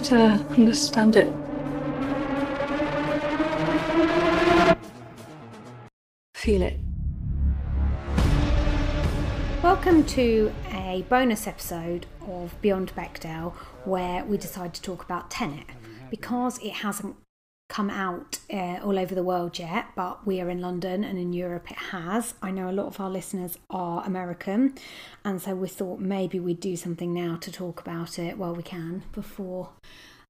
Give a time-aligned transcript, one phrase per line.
[0.00, 1.32] try to understand it.
[6.34, 6.80] Feel it.
[9.62, 13.52] Welcome to a bonus episode of Beyond Bechdel
[13.84, 15.66] where we decide to talk about Tenet
[16.10, 17.16] because it hasn't
[17.70, 21.32] come out uh, all over the world yet, but we are in London and in
[21.32, 22.34] Europe it has.
[22.42, 24.74] I know a lot of our listeners are American,
[25.24, 28.64] and so we thought maybe we'd do something now to talk about it while we
[28.64, 29.70] can before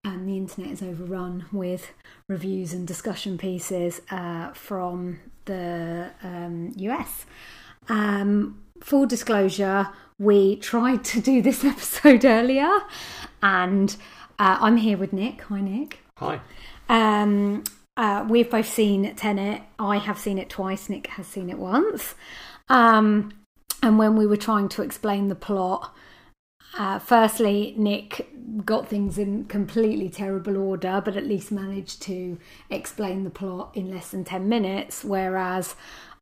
[0.05, 1.93] um, the internet is overrun with
[2.29, 7.25] reviews and discussion pieces uh, from the um, US.
[7.89, 9.89] Um, full disclosure,
[10.19, 12.71] we tried to do this episode earlier,
[13.43, 13.97] and
[14.39, 15.41] uh, I'm here with Nick.
[15.43, 16.01] Hi, Nick.
[16.17, 16.41] Hi.
[16.91, 17.63] Um,
[17.97, 19.63] uh, we've both seen Tenet.
[19.79, 20.89] I have seen it twice.
[20.89, 22.17] Nick has seen it once.
[22.69, 23.33] Um,
[23.83, 25.95] and when we were trying to explain the plot,
[26.77, 28.29] uh, firstly, Nick
[28.65, 32.39] got things in completely terrible order, but at least managed to
[32.69, 35.05] explain the plot in less than 10 minutes.
[35.05, 35.77] Whereas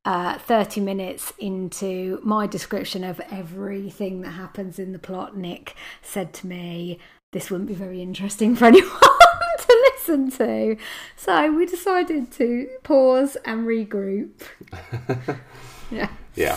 [0.04, 6.34] uh, 30 minutes into my description of everything that happens in the plot, Nick said
[6.34, 6.98] to me,
[7.32, 10.76] This wouldn't be very interesting for anyone to listen to.
[11.16, 14.30] So we decided to pause and regroup.
[15.90, 16.10] yeah.
[16.34, 16.56] Yeah.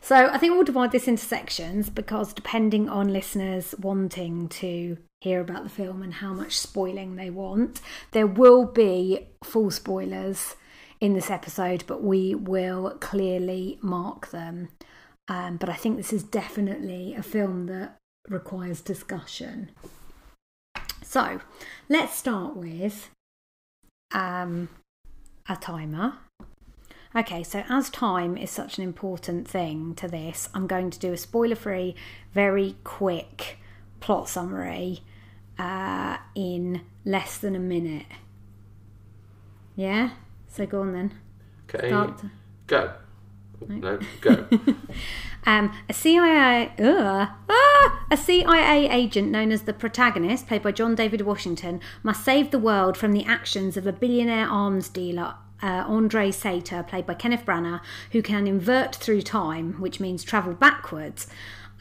[0.00, 5.40] So I think we'll divide this into sections because depending on listeners wanting to hear
[5.40, 10.56] about the film and how much spoiling they want, there will be full spoilers
[11.00, 14.68] in this episode, but we will clearly mark them.
[15.28, 19.70] Um, but I think this is definitely a film that requires discussion.
[21.02, 21.40] So
[21.88, 23.10] let's start with
[24.14, 24.68] um,
[25.48, 26.14] a timer.
[27.14, 31.12] Okay, so as time is such an important thing to this, I'm going to do
[31.12, 31.94] a spoiler free,
[32.32, 33.58] very quick
[34.00, 35.00] plot summary
[35.58, 38.06] uh, in less than a minute.
[39.76, 40.10] Yeah?
[40.48, 41.14] So go on then.
[41.74, 41.88] Okay.
[41.88, 42.22] Start.
[42.66, 42.94] Go.
[43.68, 44.46] No, go.
[45.44, 50.94] Um, a CIA, ugh, ah, a CIA agent known as the protagonist, played by John
[50.94, 55.34] David Washington, must save the world from the actions of a billionaire arms dealer.
[55.60, 57.80] Uh, Andre Sator, played by Kenneth Branagh,
[58.10, 61.28] who can invert through time, which means travel backwards.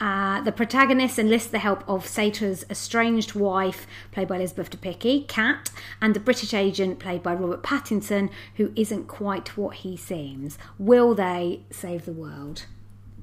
[0.01, 5.69] Uh, the protagonist enlists the help of Sator's estranged wife, played by Elizabeth Debicki, Kat,
[6.01, 10.57] and the British agent, played by Robert Pattinson, who isn't quite what he seems.
[10.79, 12.65] Will they save the world?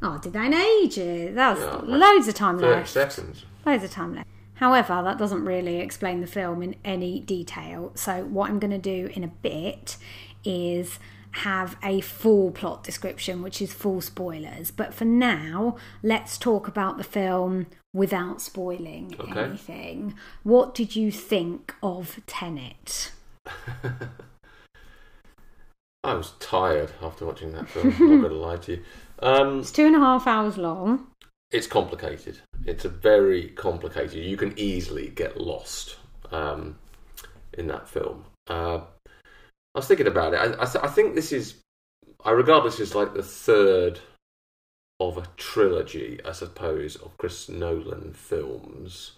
[0.01, 1.35] Oh, did they in ages?
[1.35, 2.91] That was Yeah, loads of time 30 left.
[2.91, 3.45] seconds.
[3.67, 4.29] Loads of time left.
[4.55, 7.91] However, that doesn't really explain the film in any detail.
[7.97, 9.97] So, what I'm going to do in a bit
[10.45, 11.01] is
[11.33, 14.71] have a full plot description, which is full spoilers.
[14.71, 19.41] But for now, let's talk about the film without spoiling Okay.
[19.45, 20.15] anything.
[20.43, 23.13] What did you think of Tenet?
[26.05, 27.93] I was tired after watching that film.
[27.99, 28.83] I'm not going to lie to you.
[29.21, 31.09] Um, It's two and a half hours long.
[31.51, 32.39] it's complicated.
[32.67, 34.25] It's a very complicated.
[34.25, 35.97] You can easily get lost
[36.31, 36.79] um,
[37.55, 38.25] in that film.
[38.47, 38.81] Uh,
[39.75, 40.39] I was thinking about it.
[40.39, 41.57] I, I, th- I think this is.
[42.25, 44.01] I regard this as like the third
[45.01, 49.13] of a trilogy, I suppose, of Chris Nolan films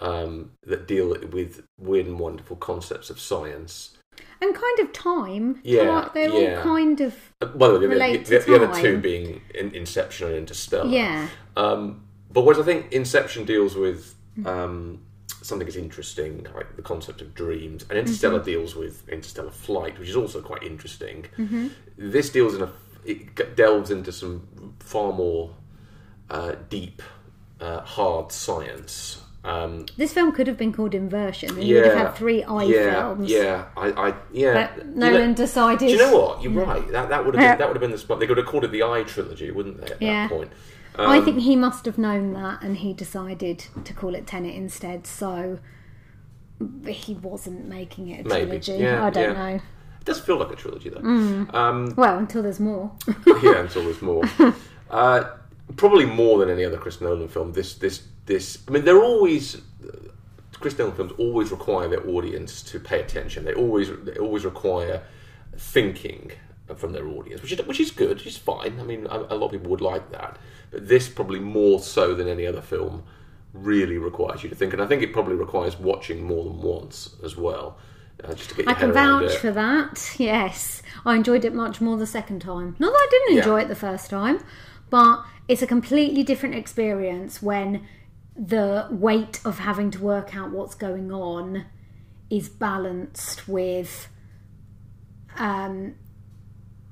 [0.00, 3.96] um, that deal with weird and wonderful concepts of science.
[4.40, 5.60] And kind of time.
[5.62, 6.56] Yeah, They're yeah.
[6.56, 7.14] all kind of.
[7.40, 10.90] Uh, By the the, the, the other two being in, Inception and Interstellar.
[10.90, 11.28] Yeah.
[11.56, 14.14] Um, but whereas I think Inception deals with
[14.44, 15.00] um,
[15.46, 20.08] something that's interesting, like the concept of dreams, and Interstellar deals with interstellar flight, which
[20.08, 21.26] is also quite interesting.
[21.96, 22.70] This deals in a
[23.04, 25.50] it delves into some far more
[26.28, 27.02] uh, deep,
[27.60, 29.22] uh, hard science.
[29.44, 32.64] Um, This film could have been called Inversion, and you'd have yeah, had three I
[32.64, 33.30] yeah, films.
[33.30, 34.70] Yeah, I, I yeah.
[34.74, 35.86] But You know- decided.
[35.86, 36.42] Do you know what?
[36.42, 36.86] You're right.
[36.90, 38.18] That that would have been, that would have been the spot.
[38.18, 39.92] They could have called it the I trilogy, wouldn't they?
[39.92, 40.26] At Yeah.
[40.26, 40.50] that point.
[40.98, 44.54] I Um, think he must have known that, and he decided to call it Tenet
[44.54, 45.06] instead.
[45.06, 45.58] So
[46.86, 48.46] he wasn't making it a Maybe.
[48.46, 48.72] trilogy.
[48.74, 49.50] Yeah, I don't yeah.
[49.50, 49.54] know.
[49.56, 51.00] It does feel like a trilogy, though.
[51.00, 51.52] Mm.
[51.54, 52.92] Um, Well, until there's more.
[53.42, 54.24] yeah, until there's more.
[54.88, 55.24] Uh,
[55.76, 57.52] probably more than any other Chris Nolan film.
[57.54, 58.58] This, this, this.
[58.68, 59.60] I mean, they're always
[60.60, 63.44] Chris Nolan films always require their audience to pay attention.
[63.44, 65.02] They always, they always require
[65.56, 66.30] thinking
[66.74, 68.16] from their audience, which is which is good.
[68.18, 68.80] Which is fine.
[68.80, 70.38] I mean, a, a lot of people would like that,
[70.70, 73.04] but this probably more so than any other film
[73.52, 77.14] really requires you to think, and I think it probably requires watching more than once
[77.24, 77.78] as well.
[78.24, 80.14] Uh, just to get I can vouch for that.
[80.18, 82.74] Yes, I enjoyed it much more the second time.
[82.78, 83.42] Not that I didn't Yeah.
[83.42, 84.40] enjoy it the first time,
[84.90, 87.86] but it's a completely different experience when
[88.34, 91.66] the weight of having to work out what's going on
[92.28, 94.08] is balanced with
[95.38, 95.94] um,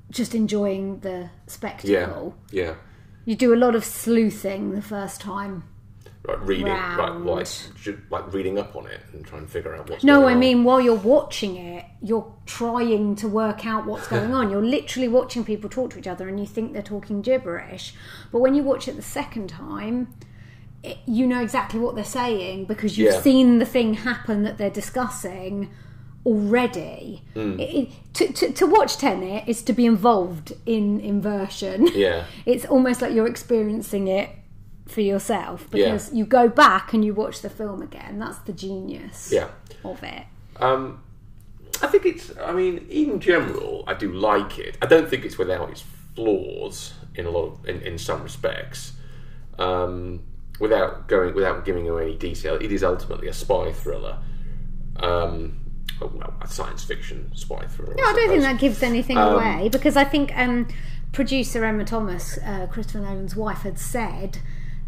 [0.09, 2.35] just enjoying the spectacle.
[2.51, 2.75] yeah.
[3.27, 5.63] You do a lot of sleuthing the first time.
[6.27, 7.47] Right, reading, right, like,
[8.09, 10.21] like reading up on it and trying to figure out what's going on.
[10.21, 10.39] No, I on.
[10.39, 14.49] mean, while you're watching it, you're trying to work out what's going on.
[14.49, 17.93] You're literally watching people talk to each other and you think they're talking gibberish.
[18.31, 20.13] But when you watch it the second time,
[20.83, 23.21] it, you know exactly what they're saying because you've Yeah.
[23.21, 25.69] seen the thing happen that they're discussing
[26.25, 27.21] already.
[27.33, 27.59] Hmm.
[27.59, 31.87] It, it- to, to, to watch Tenet is to be involved in inversion.
[31.93, 32.23] Yeah.
[32.45, 34.29] It's almost like you're experiencing it
[34.87, 35.85] for yourself Yeah.
[35.91, 38.17] because you go back and you watch the film again.
[38.19, 39.49] That's the genius Yeah.
[39.83, 40.23] of it.
[40.61, 41.01] Um,
[41.81, 42.31] I think it's.
[42.37, 44.77] I mean, in general, I do like it.
[44.81, 45.83] I don't think it's without its
[46.15, 48.93] flaws in a lot of, in, in some respects.
[49.59, 50.21] Um,
[50.61, 54.19] without going, without giving away any detail, it is ultimately a spy thriller.
[54.95, 55.57] Um,
[55.99, 57.95] well, a science fiction spy thriller.
[57.95, 60.67] No, I don't think that gives anything Um, away because I think um,
[61.11, 64.39] producer Emma Thomas, uh, Christopher Nolan's wife, had said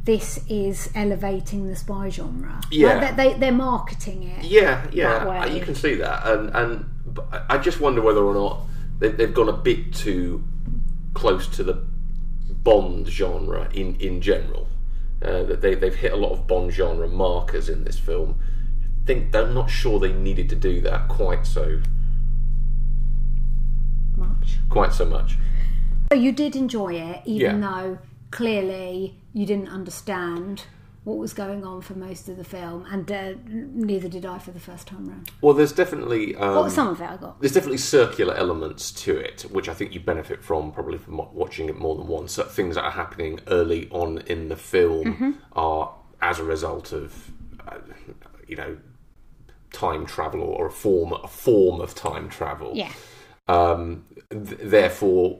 [0.03, 2.61] this is elevating the spy genre.
[2.71, 2.95] Yeah.
[2.95, 4.45] Like, they, they, they're marketing it.
[4.45, 5.57] Yeah, yeah, that way.
[5.57, 6.85] you can see that, and and
[7.31, 8.61] I I just wonder whether or not
[8.99, 10.43] they, they've gone a bit too
[11.13, 11.83] close to the
[12.63, 14.67] Bond genre in in general.
[15.21, 18.39] Uh, that they they've hit a lot of Bond genre markers in this film.
[19.07, 21.79] Think I'm not sure they needed to do that quite so
[24.17, 24.57] Much.
[24.69, 25.37] quite so much.
[26.11, 27.69] So you did enjoy it, even Yeah.
[27.69, 27.97] though
[28.31, 30.63] clearly you didn't understand
[31.03, 34.51] what was going on for most of the film, and uh, neither did I for
[34.51, 35.31] the first time round.
[35.41, 37.39] Well, there's definitely um, Well, some of it I got.
[37.39, 41.69] there's definitely circular elements to it, which I think you benefit from probably from watching
[41.69, 42.33] it more than once.
[42.33, 47.31] So things that are happening early on in the film are as a result of,
[47.65, 47.77] uh,
[48.49, 48.77] you know,
[49.71, 52.71] time travel or a form a form of time travel.
[52.75, 52.91] Yeah.
[53.47, 55.39] Um, th- therefore,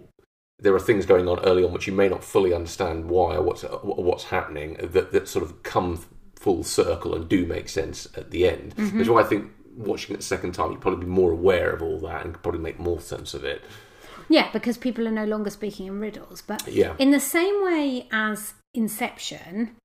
[0.60, 3.42] there are things going on early on which you may not fully understand why or
[3.42, 6.04] what's or what's happening that that sort of come
[6.36, 8.74] full circle and do make sense at the end.
[8.76, 11.72] Which is why I think watching it the second time, you'd probably be more aware
[11.72, 13.64] of all that and could probably make more sense of it.
[14.30, 16.42] Yeah, because people are no longer speaking in riddles.
[16.42, 16.96] But Yeah.
[17.00, 19.76] in the same way as Inception,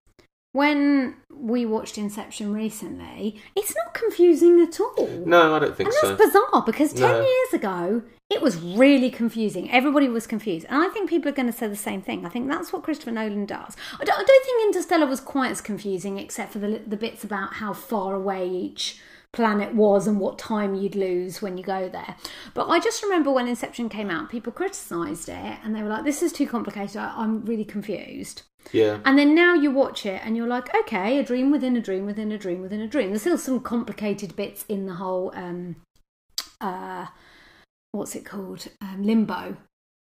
[0.53, 5.09] when we watched Inception recently, it's not confusing at all.
[5.27, 6.09] No, I don't think so.
[6.09, 6.25] And so.
[6.25, 7.21] that's bizarre because 10 No.
[7.21, 9.71] years ago, it was really confusing.
[9.71, 10.67] Everybody was confused.
[10.69, 12.25] And I think people are going to say the same thing.
[12.25, 13.77] I think that's what Christopher Nolan does.
[14.01, 17.25] I don't, I don't think Interstellar was quite as confusing, except for the, the bits
[17.25, 19.01] about how far away each
[19.33, 22.17] planet was and what time you'd lose when you go there.
[22.53, 26.05] But I just remember when Inception came out, people criticised it and they were like,
[26.05, 26.99] this is too complicated.
[26.99, 28.43] I, I'm really confused.
[28.71, 29.01] Yeah.
[29.05, 32.07] And then now you watch it and you're like, okay, a dream within a dream
[32.07, 33.09] within a dream within a dream.
[33.09, 35.77] There's still some complicated bits in the whole, um,
[36.61, 37.07] uh,
[37.93, 39.57] what's it called, um, limbo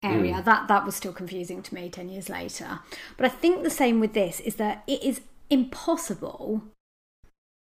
[0.03, 0.41] area.
[0.43, 2.79] That that was still confusing to me ten years later.
[3.17, 6.63] But I think the same with this is that it is impossible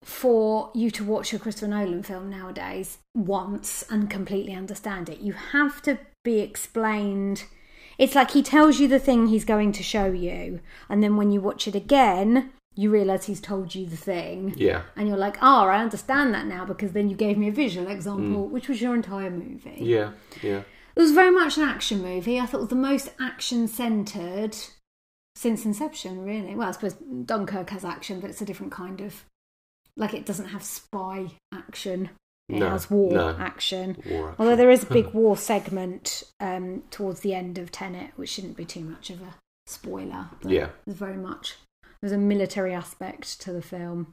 [0.03, 5.19] for you to watch a Christopher Nolan film nowadays once and completely understand it.
[5.19, 7.45] You have to be explained.
[7.99, 11.31] It's like he tells you the thing he's going to show you, and then when
[11.31, 14.55] you watch it again, you realize he's told you the thing.
[14.57, 14.83] Yeah.
[14.97, 17.89] And you're like, oh, I understand that now because then you gave me a visual
[17.89, 18.51] example, mm.
[18.51, 19.79] which was your entire movie.
[19.81, 20.13] Yeah.
[20.43, 20.63] Yeah.
[20.95, 22.39] It was very much an action movie.
[22.39, 24.57] I thought it was the most action centered
[25.35, 26.55] since Inception, really.
[26.55, 29.25] Well, I suppose Dunkirk has action, but it's a different kind of.
[29.99, 32.11] Like, it doesn't have spy action,
[32.49, 33.37] it No, has war no.
[33.39, 33.97] action.
[34.09, 38.31] War Although there is a big war segment um, towards the end of Tenet, which
[38.31, 39.35] shouldn't be too much of a
[39.67, 40.31] spoiler.
[40.43, 40.69] But Yeah.
[40.87, 41.57] There's very much.
[42.01, 44.13] There's a military aspect to the film.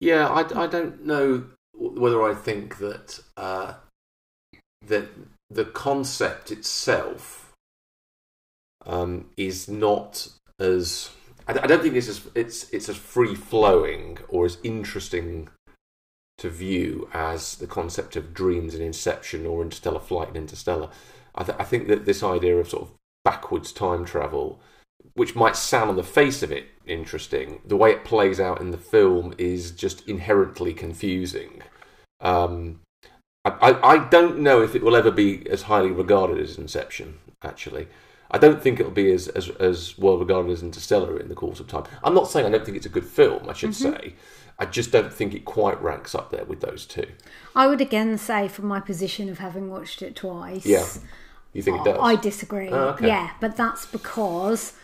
[0.00, 3.74] Yeah, I, I don't know whether I think that uh,
[4.86, 5.08] that
[5.50, 7.52] the concept itself
[8.84, 10.28] um, is not
[10.58, 11.10] as
[11.48, 15.48] I, I don't think it's as it's it's as free flowing or as interesting
[16.38, 20.90] to view as the concept of dreams in Inception or Interstellar Flight and Interstellar.
[21.34, 22.90] I, th- I think that this idea of sort of
[23.24, 24.60] backwards time travel
[25.14, 28.70] which might sound on the face of it interesting, the way it plays out in
[28.70, 31.62] the film is just inherently confusing.
[32.20, 32.80] Um,
[33.44, 37.86] I, I, don't know if it will ever be as highly regarded as Inception, actually.
[38.30, 41.60] I don't think it'll be as, as, as well regarded as Interstellar in the course
[41.60, 41.84] of time.
[42.02, 44.14] I'm not saying I don't think it's a good film, I should say.
[44.58, 47.06] I just don't think it quite ranks up there with those two.
[47.54, 50.86] I would again say, from my position of having watched it twice, Yeah.
[51.52, 51.98] You think it does?
[51.98, 52.68] I disagree.
[52.68, 53.06] Oh, okay.
[53.06, 54.74] Yeah, but that's because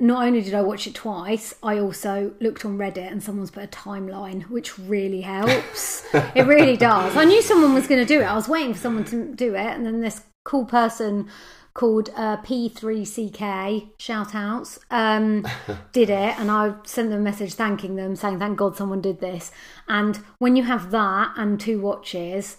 [0.00, 3.62] not only did I watch it twice, I also looked on Reddit and someone's put
[3.62, 6.04] a timeline, which really helps.
[6.34, 7.16] it really does.
[7.16, 8.24] I knew someone was going to do it.
[8.24, 11.28] I was waiting for someone to do it, and then this cool person
[11.74, 15.46] called uh, P3CK, shout outs, um,
[15.92, 16.38] did it.
[16.38, 19.50] And I sent them a message thanking them, saying, thank God someone did this.
[19.88, 22.56] And when you have that and two watches,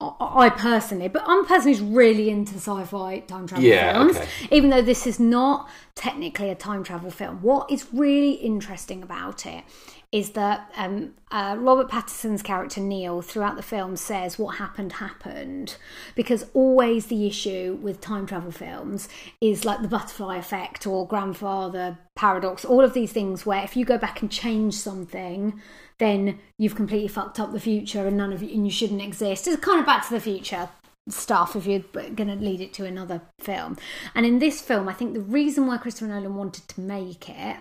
[0.00, 4.16] I personally, but I'm a person who's really into sci-fi time travel Yeah, films.
[4.16, 4.28] okay.
[4.50, 9.44] Even though this is not technically a time travel film, what is really interesting about
[9.44, 9.62] it
[10.12, 15.76] is that um, uh, Robert Pattinson's character Neil, throughout the film, says what happened happened,
[16.16, 19.08] because always the issue with time travel films
[19.40, 22.64] is like the butterfly effect or grandfather paradox.
[22.64, 25.60] All of these things where if you go back and change something,
[25.98, 29.46] then you've completely fucked up the future and none of you and you shouldn't exist.
[29.46, 30.68] It's kind of Back to the Future
[31.08, 33.76] stuff if you're going to lead it to another film.
[34.14, 37.56] And in this film, I think the reason why Christopher Nolan wanted to make it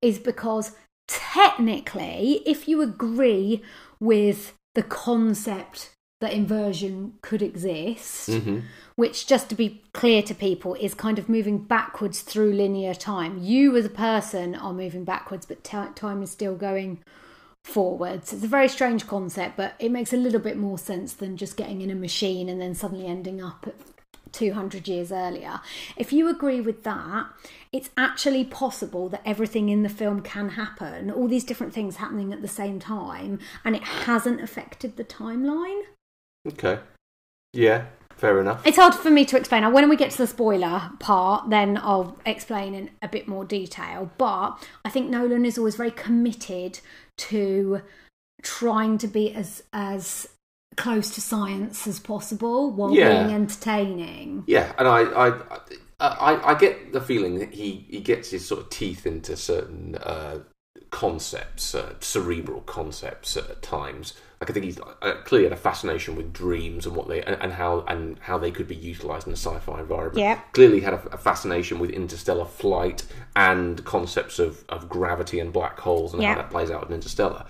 [0.00, 0.72] is because
[1.08, 3.62] technically, if you agree
[3.98, 8.60] with the concept that inversion could exist, mm-hmm.
[8.96, 13.38] which, just to be clear to people, is kind of moving backwards through linear time.
[13.40, 17.02] You, as a person, are moving backwards, but ti time is still going
[17.64, 18.32] forwards.
[18.32, 21.56] It's a very strange concept, but it makes a little bit more sense than just
[21.56, 23.74] getting in a machine and then suddenly ending up at
[24.32, 25.60] 200 years earlier.
[25.96, 27.26] If you agree with that,
[27.72, 32.32] it's actually possible that everything in the film can happen, all these different things happening
[32.32, 35.82] at the same time, and it hasn't affected the timeline.
[36.46, 36.80] Okay.
[37.52, 38.66] Yeah, fair enough.
[38.66, 39.62] It's hard for me to explain.
[39.62, 43.44] Now, when we get to the spoiler part, then I'll explain in a bit more
[43.44, 44.10] detail.
[44.18, 46.80] But I think Nolan is always very committed
[47.18, 47.82] to
[48.42, 50.28] trying to be as as
[50.76, 53.24] close to science as possible while Yeah.
[53.24, 54.44] being entertaining.
[54.46, 55.28] Yeah, and I, I,
[56.00, 59.96] I, I get the feeling that he, he gets his sort of teeth into certain
[59.96, 60.40] uh,
[60.90, 64.14] concepts, uh, cerebral concepts at times.
[64.40, 67.36] Like I think he's uh, clearly had a fascination with dreams and what they and,
[67.42, 70.18] and how and how they could be utilized in a sci-fi environment.
[70.18, 70.40] Yeah.
[70.52, 75.80] Clearly had a, a fascination with interstellar flight and concepts of, of gravity and black
[75.80, 76.34] holes and Yeah.
[76.34, 77.46] how that plays out in Interstellar.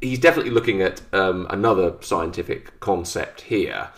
[0.00, 3.90] He's definitely looking at um, another scientific concept here.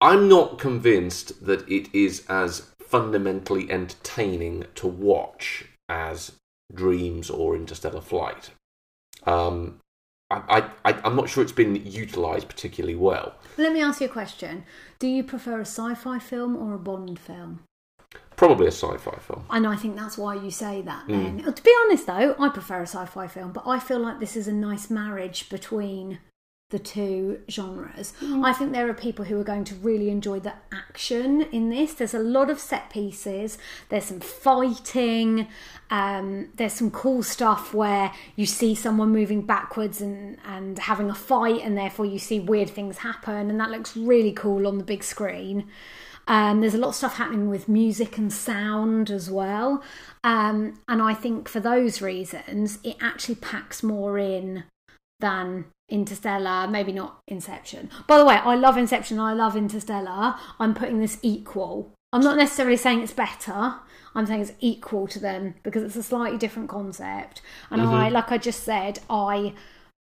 [0.00, 6.32] I'm not convinced that it is as fundamentally entertaining to watch as
[6.72, 8.50] Dreams or Interstellar Flight.
[9.24, 9.80] Um,
[10.30, 13.34] I, I'm not sure it's been utilised particularly well.
[13.56, 14.64] Let me ask you a question.
[14.98, 17.60] Do you prefer a sci-fi film or a Bond film?
[18.36, 19.44] Probably a sci-fi film.
[19.50, 21.12] And I think that's why you say that hmm.
[21.12, 21.44] then.
[21.46, 24.20] Uh, to be honest though, I prefer a sci fi film, but I feel like
[24.20, 26.18] this is a nice marriage between
[26.70, 28.14] the two genres.
[28.18, 28.44] Hmm.
[28.44, 31.94] I think there are people who are going to really enjoy the action in this.
[31.94, 33.58] There's a lot of set pieces,
[33.90, 35.46] there's some fighting,
[35.90, 41.14] um, there's some cool stuff where you see someone moving backwards and, and having a
[41.14, 44.84] fight, and therefore you see weird things happen, and that looks really cool on the
[44.84, 45.68] big screen.
[46.26, 49.82] Um, there's a lot of stuff happening with music and sound as well.
[50.22, 54.64] Um, and I think for those reasons, it actually packs more in
[55.20, 57.90] than Interstellar, maybe not Inception.
[58.06, 60.34] By the way, I love Inception, I love Interstellar.
[60.58, 61.92] I'm putting this equal.
[62.12, 63.74] I'm not necessarily saying it's better.
[64.14, 67.42] I'm saying it's equal to them because it's a slightly different concept.
[67.70, 69.54] And I, like I just said, I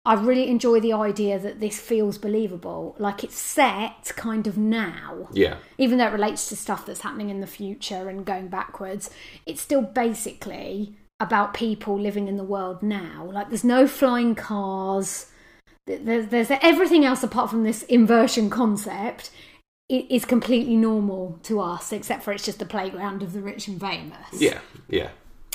[0.05, 2.97] I really enjoy the idea that this feels believable.
[2.99, 5.59] Like it's set kind of now Yeah.
[5.79, 9.11] even though it relates to stuff that's happening in the future and going backwards,
[9.47, 13.31] it's still basically about people living in the world now.
[13.33, 15.27] Like there's no flying cars.
[15.87, 19.31] There's, there's everything else apart from this inversion concept
[19.89, 23.69] it is completely normal to us, except for it's just the playground of the rich
[23.69, 24.61] and famous Yeah.
[24.89, 25.11] Yeah.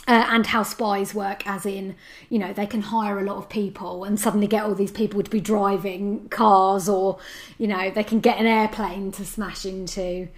[0.08, 1.96] Uh, and how spies work, as in,
[2.30, 5.22] you know, they can hire a lot of people and suddenly get all these people
[5.22, 7.20] to be driving cars, or,
[7.58, 10.30] you know, they can get an airplane to smash into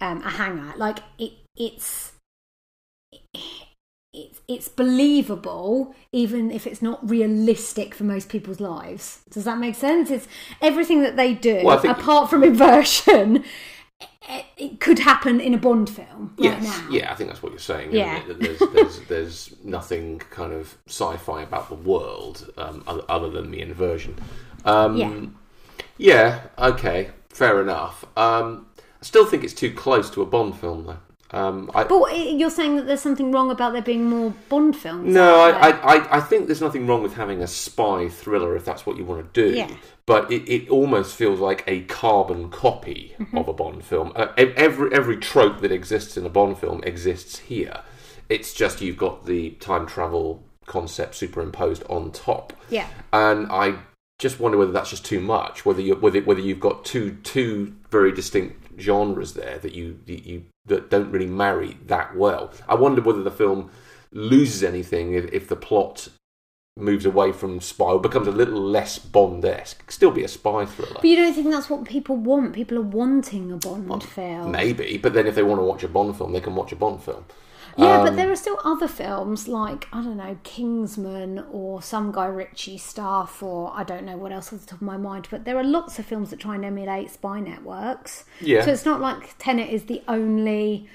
[0.00, 0.74] um, a hangar.
[0.76, 2.12] Like, it, it's.
[4.16, 9.22] It's, it's believable even if it's not realistic for most people's lives.
[9.28, 10.08] Does that make sense?
[10.08, 10.28] It's
[10.62, 13.42] everything that they do, Well, think- apart from inversion,
[14.56, 16.88] it, could happen in a Bond film right Yes, now.
[16.90, 17.92] yeah, I think that's what you're saying.
[17.92, 18.22] Yeah.
[18.24, 18.58] isn't it?
[18.58, 23.50] That There's, there's, there's nothing kind of sci-fi about the world um, other, other than
[23.50, 24.16] the inversion.
[24.64, 25.26] Um, Yeah.
[25.98, 28.04] yeah, okay, fair enough.
[28.16, 30.98] Um, I still think it's too close to a Bond film, though.
[31.34, 35.12] Um, I, But you're saying that there's something wrong about there being more Bond films?
[35.12, 35.50] no, I.
[35.50, 38.96] I, I, I think there's nothing wrong with having a spy thriller if that's what
[38.96, 39.56] you want to do.
[39.56, 39.70] Yeah.
[40.06, 43.38] But it, it almost feels like a carbon copy Mm-hmm.
[43.38, 44.12] of a Bond film.
[44.14, 47.80] Uh, every every trope that exists in a Bond film exists here.
[48.28, 52.52] It's just you've got the time travel concept superimposed on top.
[52.70, 52.88] Yeah.
[53.12, 53.76] and I
[54.18, 55.66] just wonder whether that's just too much.
[55.66, 60.24] Whether you whether whether you've got two two very distinct genres there that you that
[60.26, 62.52] you that don't really marry that well.
[62.68, 63.70] I wonder whether the film
[64.12, 66.08] loses anything if, if the plot
[66.76, 69.90] moves away from spy or becomes a little less Bond esque.
[69.90, 70.94] Still be a spy thriller.
[70.94, 72.52] But you don't think that's what people want?
[72.52, 74.50] People are wanting a Bond film.
[74.50, 76.76] Maybe, but then if they want to watch a Bond film, they can watch a
[76.76, 77.24] Bond film.
[77.76, 82.12] Yeah, Um, but there are still other films like I don't know Kingsman or some
[82.12, 85.28] Guy Ritchie stuff, or I don't know what else off the top of my mind.
[85.30, 88.24] But there are lots of films that try and emulate spy networks.
[88.40, 88.64] Yeah.
[88.64, 90.88] So it's not like Tenet is the only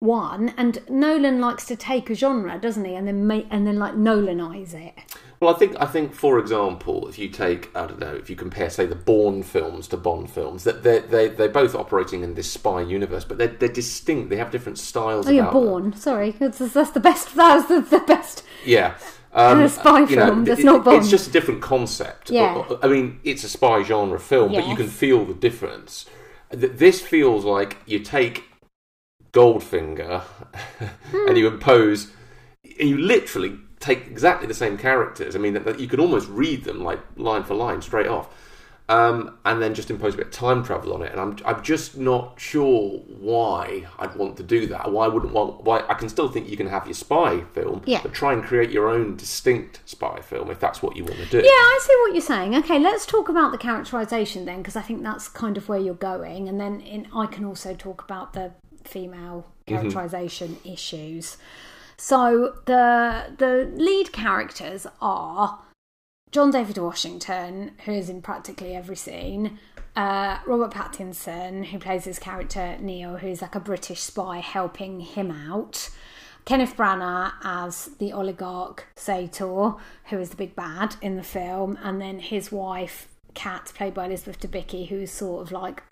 [0.00, 0.54] one.
[0.56, 3.94] And Nolan likes to take a genre, doesn't he, and then make and then like
[3.94, 4.94] Nolanize it.
[5.40, 8.34] Well, I think I think for example, if you take I don't know, if you
[8.36, 12.34] compare say the Bourne films to Bond films, that they they they're both operating in
[12.34, 14.30] this spy universe, but they're they're distinct.
[14.30, 15.28] They have different styles.
[15.28, 15.62] Oh, yeah, about them.
[15.62, 15.92] Bourne.
[15.96, 17.34] Sorry, that's, that's the best.
[17.36, 18.42] That was the, the best.
[18.64, 18.94] Yeah.
[19.32, 20.96] Um, a spy you know, that's it- not Bond.
[20.98, 22.30] It's just a different concept.
[22.30, 22.64] Yeah.
[22.82, 26.06] I mean, it's a spy genre film, but you can feel the difference.
[26.50, 28.42] Th- This feels like you take
[29.32, 30.22] Goldfinger
[31.10, 31.16] Hmm.
[31.28, 32.10] and you impose,
[32.64, 35.36] you literally take exactly the same characters.
[35.36, 38.28] I mean, that- that you can almost read them like line for line straight off.
[38.90, 41.62] Um, and then just impose a bit of time travel on it, and I'm I'm
[41.62, 44.90] just not sure why I'd want to do that.
[44.90, 45.62] Why I wouldn't want?
[45.62, 48.00] Why I can still think you can have your spy film, Yeah.
[48.02, 51.26] but try and create your own distinct spy film if that's what you want to
[51.26, 51.36] do.
[51.36, 52.54] Yeah, I see what you're saying.
[52.56, 55.92] Okay, let's talk about the characterization then, because I think that's kind of where you're
[55.92, 58.52] going, and then in, I can also talk about the
[58.84, 61.36] female characterization issues.
[61.98, 65.60] So the the lead characters are
[66.30, 69.58] John David Washington, who is in practically every scene.
[69.96, 75.32] Uh, Robert Pattinson, who plays his character Neil, who's like a British spy helping him
[75.32, 75.90] out.
[76.44, 82.00] Kenneth Branagh as the oligarch Sator, who is the big bad in the film, and
[82.00, 85.82] then his wife Kat, played by Elizabeth Debicki, who's sort of like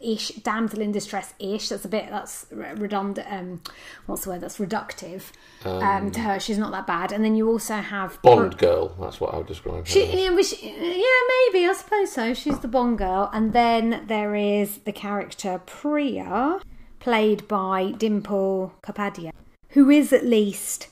[0.00, 1.68] ish damsel in distress ish.
[1.68, 3.26] That's a bit that's redundant.
[3.30, 3.62] Um,
[4.06, 4.40] what's the word?
[4.40, 5.22] That's reductive
[5.64, 6.40] um, to her.
[6.40, 7.12] She's not that bad.
[7.12, 9.86] And then you also have Bond girl, that's what I would describe.
[9.86, 10.14] she, as.
[10.14, 11.66] yeah, she- yeah, maybe.
[11.66, 12.34] I suppose so.
[12.34, 13.30] She's the Bond girl.
[13.32, 16.60] And then there is the character Priya,
[17.00, 19.30] played by Dimple Kapadia,
[19.70, 20.88] who is at least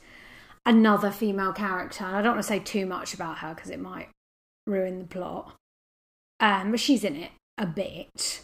[0.64, 2.04] another female character.
[2.04, 4.08] And I don't want to say too much about her because it might
[4.66, 5.54] ruin the plot.
[6.40, 8.42] Um, but she's in it a bit.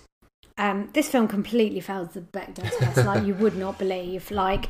[0.58, 4.30] Um, this film completely fails the Bechdel test, like you would not believe.
[4.30, 4.68] Like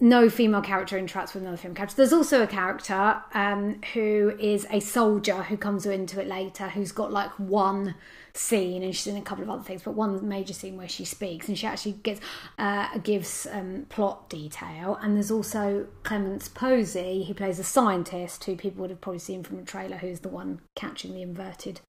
[0.00, 1.96] no female character interacts with another female character.
[1.96, 6.92] There's also a character um, who is a soldier who comes into it later, who's
[6.92, 7.94] got like one
[8.32, 11.04] scene, and she's in a couple of other things, but one major scene where she
[11.04, 12.20] speaks, and she actually gets
[12.58, 14.98] uh, gives um, plot detail.
[15.00, 19.42] And there's also Clémence Poésy, who plays a scientist, who people would have probably seen
[19.42, 21.80] from a trailer, who's the one catching the inverted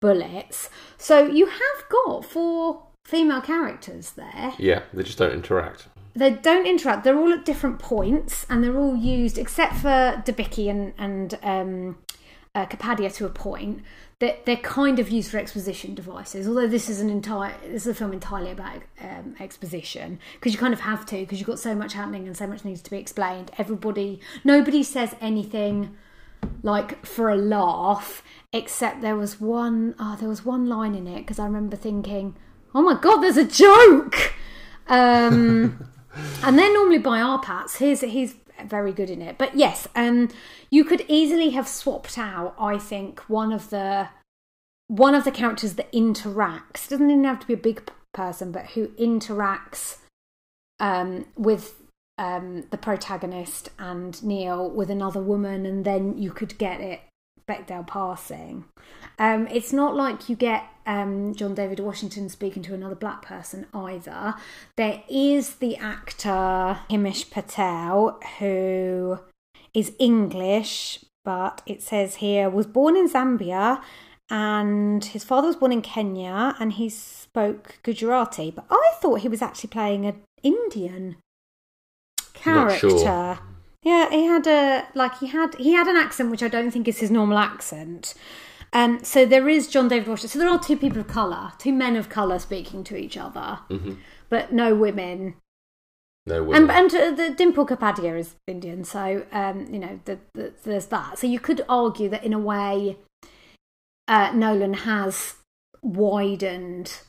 [0.00, 0.70] bullets.
[0.96, 4.54] So you have got four female characters there.
[4.58, 5.88] Yeah, they just don't interact.
[6.14, 7.04] They don't interact.
[7.04, 11.98] They're all at different points, and they're all used, except for Debicki and and um,
[12.54, 13.82] uh, Kapadia to a point.
[14.18, 16.48] They're, they're kind of used for exposition devices.
[16.48, 20.58] Although this is an entire this is a film entirely about um, exposition because you
[20.58, 22.90] kind of have to because you've got so much happening and so much needs to
[22.90, 23.52] be explained.
[23.58, 25.96] Everybody, nobody says anything
[26.62, 28.22] like for a laugh
[28.52, 32.34] except there was one oh there was one line in it because i remember thinking
[32.74, 34.34] oh my god there's a joke!
[34.88, 35.88] Um
[36.42, 37.76] and they're normally by R-Patz.
[37.76, 39.38] He's he's very good in it.
[39.38, 40.30] But yes um
[40.70, 44.08] you could easily have swapped out i think one of the
[44.88, 46.88] one of the characters that interacts.
[46.88, 49.98] Doesn't even have to be a big person but who interacts
[50.80, 51.77] um with
[52.18, 57.00] um the protagonist and neil with another woman and then you could get it
[57.48, 58.66] Bechdel passing.
[59.18, 63.66] Um, it's not like you get um, John David Washington speaking to another black person
[63.72, 64.34] either.
[64.76, 69.18] There is the actor Himesh Patel who
[69.74, 73.82] is English, but it says here was born in Zambia
[74.30, 78.50] and his father was born in Kenya and he spoke Gujarati.
[78.50, 81.16] But I thought he was actually playing an Indian
[82.38, 82.90] character.
[82.90, 83.38] sure.
[83.82, 86.88] Yeah, he had a like he had he had an accent which I don't think
[86.88, 88.14] is his normal accent.
[88.72, 90.28] Um, so there is John David Washington.
[90.28, 93.60] So there are two people of color, two men of color speaking to each other,
[94.28, 95.36] but no women.
[96.26, 96.56] No way.
[96.56, 100.86] And and uh, the Dimple Kapadia is Indian, so um, you know the, the, there's
[100.86, 101.18] that.
[101.18, 102.98] So you could argue that in a way,
[104.06, 105.36] uh, Nolan has
[105.80, 107.00] widened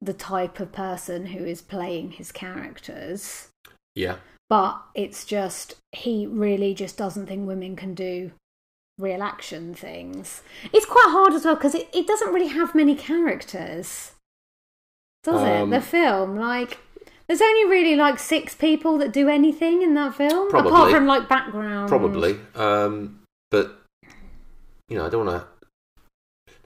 [0.00, 3.48] the type of person who is playing his characters
[3.94, 4.16] yeah.
[4.48, 8.32] But it's just he really just doesn't think women can do
[8.98, 10.42] real action things.
[10.72, 14.12] It's quite hard as well because it, it doesn't really have many characters,
[15.22, 15.76] does Um, it?
[15.76, 16.78] The film, like,
[17.26, 21.28] there's only really like six people that do anything in that film, apart from like
[21.28, 21.88] background.
[21.88, 23.80] Probably, um, but
[24.88, 25.48] you know, I don't want to.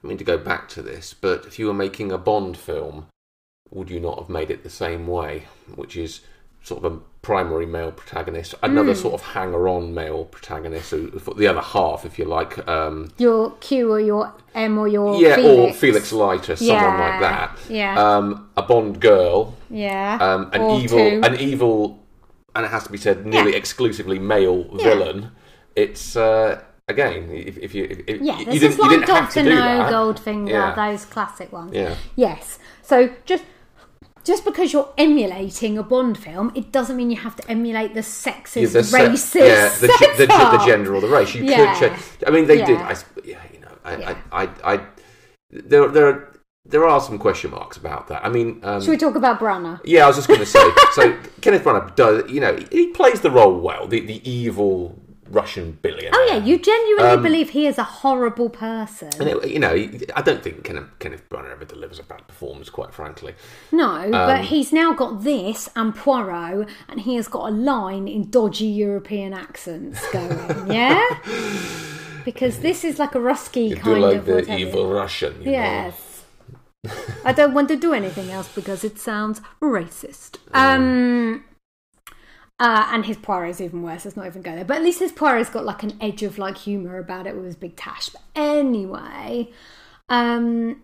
[0.03, 3.07] I mean to go back to this, but if you were making a Bond film,
[3.69, 6.21] would you not have made it the same way, which is
[6.63, 8.99] sort of a primary male protagonist, another Hmm.
[8.99, 13.99] sort of hanger-on male protagonist, the other half, if you like, um, Your Q or
[13.99, 15.59] your M or your yeah, Felix.
[15.59, 17.57] or Felix Leiter, someone Yeah, like that.
[17.69, 18.01] yeah.
[18.17, 20.17] Um, a Bond girl, Yeah.
[20.21, 21.21] um, an or evil, two.
[21.23, 21.99] an evil,
[22.55, 23.57] and it has to be said, nearly Yeah.
[23.57, 24.83] exclusively male Yeah.
[24.85, 25.31] villain.
[25.75, 29.43] It's uh, again, if, if you, if, yeah, this is you like didn't have Doctor
[29.43, 29.87] No.
[29.91, 30.73] Goldfinger, Yeah.
[30.73, 31.71] those classic ones.
[31.73, 31.95] Yeah.
[32.15, 32.59] Yes.
[32.81, 33.43] So just
[34.31, 38.01] just because you're emulating a Bond film, it doesn't mean you have to emulate the
[38.01, 40.25] sexist, Yeah, the se- racist, yeah, the, ge- the,
[40.57, 41.33] the gender or the race.
[41.35, 41.57] You Yeah.
[41.57, 42.01] could change.
[42.27, 42.77] I mean, they did.
[42.79, 42.87] Yeah.
[42.87, 44.15] I, s- yeah, you know, I, Yeah.
[44.31, 44.81] I, I, I,
[45.71, 46.17] there, there, are,
[46.65, 48.23] there are some question marks about that.
[48.23, 49.79] I mean, um, Should we talk about Branagh?
[49.83, 50.63] yeah, I was just going to say.
[50.93, 53.87] so Kenneth Branagh does, you know, he plays the role well.
[53.87, 54.95] The the evil
[55.31, 56.11] Russian billionaire.
[56.13, 59.09] Oh yeah, you genuinely Um, believe he is a horrible person.
[59.19, 59.73] And it, you know,
[60.15, 63.33] I don't think Kenneth, Kenneth Branagh ever delivers a bad performance, quite frankly.
[63.71, 68.07] No, Um, but he's now got this and Poirot, and he has got a line
[68.07, 70.71] in dodgy European accents going.
[70.71, 70.99] yeah,
[72.25, 74.57] because this is like a Rusky You kind like of the whatever.
[74.59, 75.39] evil Russian.
[75.39, 75.51] You know.
[75.51, 76.25] Yes.
[77.25, 80.37] I don't want to do anything else because it sounds racist.
[80.53, 81.43] Um,
[82.59, 84.05] uh, and his Poirot's even worse.
[84.05, 84.65] Let's not even go there.
[84.65, 87.45] But at least his Poirot's got like an edge of like humour about it with
[87.45, 88.09] his big tash.
[88.09, 89.49] But anyway,
[90.09, 90.81] um,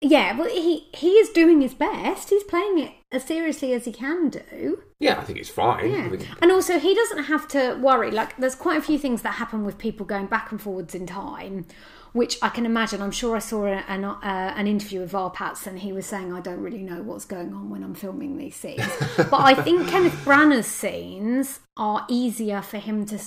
[0.00, 2.30] yeah, well, he he is doing his best.
[2.30, 4.82] He's playing it as seriously as he can do.
[5.00, 5.90] Yeah, I think it's fine.
[5.90, 6.08] Yeah.
[6.08, 8.10] think- And also, he doesn't have to worry.
[8.10, 11.06] Like, there's quite a few things that happen with people going back and forwards in
[11.06, 11.66] time,
[12.14, 13.02] which I can imagine.
[13.02, 14.20] I'm sure I saw a- an, uh,
[14.56, 17.70] an interview with Patz, and he was saying, I don't really know what's going on
[17.70, 18.86] when I'm filming these scenes.
[19.16, 23.18] but I think Kenneth Branagh's scenes are easier for him to,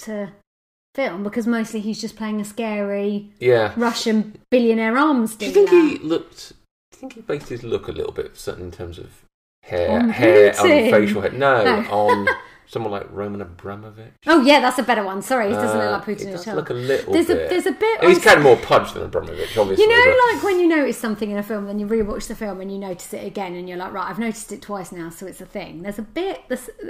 [0.00, 0.32] to
[0.96, 3.72] film because mostly he's just playing a scary yeah.
[3.76, 5.52] Russian billionaire arms dealer.
[5.52, 6.48] Do you think he looked?
[6.50, 6.54] Do
[6.96, 9.10] you think he based his look a little bit certain in terms of
[9.62, 11.30] hair, On hair, on facial hair?
[11.30, 11.90] No, No.
[11.90, 12.26] on
[12.72, 14.14] someone like Roman Abramovich.
[14.26, 15.20] Oh yeah, that's a better one.
[15.20, 16.56] Sorry, he doesn't Uh, look like Putin does at all.
[16.56, 17.50] look a little There's a bit.
[17.50, 18.02] there's a bit.
[18.04, 19.84] He's kind of more punch than Abramovich, obviously.
[19.84, 22.34] You know, but- like when you notice something in a film, then you rewatch the
[22.34, 25.10] film and you notice it again, and you're like, right, I've noticed it twice now,
[25.10, 25.82] so it's a thing.
[25.82, 26.40] There's a bit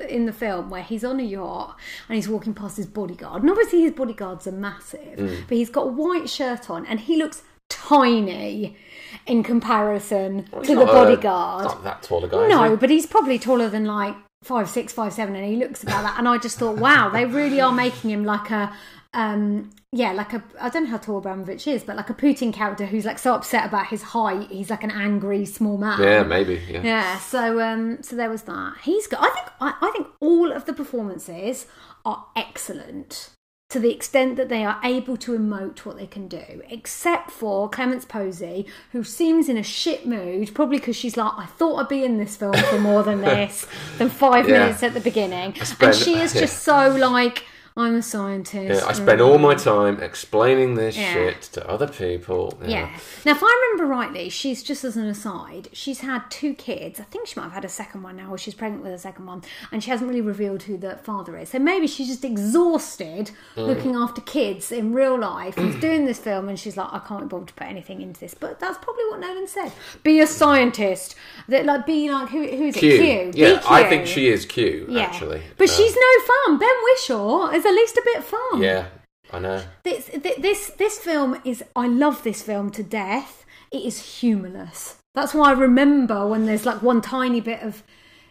[0.09, 1.77] in the film where he's on a yacht
[2.09, 5.49] and he's walking past his bodyguard, and obviously his bodyguards are massive, Mm.
[5.49, 8.77] but he's got a white shirt on and he looks tiny
[9.27, 11.65] in comparison Well, to the not a- bodyguard.
[11.65, 12.49] not that tall a guy.
[12.49, 16.03] No, but he's probably taller than like five six, five seven, and he looks about
[16.03, 16.19] that.
[16.19, 18.73] And I just thought, wow, they really are making him like a,
[19.15, 22.53] um, yeah, like a I don't know how tall Abramovich is, but like a Putin
[22.53, 24.49] character who's like so upset about his height.
[24.51, 26.03] He's like an angry small man.
[26.03, 26.61] Yeah, maybe.
[26.69, 26.83] Yeah.
[26.83, 28.77] Yeah, so um, so there was that.
[28.83, 29.23] He's got.
[29.23, 31.67] I think I, I think all of the performances
[32.05, 33.31] are excellent
[33.73, 37.71] to the extent that they are able to emote what they can do, except for
[37.71, 41.89] Clémence Poésy, who seems in a shit mood, probably because she's like, I thought I'd
[41.89, 44.59] be in this film for more than this, than five Yeah.
[44.59, 47.45] minutes at the beginning, and she is just so like,
[47.77, 48.83] I'm a scientist.
[48.83, 51.13] Yeah, I spend all my time explaining this Yeah.
[51.15, 52.59] shit to other people.
[52.67, 52.91] Yeah.
[53.25, 57.01] Now, if I remember rightly, she's just as an aside, she's had two kids.
[57.01, 58.99] I think she might have had a second one now, or she's pregnant with a
[58.99, 61.49] second one, and she hasn't really revealed who the father is.
[61.51, 63.67] So maybe she's just exhausted Mm.
[63.67, 65.55] looking after kids in real life.
[65.57, 68.21] She's doing this film, and she's like, I can't be bothered to put anything into
[68.21, 68.35] this.
[68.35, 69.73] But that's probably what Nolan said.
[70.03, 71.15] Be a scientist.
[71.49, 72.81] That like be like who who is it?
[72.81, 72.99] Q.
[72.99, 73.33] Q.
[73.33, 73.89] Be Yeah, I Q.
[73.89, 75.03] think she is Q, Yeah.
[75.03, 75.43] actually.
[75.57, 76.59] But Uh, she's no fun.
[76.59, 78.87] Ben Whishaw at least a bit fun Yeah,
[79.33, 79.63] I know.
[79.85, 83.45] this this this film is I love this film to death.
[83.71, 84.97] It is humorless.
[85.15, 87.83] That's why I remember when there's like one tiny bit of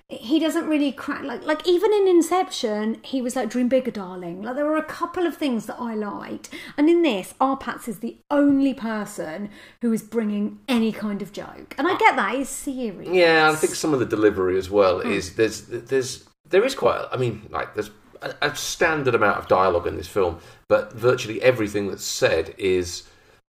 [0.08, 4.41] he doesn't really crack like like even in Inception he was like dream bigger darling
[4.41, 8.00] like there were a couple of things that I liked and in this R-Patz is
[8.00, 9.50] the only person
[9.82, 13.56] who is bringing any kind of joke and I get that it's serious Yeah, I
[13.56, 15.12] think some of the delivery as well Hmm.
[15.12, 17.06] is there's there's there is quite.
[17.13, 21.41] I mean, like there's a, a standard amount of dialogue in this film, but virtually
[21.41, 23.03] everything that's said is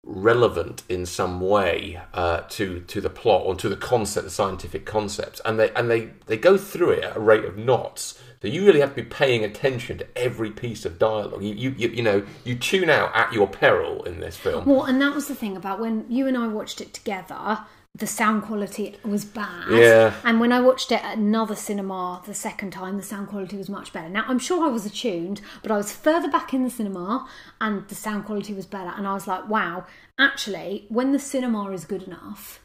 [0.02, 4.87] relevant in some way uh, to to the plot or to the concept, the scientific
[4.87, 8.20] concepts, and they and they they go through it at a rate of knots.
[8.40, 11.42] So you really have to be paying attention to every piece of dialogue.
[11.42, 14.64] You you you, you know you tune out at your peril in this film.
[14.64, 17.61] Well, and that was the thing about when you and I watched it together.
[17.94, 19.70] The sound quality was bad.
[19.70, 20.14] Yeah.
[20.24, 23.68] And when I watched it at another cinema the second time, the sound quality was
[23.68, 24.09] much better.
[24.09, 27.29] Now, I'm sure I was attuned, but I was further back in the cinema
[27.61, 28.92] and the sound quality was better.
[28.96, 29.87] And I was like, wow,
[30.18, 32.61] actually, when the cinema is good enough,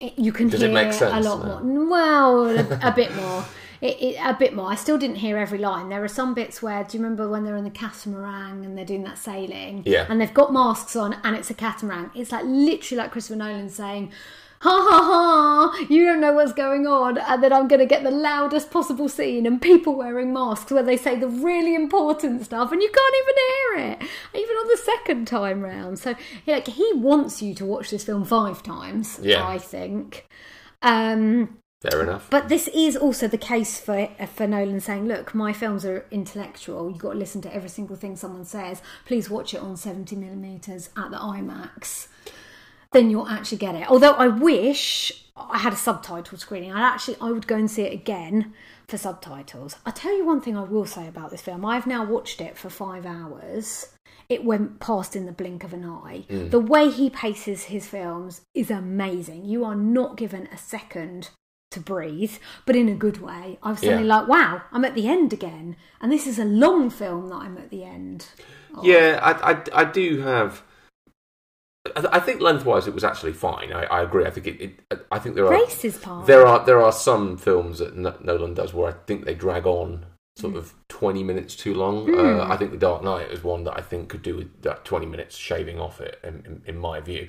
[0.00, 1.60] it, you can Does it hear make a lot now?
[1.62, 1.88] more.
[1.88, 3.44] Well, a, a bit more.
[3.80, 4.70] It, it, a bit more.
[4.70, 5.90] I still didn't hear every line.
[5.90, 8.84] There are some bits where, do you remember when they're in the catamaran and they're
[8.84, 9.84] doing that sailing?
[9.86, 10.06] Yeah.
[10.08, 12.10] And they've got masks on and it's a catamaran.
[12.14, 14.12] It's like literally like Christopher Nolan saying,
[14.60, 15.02] ha ha
[15.78, 17.18] ha, you don't know what's going on.
[17.18, 20.82] And then I'm going to get the loudest possible scene and people wearing masks where
[20.82, 24.76] they say the really important stuff and you can't even hear it, even on the
[24.78, 25.98] second time round.
[25.98, 26.14] So,
[26.46, 29.46] like, he wants you to watch this film five times, Yeah.
[29.46, 30.26] I think.
[30.82, 32.28] Um, Fair enough.
[32.30, 36.88] but this is also the case for for Nolan saying, "Look, my films are intellectual.
[36.90, 38.80] You've got to listen to every single thing someone says.
[39.04, 42.08] Please watch it on seventy millimeters at the IMAX.
[42.96, 43.90] Then you'll actually get it.
[43.90, 46.72] Although I wish I had a subtitle screening.
[46.72, 48.54] I actually I would go and see it again
[48.88, 49.76] for subtitles.
[49.84, 51.62] I'll tell you one thing I will say about this film.
[51.66, 53.88] I've now watched it for five hours.
[54.30, 56.24] It went past in the blink of an eye.
[56.30, 56.48] Hmm.
[56.48, 59.44] The way he paces his films is amazing.
[59.44, 61.28] You are not given a second
[61.72, 63.58] to breathe, but in a good way.
[63.62, 64.20] I was suddenly Yeah.
[64.20, 65.76] like, wow, I'm at the end again.
[66.00, 68.28] And this is a long film that I'm at the end.
[68.74, 68.86] of.
[68.86, 70.62] Yeah, I, I, I do have.
[71.96, 73.72] I, th- I think lengthwise it was actually fine.
[73.72, 74.24] I, I agree.
[74.26, 75.06] I think it, it.
[75.12, 76.26] I think there are Races part.
[76.26, 79.66] there are there are some films that N- Nolan does where I think they drag
[79.66, 82.12] on sort of twenty minutes too long.
[82.14, 84.84] Uh, I think The Dark Knight is one that I think could do with that
[84.84, 86.18] twenty minutes shaving off it.
[86.24, 87.28] In, in, in my view,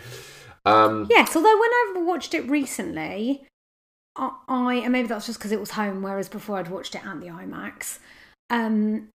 [0.65, 3.46] um, Yes, although when I watched it recently,
[4.15, 7.06] I, I and maybe that's just because it was home, whereas before I'd watched it
[7.06, 8.00] at the IMAX.
[8.50, 9.10] Um,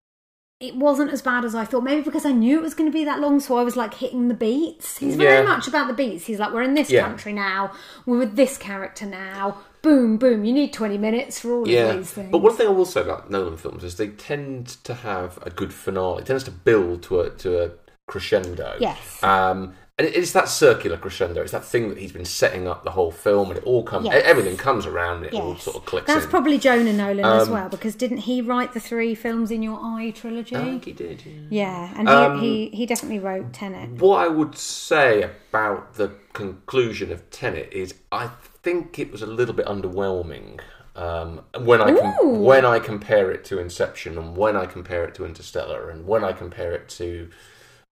[0.62, 1.82] it wasn't as bad as I thought.
[1.82, 3.94] Maybe because I knew it was going to be that long, so I was like
[3.94, 4.98] hitting the beats.
[4.98, 5.52] He's very Yeah.
[5.52, 6.24] much about the beats.
[6.26, 7.02] He's like, we're in this Yeah.
[7.02, 7.72] country now,
[8.06, 9.58] we're with this character now.
[9.82, 10.44] Boom, boom.
[10.44, 11.86] You need twenty minutes for all yeah.
[11.86, 12.30] of these things.
[12.30, 15.50] But one thing I will say about Nolan films is they tend to have a
[15.50, 16.22] good finale.
[16.22, 17.70] It tends to build to a to a
[18.06, 18.76] crescendo.
[18.78, 19.20] Yes.
[19.24, 21.42] Um, and it's that circular crescendo.
[21.42, 24.06] It's that thing that he's been setting up the whole film, and it all comes.
[24.06, 24.22] Yes.
[24.24, 26.06] Everything comes around, and it all sort of clicks.
[26.06, 26.30] That's in.
[26.30, 29.78] probably Jonah Nolan as Um, well, because didn't he write the three films in your
[29.82, 30.56] Eye trilogy?
[30.56, 31.22] I think he did.
[31.26, 31.42] Yeah.
[31.50, 34.00] yeah, and he, Um, he he definitely wrote Tenet.
[34.00, 38.28] What I would say about the conclusion of Tenet is, I
[38.62, 40.60] think it was a little bit underwhelming.
[40.94, 45.14] Um, when I com- when I compare it to Inception, and when I compare it
[45.16, 47.28] to Interstellar, and when I compare it to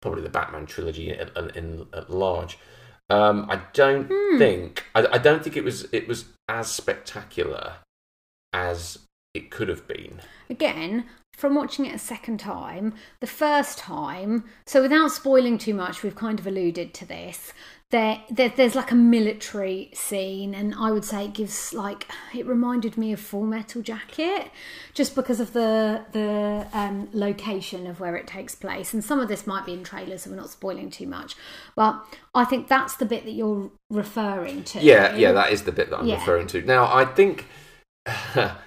[0.02, 2.58] probably the Batman trilogy in, in, at large,
[3.10, 4.08] um, I don't
[4.38, 7.76] think I, I don't think it was it was as spectacular
[8.54, 9.00] as
[9.34, 10.22] it could have been.
[10.50, 16.04] again from watching it a second time the first time so without spoiling too much
[16.04, 17.54] we've kind of alluded to this
[17.90, 22.46] there, there there's like a military scene and i would say it gives like it
[22.46, 24.52] reminded me of full metal jacket
[24.94, 29.30] just because of the the um, location of where it takes place and some of
[29.30, 31.36] this might be in trailers so we're not spoiling too much
[31.78, 32.04] but
[32.36, 35.90] i think that's the bit that you're referring to Yeah, yeah, that is the bit
[35.90, 36.16] that I'm Yeah.
[36.20, 36.62] referring to.
[36.64, 37.46] Now, I think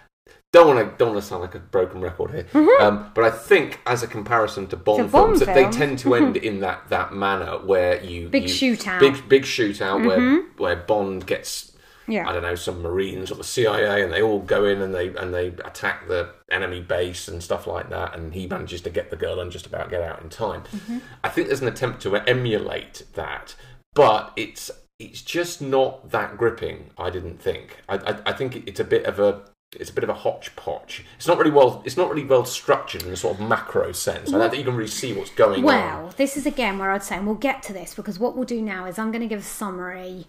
[0.53, 2.47] don't want to don't want to sound like a broken record here,
[2.81, 5.11] um, but I think as a comparison to Bond, Mm-hmm.
[5.13, 8.49] Bond films, that they tend to end in that that manner where you Big you-
[8.77, 8.99] shootout.
[8.99, 9.13] Mm-hmm.
[9.15, 11.67] big big shootout where where Bond gets.
[12.09, 12.29] Yeah.
[12.29, 15.15] I don't know some Marines or the CIA, and they all go in and they
[15.15, 19.11] and they attack the enemy base and stuff like that, and he manages to get
[19.11, 20.63] the girl and just about get out in time.
[20.63, 20.99] Mm-hmm.
[21.23, 23.55] I think there's an attempt to emulate that,
[23.95, 26.91] but it's it's just not that gripping.
[26.99, 27.77] I didn't think.
[27.89, 29.43] I I, I think it's a bit of a
[29.79, 31.05] it's a bit of a hodgepodge.
[31.17, 31.83] It's not really well.
[31.85, 34.33] It's not really well structured in a sort of macro sense.
[34.33, 35.65] I don't think you can really see what's going on.
[35.65, 38.47] Well, this is again where I'd say, and we'll get to this because what we'll
[38.47, 40.27] do now is I'm going to give a summary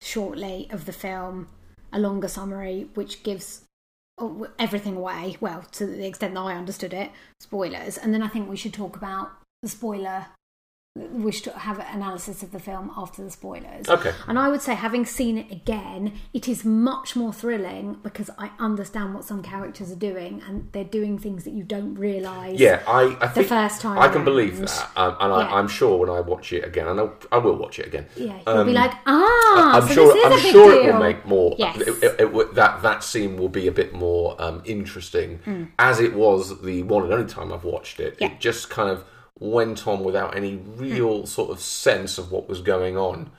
[0.00, 1.48] shortly of the film,
[1.92, 3.64] a longer summary, which gives
[4.18, 7.98] oh, everything away, well, to the extent that I understood it, spoilers.
[7.98, 10.26] And then I think we should talk about the spoiler.
[10.96, 13.88] We to have an analysis of the film after the spoilers.
[13.88, 14.12] Okay.
[14.28, 18.50] And I would say, having seen it again, it is much more thrilling because I
[18.60, 22.60] understand what some characters are doing and they're doing things that you don't realise.
[22.60, 25.36] Yeah, I, I think first time I can believe that, um, and Yeah.
[25.38, 28.06] I, I'm sure when I watch it again, and I, I will watch it again.
[28.14, 30.26] Yeah, you'll be um, like, ah, I'm so sure.
[30.32, 30.80] I'm sure deal.
[30.90, 31.56] it will make more.
[31.58, 31.76] Yes.
[31.80, 35.64] It, it, it that that scene will be a bit more um, interesting, Hmm.
[35.76, 38.16] as it was the one and only time I've watched it.
[38.20, 38.28] Yeah.
[38.28, 39.04] It just kind of
[39.44, 41.24] went on without any real Hmm.
[41.26, 43.30] sort of sense of what was going on,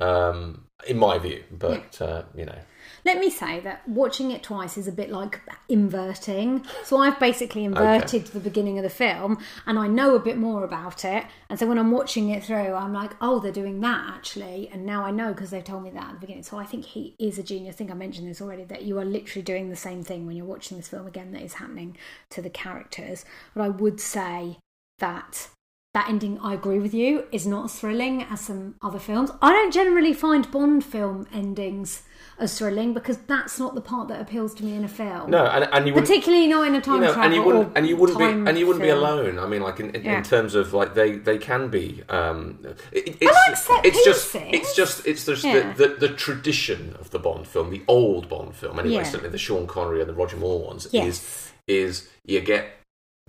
[0.00, 1.44] um, in my view.
[1.50, 2.58] But uh, you know,
[3.04, 6.64] Let me say that watching it twice is a bit like inverting.
[6.84, 10.62] So I've basically inverted the beginning of the film and I know a bit more
[10.64, 11.24] about it.
[11.50, 14.68] And so when I'm watching it through, I'm like, oh, they're doing that actually.
[14.72, 16.44] And now I know because they've told me that at the beginning.
[16.44, 17.74] So I think he is a genius.
[17.74, 20.36] I think I mentioned this already that you are literally doing the same thing when
[20.36, 21.96] you're watching this film again that is happening
[22.30, 23.24] to the characters.
[23.54, 24.58] But I would say
[25.02, 25.48] that
[25.94, 29.30] that ending, I agree with you, is not as thrilling as some other films.
[29.42, 32.02] I don't generally find Bond film endings
[32.38, 35.30] as thrilling because that's not the part that appeals to me in a film.
[35.30, 36.08] no, and, and you wouldn't.
[36.08, 38.24] particularly not in a time you know, travel and you wouldn't, and you wouldn't be,
[38.24, 39.38] and you wouldn't be alone.
[39.38, 40.16] I mean, like in, in, Yeah.
[40.16, 42.02] in terms of like they, they can be.
[42.08, 42.60] Um,
[42.90, 45.74] it, it's, like it's just, it's just, it's just Yeah.
[45.74, 48.78] the, the, the tradition of the Bond film, the old Bond film.
[48.78, 49.02] Anyway, Yeah.
[49.02, 51.06] certainly the Sean Connery and the Roger Moore ones Yes.
[51.06, 52.64] is is you get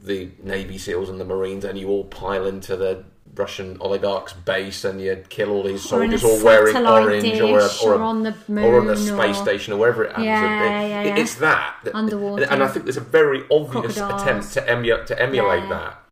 [0.02, 3.04] the Navy SEALs and the Marines, and you all pile into the
[3.36, 7.40] Russian oligarch's base, and you kill all these Or in a soldiers, all wearing orange,
[7.40, 9.78] or, a, or, a, or on the moon, or on the space or- station, or
[9.78, 10.26] wherever it happens.
[10.26, 10.90] Yeah, be.
[10.90, 11.16] yeah, yeah.
[11.18, 12.46] It's that, Underwater.
[12.50, 14.22] and I think there's a very obvious Crocodiles.
[14.22, 16.04] attempt to emulate to emulate that,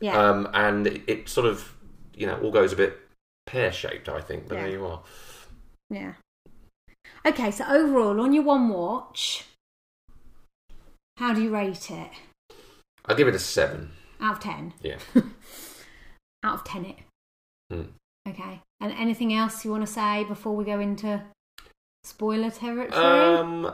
[0.00, 0.18] Yeah.
[0.20, 1.72] um, and it, it sort of
[2.14, 2.98] you know all goes a bit
[3.46, 4.08] pear shaped.
[4.08, 5.02] I think, but there you are.
[5.88, 6.14] Yeah.
[7.24, 9.44] Okay, so overall, on your one watch,
[11.16, 12.10] how do you rate it?
[13.08, 13.90] I'll give it a seven.
[14.20, 14.72] Out of 10?
[14.82, 14.96] Yeah.
[16.44, 16.96] Out of 10 it.
[17.70, 17.82] Hmm.
[18.28, 18.60] Okay.
[18.80, 21.22] And anything else you want to say before we go into
[22.04, 22.92] spoiler territory?
[23.04, 23.72] Um,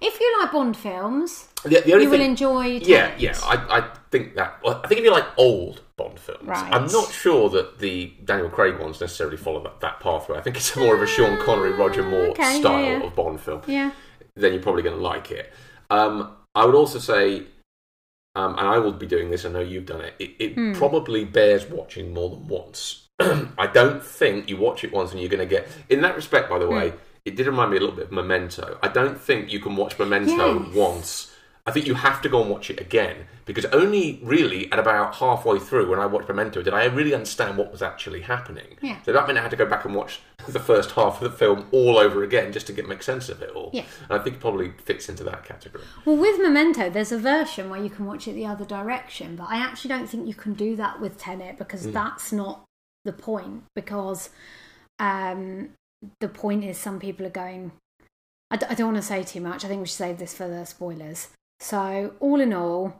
[0.00, 3.20] if you like Bond films, the, the only you will enjoy yeah, Tenet.
[3.20, 4.58] yeah, I, I think that.
[4.66, 6.72] I think if you like old Bond films, Right.
[6.72, 10.36] I'm not sure that the Daniel Craig ones necessarily follow that, that pathway.
[10.36, 13.02] I think it's more of a Sean Connery, Roger Moore okay, yeah, style yeah.
[13.02, 13.62] of Bond film.
[13.66, 13.92] Yeah.
[14.34, 15.52] then you're probably going to like it.
[15.88, 17.44] Um, I would also say,
[18.36, 19.44] um, and I will be doing this.
[19.44, 20.14] I know you've done it.
[20.18, 20.72] It, it Hmm.
[20.74, 23.08] probably bears watching more than once.
[23.18, 25.66] I don't think you watch it once and you're going to get.
[25.88, 26.96] In that respect, by the way, Hmm.
[27.24, 28.78] it did remind me a little bit of Memento.
[28.82, 30.74] I don't think you can watch Memento Yes.
[30.74, 31.32] once.
[31.68, 35.16] I think you have to go and watch it again because only really at about
[35.16, 38.76] halfway through when I watched Memento did I really understand what was actually happening.
[38.80, 39.02] Yeah.
[39.02, 41.36] So that meant I had to go back and watch the first half of the
[41.36, 43.70] film all over again just to get make sense of it all.
[43.72, 43.82] Yeah.
[44.08, 45.82] And I think it probably fits into that category.
[46.04, 49.48] Well, with Memento, there's a version where you can watch it the other direction, but
[49.50, 51.92] I actually don't think you can do that with Tenet because Hmm.
[51.92, 52.62] that's not
[53.04, 53.64] the point.
[53.74, 54.30] Because
[55.00, 55.70] um,
[56.20, 57.72] the point is, some people are going.
[58.50, 59.64] I, d- I don't want to say too much.
[59.64, 61.28] I think we should save this for the spoilers.
[61.60, 62.94] So, all in all,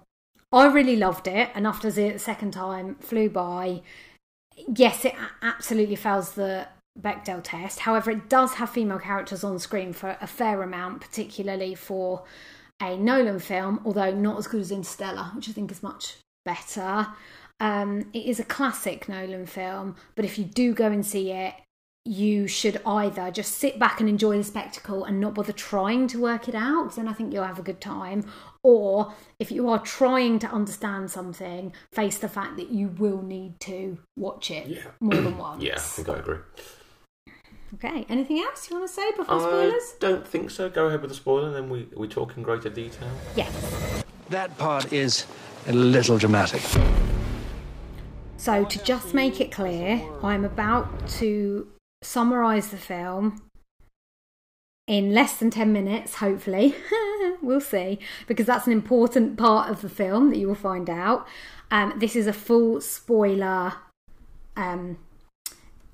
[0.53, 3.83] I really loved it, and after the second time, flew by.
[4.75, 7.81] Yes, it absolutely fails the Bechdel test.
[7.81, 12.25] However, it does have female characters on screen for a fair amount, particularly for
[12.81, 17.09] a Nolan film, although not as good as Interstellar, which I think is much better.
[17.61, 21.55] Um, it is a classic Nolan film, but if you do go and see it,
[22.07, 26.21] you should either just sit back and enjoy the spectacle and not bother trying to
[26.21, 28.25] work it out, because then I think you'll have a good time.
[28.63, 33.59] Or if you are trying to understand something, face the fact that you will need
[33.61, 34.83] to watch it Yeah.
[35.01, 35.63] more than once.
[35.63, 36.39] Yeah, I think I agree.
[37.75, 38.07] Okay.
[38.09, 39.95] Anything else you want to say before I spoilers?
[40.01, 40.69] don't think so.
[40.71, 43.11] Go ahead with the spoiler, then we, we talk in greater detail.
[43.35, 44.05] Yes.
[44.31, 45.27] That part is
[45.67, 46.63] a little dramatic.
[48.37, 51.67] So, to just make it clear, I'm about to
[52.07, 53.43] summarise the film
[54.87, 56.75] in less than 10 minutes, hopefully.
[57.43, 61.27] we'll see, because that's an important part of the film that you will find out.
[61.71, 63.75] Um, this is a full spoiler
[64.57, 64.99] um,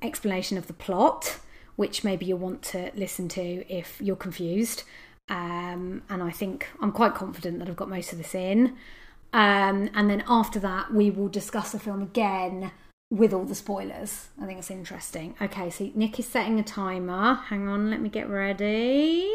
[0.03, 1.38] explanation of the plot,
[1.77, 4.85] which maybe you'll want to listen to if you're confused.
[5.29, 8.77] Um, and I think I'm quite confident that I've got most of this in.
[9.33, 12.70] Um, and then after that, we will discuss the film again
[13.12, 14.29] with all the spoilers.
[14.40, 15.35] I think it's interesting.
[15.40, 17.35] Okay, so Nick is setting a timer.
[17.35, 19.31] Hang on, let me get ready.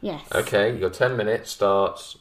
[0.00, 0.24] Yes.
[0.34, 2.18] Okay, your 10 minutes starts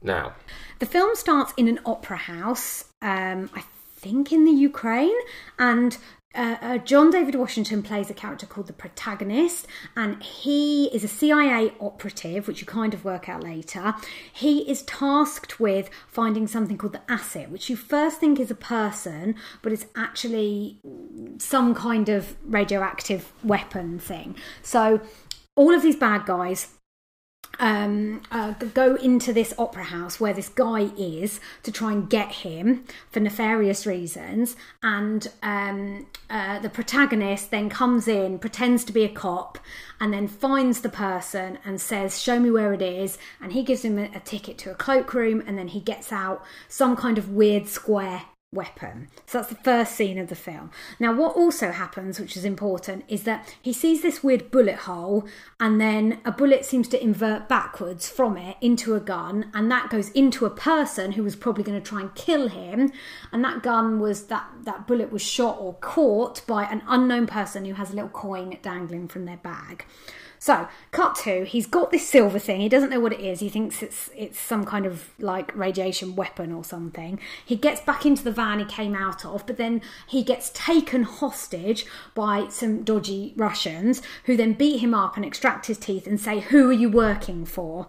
[0.00, 0.34] now.
[0.78, 3.64] The film starts in an opera house, um, I
[3.96, 5.18] think in the Ukraine,
[5.58, 5.98] and
[6.34, 11.08] uh, uh, John David Washington plays a character called the protagonist, and he is a
[11.08, 13.94] CIA operative, which you kind of work out later.
[14.32, 18.54] He is tasked with finding something called the asset, which you first think is a
[18.54, 20.78] person, but it's actually
[21.38, 24.36] some kind of radioactive weapon thing.
[24.62, 25.00] So
[25.56, 26.77] all of these bad guys
[27.58, 32.30] um, uh, go into this opera house where this guy is to try and get
[32.30, 34.56] him for nefarious reasons.
[34.82, 39.58] And um, uh, the protagonist then comes in, pretends to be a cop,
[40.00, 43.18] and then finds the person and says, Show me where it is.
[43.40, 46.44] And he gives him a, a ticket to a cloakroom, and then he gets out
[46.68, 49.08] some kind of weird square weapon.
[49.26, 50.70] So that's the first scene of the film.
[50.98, 55.26] Now, what also happens, which is important, is that he sees this weird bullet hole,
[55.60, 59.90] and then a bullet seems to invert backwards from it into a gun, and that
[59.90, 62.90] goes into a person who was probably going to try and kill him.
[63.32, 67.66] And that gun was that that bullet was shot or caught by an unknown person
[67.66, 69.84] who has a little coin dangling from their bag.
[70.38, 72.60] So, cut to, he's got this silver thing.
[72.60, 73.40] He doesn't know what it is.
[73.40, 77.18] He thinks it's it's some kind of like radiation weapon or something.
[77.44, 81.02] He gets back into the van he came out of, but then he gets taken
[81.02, 86.20] hostage by some dodgy Russians who then beat him up and extract his teeth and
[86.20, 87.88] say, "Who are you working for?"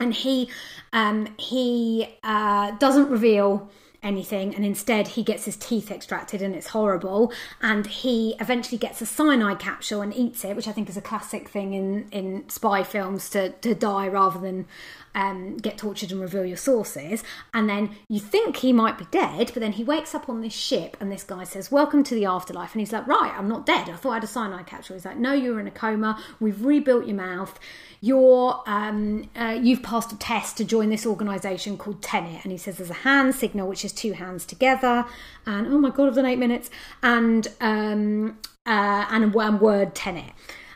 [0.00, 0.50] And he
[0.92, 3.70] um, he uh, doesn't reveal
[4.02, 9.00] anything and instead he gets his teeth extracted and it's horrible and he eventually gets
[9.00, 12.48] a cyanide capsule and eats it which i think is a classic thing in in
[12.48, 14.66] spy films to to die rather than
[15.14, 17.24] um, get tortured and reveal your sources.
[17.52, 20.52] And then you think he might be dead but then he wakes up on this
[20.52, 22.72] ship and this guy says welcome to the afterlife.
[22.72, 23.88] And he's like right i'm not dead.
[23.88, 24.94] I thought i had a cyanide capsule.
[24.94, 26.22] He's like no you're in a coma.
[26.40, 27.58] We've rebuilt your mouth
[28.00, 32.58] you're um, uh, you've passed a test to join this organization called tenet and he
[32.58, 35.04] says there's a hand signal which is two hands together
[35.46, 36.70] and oh my god done eight minutes
[37.02, 40.32] and um, uh, and one word tenet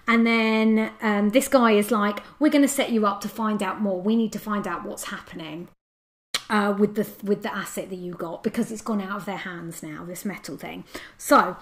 [0.06, 3.62] and then um, this guy is like we're going to set you up to find
[3.62, 4.00] out more.
[4.00, 5.68] We need to find out what's happening
[6.50, 9.38] uh, with the with the asset that you got because it's gone out of their
[9.38, 10.84] hands now this metal thing.
[11.18, 11.56] So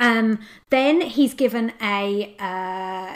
[0.00, 0.40] um,
[0.70, 3.12] then he's given a uh,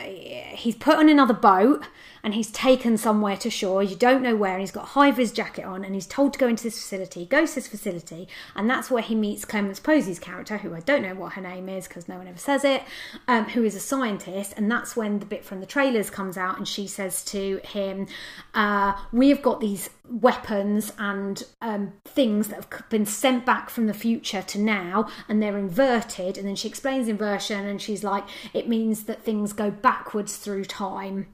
[0.54, 1.84] he's put on another boat
[2.24, 3.82] and he's taken somewhere to shore.
[3.82, 6.38] You don't know where, and he's got high vis jacket on, and he's told to
[6.38, 7.20] go into this facility.
[7.20, 10.80] He goes to this facility, and that's where he meets Clémence Poésy's character, who I
[10.80, 12.82] don't know what her name is because no one ever says it,
[13.28, 14.54] um, who is a scientist.
[14.56, 18.06] And that's when the bit from the trailers comes out, and she says to him,
[18.54, 23.86] uh, "We have got these weapons and um, things that have been sent back from
[23.86, 28.24] the future to now, and they're inverted." And then she explains inversion, and she's like,
[28.54, 31.26] "It means that things go backwards through time."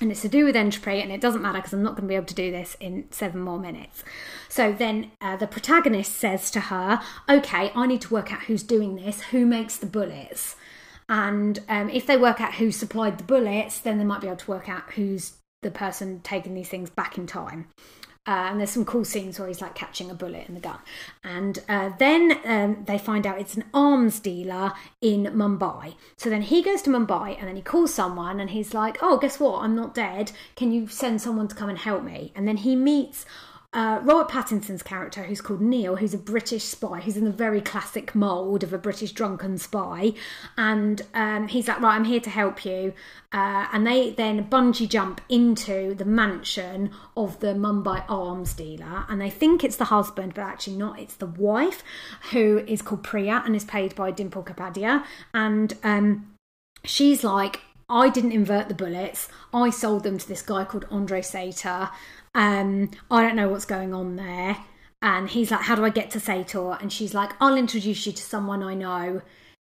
[0.00, 2.08] And it's to do with entropy and it doesn't matter because i'm not going to
[2.08, 4.04] be able to do this in seven more minutes.
[4.48, 8.62] So then uh, the protagonist says to her okay i need to work out who's
[8.62, 10.56] doing this who makes the bullets.
[11.08, 14.36] And um, if they work out who supplied the bullets then they might be able
[14.38, 17.68] to work out who's the person taking these things back in time
[18.26, 20.78] uh, and there's some cool scenes where he's like catching a bullet in the gun.
[21.22, 25.94] And uh, then um, they find out it's an arms dealer in Mumbai.
[26.16, 29.16] So then he goes to Mumbai and then he calls someone and he's like, Oh,
[29.18, 29.62] guess what?
[29.62, 30.32] I'm not dead.
[30.56, 32.32] Can you send someone to come and help me?
[32.34, 33.26] And then he meets
[33.76, 37.60] uh, Robert Pattinson's character, who's called Neil, who's a British spy, who's in the very
[37.60, 40.14] classic mould of a British drunken spy,
[40.56, 42.94] and um, he's like, "Right, I'm here to help you."
[43.32, 49.20] Uh, and they then bungee jump into the mansion of the Mumbai arms dealer, and
[49.20, 50.98] they think it's the husband, but actually not.
[50.98, 51.84] It's the wife,
[52.30, 55.04] who is called Priya and is played by Dimple Kapadia,
[55.34, 56.32] and um,
[56.82, 59.28] she's like, I didn't invert the bullets.
[59.54, 61.90] I sold them to this guy called Andre Sator.
[62.36, 64.58] Um, I don't know what's going on there.
[65.00, 66.72] And he's like, How do I get to Sator?
[66.72, 69.22] And she's like, I'll introduce you to someone I know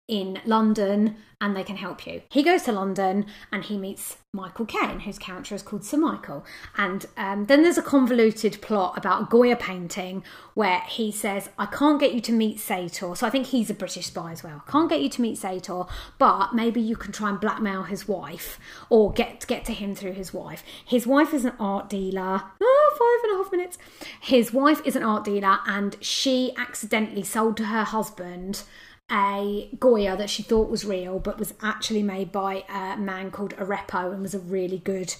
[0.07, 2.21] in London and they can help you.
[2.29, 6.45] He goes to London and he meets Michael Caine, whose character is called Sir Michael.
[6.77, 10.23] And um, then there's a convoluted plot about Goya painting
[10.53, 13.13] where he says, I can't get you to meet Sator.
[13.15, 14.63] So I think he's a British spy as well.
[14.67, 15.83] Can't get you to meet Sator,
[16.17, 20.13] but maybe you can try and blackmail his wife or get, get to him through
[20.13, 20.63] his wife.
[20.85, 22.41] His wife is an art dealer.
[22.61, 23.77] Oh, five and a half minutes.
[24.21, 28.63] His wife is an art dealer and she accidentally sold to her husband
[29.11, 33.55] a Goya that she thought was real, but was actually made by a man called
[33.57, 35.15] Arepo and was a really good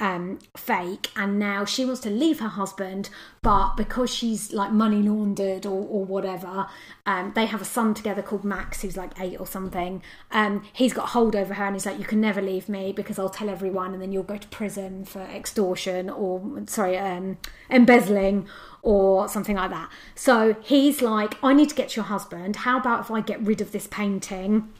[0.00, 1.08] um, fake.
[1.16, 3.10] And now she wants to leave her husband,
[3.42, 6.66] but because she's like money laundered or, or whatever,
[7.06, 10.02] um, they have a son together called Max, who's like eight or something.
[10.30, 13.18] Um, he's got hold over her and he's like, You can never leave me because
[13.18, 17.38] I'll tell everyone, and then you'll go to prison for extortion or, sorry, um,
[17.70, 18.46] embezzling
[18.84, 19.90] or something like that.
[20.14, 22.56] So he's like, I need to get your husband.
[22.56, 24.70] How about if I get rid of this painting?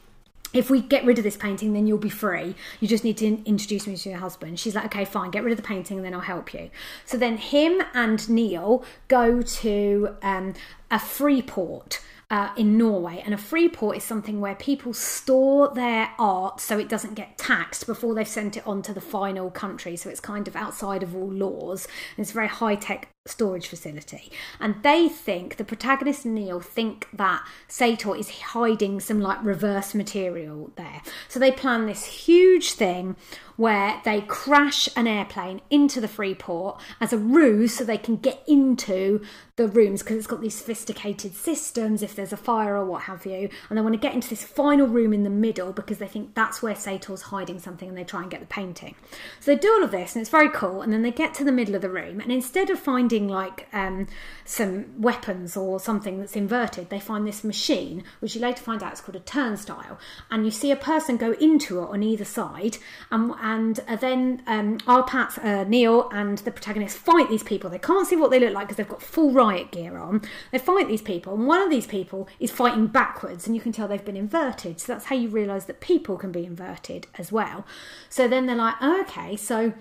[0.53, 2.55] If we get rid of this painting, then you'll be free.
[2.79, 4.59] You just need to introduce me to your husband.
[4.59, 6.69] She's like, okay, fine, get rid of the painting and then I'll help you.
[7.03, 10.53] So then him and Neil go to um,
[10.89, 11.99] a free port
[12.29, 13.21] uh, in Norway.
[13.25, 17.37] And a free port is something where people store their art so it doesn't get
[17.37, 19.95] taxed before they've sent it on to the final country.
[19.97, 21.87] So it's kind of outside of all laws.
[22.15, 24.31] And it's very high tech storage facility.
[24.59, 29.95] And they think, the protagonist and Neil think that Sator is hiding some like reverse
[29.95, 31.01] material there.
[31.27, 33.15] So they plan this huge thing
[33.57, 38.17] where they crash an airplane into the free port as a ruse so they can
[38.17, 39.21] get into
[39.55, 43.25] the rooms because it's got these sophisticated systems if there's a fire or what have
[43.25, 43.49] you.
[43.69, 46.35] And they want to get into this final room in the middle because they think
[46.35, 48.95] that's where Sator's hiding something and they try and get the painting.
[49.39, 50.81] So they do all of this and it's very cool.
[50.81, 53.67] And then they get to the middle of the room and instead of finding like
[53.73, 54.07] um,
[54.43, 58.93] some weapons or something that's inverted, they find this machine, which you later find out
[58.93, 59.97] is called a turnstile.
[60.29, 62.77] And you see a person go into it on either side.
[63.11, 67.69] And, and uh, then um, R-Patz, uh, Neil, and the protagonist fight these people.
[67.69, 70.21] They can't see what they look like because they've got full riot gear on.
[70.51, 73.71] They fight these people, and one of these people is fighting backwards, and you can
[73.71, 74.79] tell they've been inverted.
[74.79, 77.65] So that's how you realise that people can be inverted as well.
[78.09, 79.73] So then they're like, oh, okay, so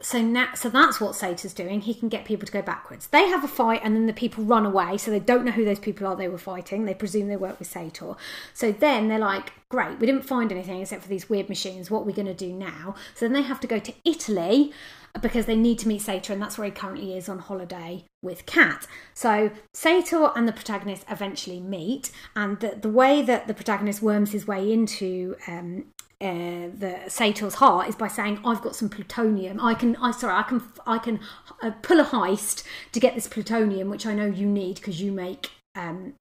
[0.00, 1.80] so now so that's what Sator's doing.
[1.80, 3.08] He can get people to go backwards.
[3.08, 5.64] They have a fight and then the people run away, so they don't know who
[5.64, 6.84] those people are they were fighting.
[6.84, 8.14] They presume they work with Sator.
[8.54, 11.90] So then they're like, Great, we didn't find anything except for these weird machines.
[11.90, 12.94] What are we gonna do now?
[13.14, 14.72] So then they have to go to Italy
[15.20, 18.46] because they need to meet Sator, and that's where he currently is on holiday with
[18.46, 18.86] Kat.
[19.14, 24.32] So Sator and the protagonist eventually meet, and the, the way that the protagonist worms
[24.32, 25.86] his way into um,
[26.20, 29.60] uh, the Sator's heart is by saying, "I've got some plutonium.
[29.60, 31.20] I can, I sorry, I can, I can
[31.62, 35.12] uh, pull a heist to get this plutonium, which I know you need because you
[35.12, 36.14] make um,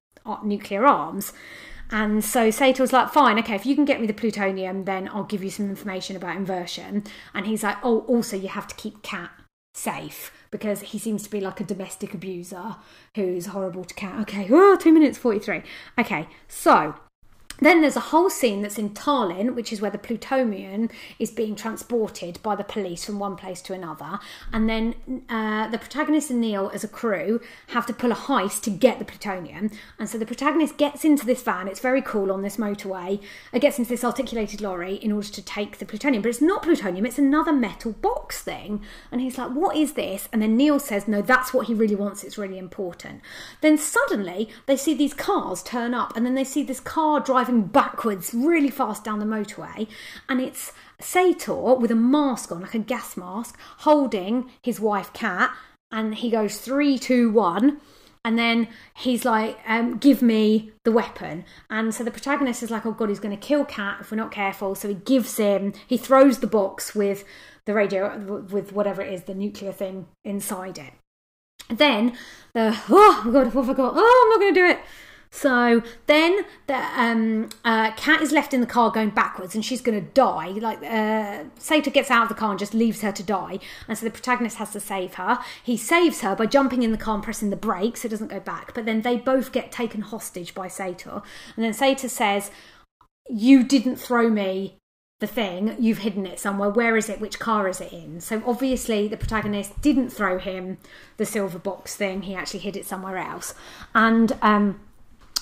[0.44, 1.34] nuclear arms."
[1.90, 5.24] And so Sator's like, fine, okay, if you can get me the plutonium, then I'll
[5.24, 7.06] give you some information about inversion.
[7.34, 9.32] And he's like, oh, also, you have to keep Kat
[9.74, 12.76] safe because he seems to be like a domestic abuser
[13.16, 14.20] who's horrible to Kat.
[14.22, 15.62] Okay, oh, two minutes 43.
[15.98, 16.96] Okay, so
[17.60, 20.90] then there's a whole scene that's in Tallinn, which is where the plutonium
[21.20, 24.20] is being transported by the police from one place to another.
[24.54, 24.96] And then
[25.30, 29.00] uh, the protagonist and Neil, as a crew, have to pull a heist to get
[29.00, 29.72] the plutonium.
[29.98, 33.60] And so the protagonist gets into this van, it's very cool on this motorway, it
[33.60, 36.22] gets into this articulated lorry in order to take the plutonium.
[36.22, 38.82] But it's not plutonium, it's another metal box thing.
[39.12, 40.30] And he's like, What is this?
[40.32, 43.22] And then Neil says, No, that's what he really wants, it's really important.
[43.62, 47.47] Then suddenly they see these cars turn up, and then they see this car drive
[47.48, 49.88] driving backwards really fast down the motorway,
[50.28, 55.52] and it's Sator with a mask on, like a gas mask, holding his wife Kat,
[55.92, 57.80] and he goes three, two, one.
[58.26, 61.46] And then he's like, um, give me the weapon.
[61.70, 64.18] And so the protagonist is like, oh God, he's going to kill Kat if we're
[64.18, 64.76] not careful.
[64.76, 67.24] So he gives him, he throws the box with
[67.64, 70.92] the radio, with whatever it is, the nuclear thing inside it.
[71.70, 72.18] Then
[72.52, 73.94] the, oh God, what have I got?
[73.96, 74.80] Oh, I'm not going to do it.
[75.30, 79.82] So then the um, uh, Kat is left in the car going backwards and she's
[79.82, 80.50] going to die.
[80.50, 83.60] Like uh, Sator gets out of the car and just leaves her to die.
[83.88, 85.40] And so the protagonist has to save her.
[85.64, 88.28] He saves her by jumping in the car and pressing the brakes so it doesn't
[88.28, 88.74] go back.
[88.74, 91.22] But then they both get taken hostage by Sator.
[91.56, 92.52] And then Sator says,
[93.30, 94.78] You didn't throw me
[95.20, 96.70] the thing, you've hidden it somewhere.
[96.70, 97.20] Where is it?
[97.20, 98.22] Which car is it in?
[98.22, 100.78] So obviously, the protagonist didn't throw him
[101.18, 102.24] the silver box thing.
[102.24, 103.56] He actually hid it somewhere else.
[103.96, 104.80] And um,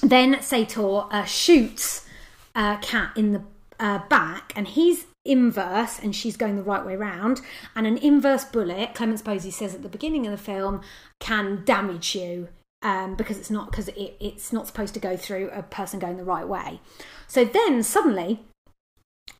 [0.01, 2.05] then Sator uh, shoots
[2.53, 3.43] uh, Kat in the
[3.79, 7.41] uh, back, and he's inverse, and she's going the right way round.
[7.75, 10.81] And an inverse bullet, Clémence Poésy says at the beginning of the film,
[11.19, 12.49] can damage you
[12.81, 16.17] um, because it's not because it, it's not supposed to go through a person going
[16.17, 16.79] the right way.
[17.27, 18.45] So then suddenly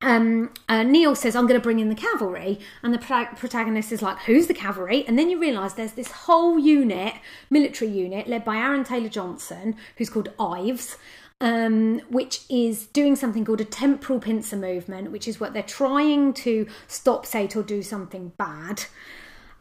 [0.01, 2.59] um, uh, Neil says, I'm going to bring in the cavalry.
[2.83, 5.05] And the protagonist is like, Who's the cavalry?
[5.07, 7.15] And then you realise there's this whole unit,
[7.49, 10.97] military unit, led by Aaron Taylor Johnson, who's called Ives.
[11.41, 16.31] Um, which is doing something called a temporal pincer movement, which is what they're trying
[16.35, 18.85] to stop Sator do something bad.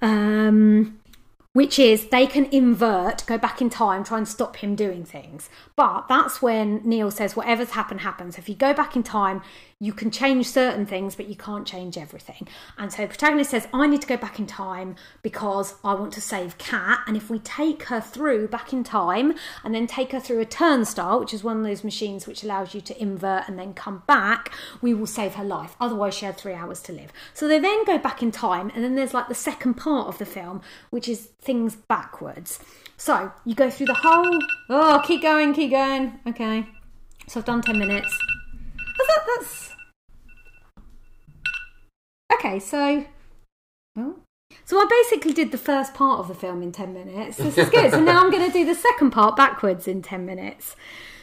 [0.00, 1.00] Um,
[1.54, 5.48] which is they can invert, go back in time, try and stop him doing things.
[5.76, 8.36] But that's when Neil says, whatever's happened, happens.
[8.36, 9.40] If you go back in time,
[9.80, 12.48] you can change certain things, but you can't change everything.
[12.78, 16.12] And so the protagonist says, I need to go back in time because I want
[16.14, 17.00] to save Kat.
[17.06, 20.46] And if we take her through back in time and then take her through a
[20.46, 24.02] turnstile, which is one of those machines which allows you to invert and then come
[24.06, 25.76] back, we will save her life.
[25.80, 27.12] Otherwise, she had three hours to live.
[27.32, 30.18] So they then go back in time, and then there's like the second part of
[30.18, 32.58] the film, which is things backwards.
[32.96, 34.38] So you go through the whole.
[34.70, 36.18] Oh, keep going, keep going.
[36.26, 36.66] Okay.
[37.26, 38.16] So I've done 10 minutes.
[39.06, 39.74] That, that's
[42.34, 43.04] Okay, so.
[44.64, 47.36] So I basically did the first part of the film in 10 minutes.
[47.36, 47.90] This is good.
[47.90, 50.74] so now I'm going to do the second part backwards in 10 minutes.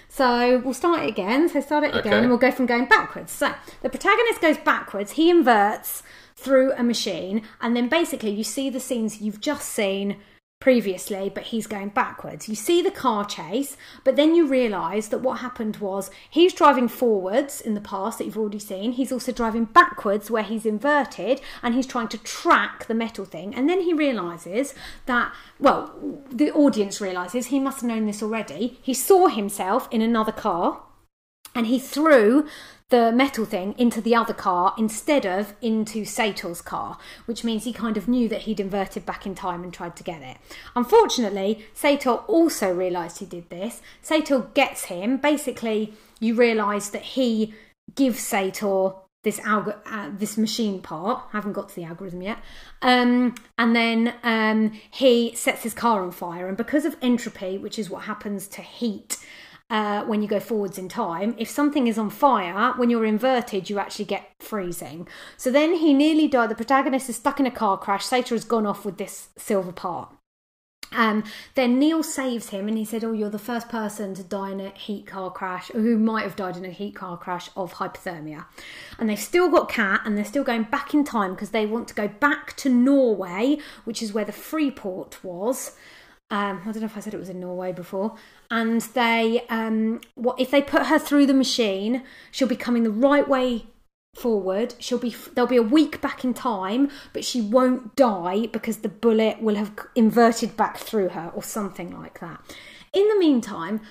[0.09, 1.47] So we'll start it again.
[1.49, 3.31] So start it again and we'll go from going backwards.
[3.31, 6.03] So the protagonist goes backwards, he inverts
[6.35, 10.17] through a machine, and then basically you see the scenes you've just seen
[10.61, 12.47] previously, but he's going backwards.
[12.47, 16.87] You see the car chase, but then you realise that what happened was he's driving
[16.87, 18.93] forwards in the past that you've already seen.
[18.93, 23.53] He's also driving backwards where he's inverted and he's trying to track the metal thing.
[23.53, 24.73] And then he realises
[25.07, 25.93] that, well,
[26.31, 28.79] the audience realises he must have known this already.
[28.81, 30.83] He saw himself in another car
[31.55, 32.47] and he threw
[32.91, 37.73] the metal thing into the other car instead of into Sator's car, which means he
[37.73, 40.37] kind of knew that he'd inverted back in time and tried to get it.
[40.75, 43.81] Unfortunately, Sator also realised he did this.
[44.01, 45.17] Sator gets him.
[45.17, 47.53] Basically, you realise that he
[47.95, 48.91] gives Sator
[49.23, 51.23] this alg- uh, this machine part.
[51.31, 52.39] I haven't got to the algorithm yet.
[52.81, 57.77] Um, and then um, he sets his car on fire, and because of entropy, which
[57.79, 59.17] is what happens to heat
[59.71, 61.33] uh, when you go forwards in time.
[61.37, 65.07] If something is on fire, when you're inverted, you actually get freezing.
[65.37, 66.49] So then he nearly died.
[66.49, 68.05] The protagonist is stuck in a car crash.
[68.05, 70.13] Sator has gone off with this silver part.
[70.93, 71.23] Um,
[71.55, 74.59] then Neil saves him and he said, Oh, you're the first person to die in
[74.59, 78.43] a heat car crash, who might have died in a heat car crash of hypothermia.
[78.99, 81.87] And they've still got Kat and they're still going back in time because they want
[81.87, 85.77] to go back to Norway, which is where the Freeport was.
[86.31, 88.15] Um, I don't know if I said it was in Norway before.
[88.49, 92.03] And they, um, what if they put her through the machine?
[92.31, 93.65] She'll be coming the right way
[94.15, 94.75] forward.
[94.79, 98.89] She'll be there'll be a week back in time, but she won't die because the
[98.89, 102.41] bullet will have inverted back through her or something like that.
[102.93, 103.81] In the meantime,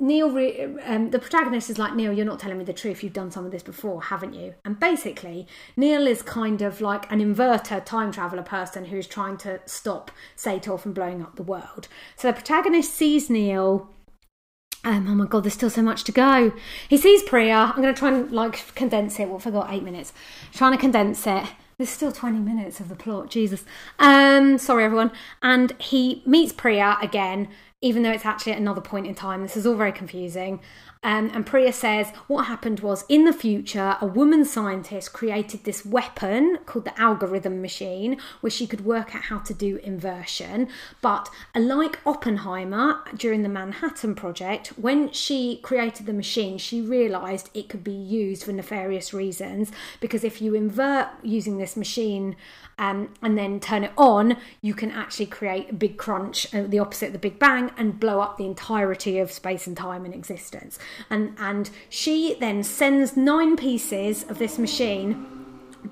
[0.00, 3.04] Neil, re- um, the protagonist is like, Neil, you're not telling me the truth.
[3.04, 4.54] You've done some of this before, haven't you?
[4.64, 5.46] And basically,
[5.76, 10.78] Neil is kind of like an inverter time traveler person who's trying to stop Sator
[10.78, 11.88] from blowing up the world.
[12.16, 13.90] So the protagonist sees Neil.
[14.82, 16.54] Um, oh my god, there's still so much to go.
[16.88, 17.72] He sees Priya.
[17.74, 19.28] I'm going to try and like condense it.
[19.28, 19.72] What have I got?
[19.72, 20.14] Eight minutes.
[20.54, 21.44] Trying to condense it.
[21.76, 23.30] There's still 20 minutes of the plot.
[23.30, 23.64] Jesus.
[23.98, 25.12] Um, sorry everyone.
[25.42, 27.48] And he meets Priya again
[27.82, 29.42] even though it's actually at another point in time.
[29.42, 30.60] This is all very confusing.
[31.02, 35.84] Um, and Priya says what happened was in the future, a woman scientist created this
[35.86, 40.68] weapon called the algorithm machine, where she could work out how to do inversion.
[41.00, 47.70] But like Oppenheimer during the Manhattan Project, when she created the machine, she realized it
[47.70, 52.36] could be used for nefarious reasons because if you invert using this machine,
[52.80, 56.78] um, and then turn it on, you can actually create a big crunch, uh, the
[56.78, 60.14] opposite of the Big Bang, and blow up the entirety of space and time and
[60.14, 60.78] existence.
[61.08, 65.26] And and she then sends nine pieces of this machine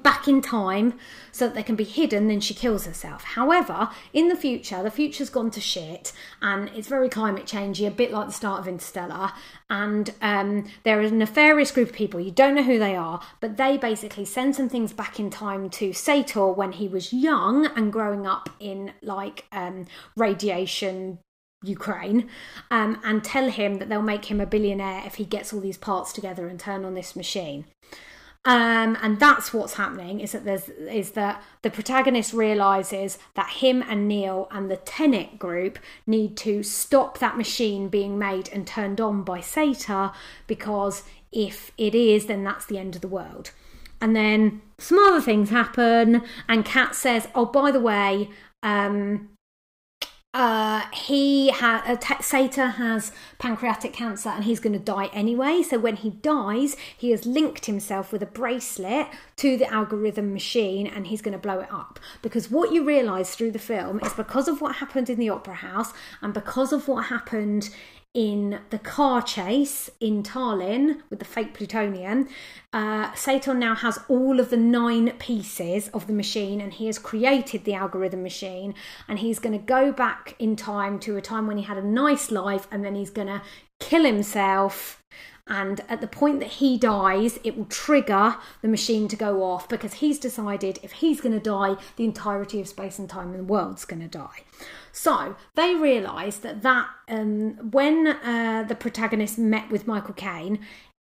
[0.03, 0.94] back in time
[1.32, 3.24] so that they can be hidden then she kills herself.
[3.24, 7.90] However in the future the future's gone to shit and it's very climate changey a
[7.90, 9.32] bit like the start of interstellar.
[9.70, 12.20] And um, there is a nefarious group of people.
[12.20, 13.20] You don't know who they are.
[13.40, 17.66] But they basically send some things back in time to sator when he was young
[17.66, 19.86] and growing up in like um,
[20.16, 21.18] radiation
[21.62, 22.28] Ukraine
[22.70, 25.78] um, and tell him that they'll make him a billionaire if he gets all these
[25.78, 27.64] parts together and turn on this machine.
[28.44, 33.82] Um, and that's what's happening is that there's is that the protagonist realizes that him
[33.82, 39.00] and Neil and the Tenet group need to stop that machine being made and turned
[39.00, 40.12] on by Sator
[40.46, 41.02] because
[41.32, 43.50] if it is, then that's the end of the world.
[44.00, 48.30] And then some other things happen, and Kat says, "Oh, by the way,
[48.62, 49.28] um,
[50.39, 55.64] uh, he ha- uh, T- has pancreatic cancer and he's going to die anyway.
[55.68, 59.09] So when he dies, he has linked himself with a bracelet
[59.39, 61.99] to the algorithm machine and he's going to blow it up.
[62.22, 65.57] Because what you realise through the film is because of what happened in the opera
[65.57, 67.70] house and because of what happened
[68.14, 72.28] in the car chase in Tallinn with the fake plutonium,
[72.72, 73.11] uh,
[73.54, 77.74] now has all of the nine pieces of the machine and he has created the
[77.74, 78.74] algorithm machine
[79.06, 81.86] and he's going to go back in time to a time when he had a
[81.86, 83.42] nice life and then he's going to
[83.78, 85.02] kill himself
[85.48, 89.68] and at the point that he dies, it will trigger the machine to go off
[89.68, 93.38] because he's decided if he's going to die, the entirety of space and time in
[93.38, 94.42] the world's going to die.
[94.99, 100.59] So they realised that that um, when uh, the protagonist met with Michael Caine,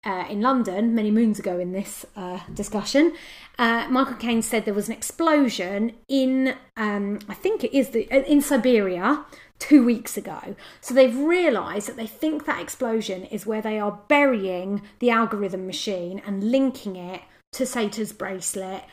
[0.06, 3.12] uh, in London many moons ago in this uh, discussion,
[3.58, 8.02] uh, Michael Caine said there was an explosion in, um, I think it is the,
[8.30, 9.24] in Siberia
[9.58, 10.54] two weeks ago.
[10.80, 15.66] So they've realised that they think that explosion is where they are burying the algorithm
[15.66, 17.22] machine and linking it
[17.54, 18.84] to Sator's bracelet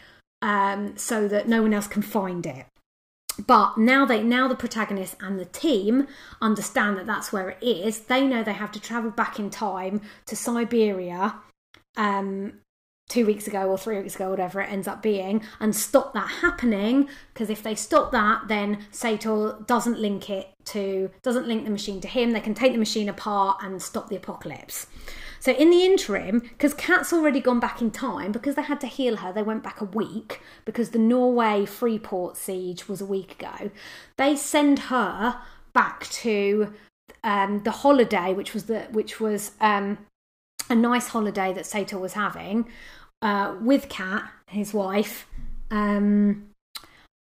[0.42, 2.66] um, so that no one else can find it
[3.46, 6.08] but now they now the protagonist and the team
[6.42, 10.02] understand that that's where it is they know they have to travel back in time
[10.26, 11.36] to siberia
[11.98, 12.54] um,
[13.10, 16.28] two weeks ago or three weeks ago, whatever it ends up being, and stop that
[16.28, 17.08] happening.
[17.34, 22.02] Because if they stop that, then Sator doesn't link it to doesn't link the machine
[22.02, 22.32] to him.
[22.32, 24.88] They can take the machine apart and stop the apocalypse.
[25.40, 28.88] So in the interim, because Kat's already gone back in time, because they had to
[28.88, 33.34] heal her, they went back a week because the Norway Freeport siege was a week
[33.34, 33.72] ago.
[34.18, 35.40] They send her
[35.74, 36.74] back to
[37.24, 39.98] um, the holiday, which was the which was um,
[40.70, 42.68] a nice holiday that Sator was having
[43.22, 45.28] uh, with Kat, his wife.
[45.70, 46.47] Um,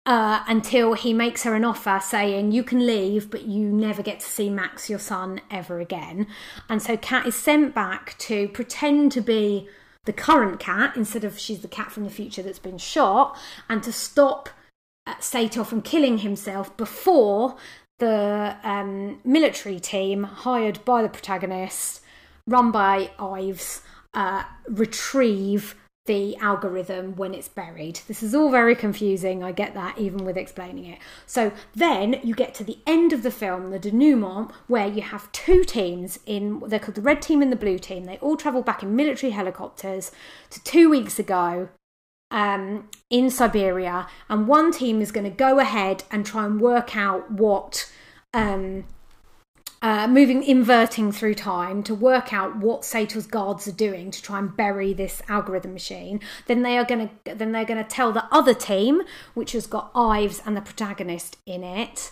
[0.06, 4.20] uh, until he makes her an offer saying, You can leave, but you never get
[4.20, 6.28] to see Max, your son, ever again.
[6.68, 9.68] And so Kat is sent back to pretend to be
[10.04, 13.36] the current cat instead of she's the cat from the future that's been shot,
[13.68, 14.48] and to stop
[15.06, 17.56] uh, Sator from killing himself before
[17.98, 22.02] the um, military team hired by the protagonist,
[22.46, 23.82] run by Ives,
[24.14, 25.74] uh, retrieve
[26.06, 28.00] the algorithm when it's buried.
[28.08, 29.42] This is all very confusing.
[29.42, 30.98] I get that even with explaining it.
[31.26, 35.30] So then you get to the end of the film, the denouement, where you have
[35.32, 38.04] two teams in they're called the red team and the blue team.
[38.04, 40.12] They all travel back in military helicopters
[40.50, 41.68] to two weeks ago
[42.30, 46.96] um, in Siberia, and one team is going to go ahead and try and work
[46.96, 47.90] out what
[48.34, 48.84] um,
[49.82, 54.38] uh, moving, inverting through time to work out what Sator's guards are doing to try
[54.38, 56.20] and bury this algorithm machine.
[56.46, 59.02] Then they are going to then they're going to tell the other team,
[59.34, 62.10] which has got Ives and the protagonist in it,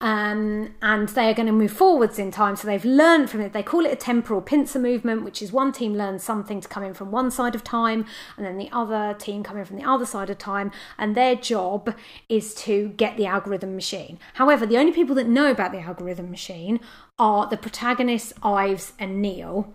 [0.00, 2.54] um, and they are going to move forwards in time.
[2.56, 3.54] So they've learned from it.
[3.54, 6.82] They call it a temporal pincer movement, which is one team learns something to come
[6.82, 8.04] in from one side of time,
[8.36, 11.94] and then the other team coming from the other side of time, and their job
[12.28, 14.18] is to get the algorithm machine.
[14.34, 16.78] However, the only people that know about the algorithm machine
[17.18, 19.72] are the protagonists, Ives, and Neil,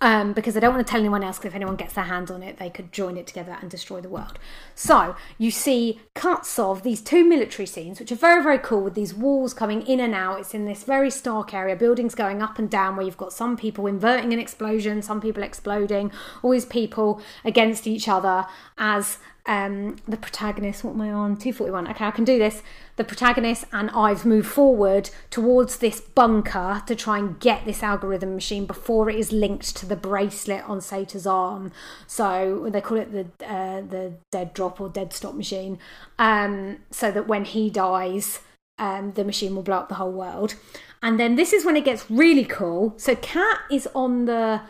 [0.00, 1.38] um, because I don't want to tell anyone else.
[1.38, 4.00] Because if anyone gets their hands on it, they could join it together and destroy
[4.00, 4.38] the world.
[4.74, 8.94] So you see cuts of these two military scenes, which are very very cool, with
[8.94, 10.40] these walls coming in and out.
[10.40, 13.56] It's in this very stark area, buildings going up and down, where you've got some
[13.56, 16.10] people inverting an explosion, some people exploding,
[16.42, 18.46] these people against each other
[18.78, 21.36] as um, the protagonist, what am I on?
[21.36, 21.88] 241.
[21.88, 22.62] Okay, I can do this.
[22.96, 28.34] The protagonist and Ives moved forward towards this bunker to try and get this algorithm
[28.34, 31.70] machine before it is linked to the bracelet on Sator's arm.
[32.08, 35.78] So they call it the uh, the dead drop or dead stop machine.
[36.18, 38.40] Um, so that when he dies,
[38.78, 40.56] um, the machine will blow up the whole world.
[41.02, 42.94] And then this is when it gets really cool.
[42.96, 44.62] So Kat is on the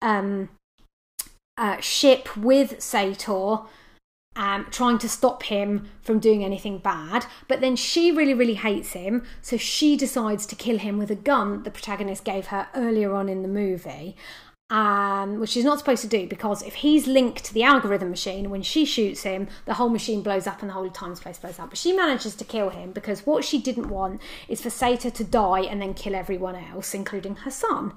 [0.00, 0.50] um,
[1.56, 3.58] uh, ship with Sator
[4.36, 7.26] um, trying to stop him from doing anything bad.
[7.48, 11.16] But then she really, really hates him, so she decides to kill him with a
[11.16, 14.16] gun the protagonist gave her earlier on in the movie.
[14.70, 18.50] Um, which she's not supposed to do because if he's linked to the algorithm machine,
[18.50, 21.58] when she shoots him, the whole machine blows up and the whole time space blows
[21.58, 21.70] up.
[21.70, 25.24] But she manages to kill him because what she didn't want is for Sator to
[25.24, 27.94] die and then kill everyone else, including her son.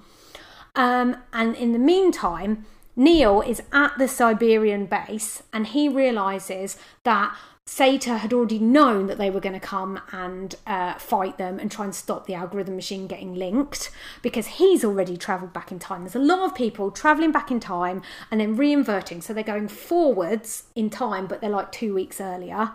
[0.76, 2.66] Um, and in the meantime,
[2.96, 7.36] Neil is at the Siberian base and he realizes that
[7.66, 11.72] Sator had already known that they were going to come and uh, fight them and
[11.72, 13.90] try and stop the algorithm machine getting linked
[14.22, 16.02] because he's already travelled back in time.
[16.02, 19.24] There's a lot of people travelling back in time and then reinverting.
[19.24, 22.74] So they're going forwards in time, but they're like two weeks earlier.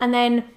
[0.00, 0.48] And then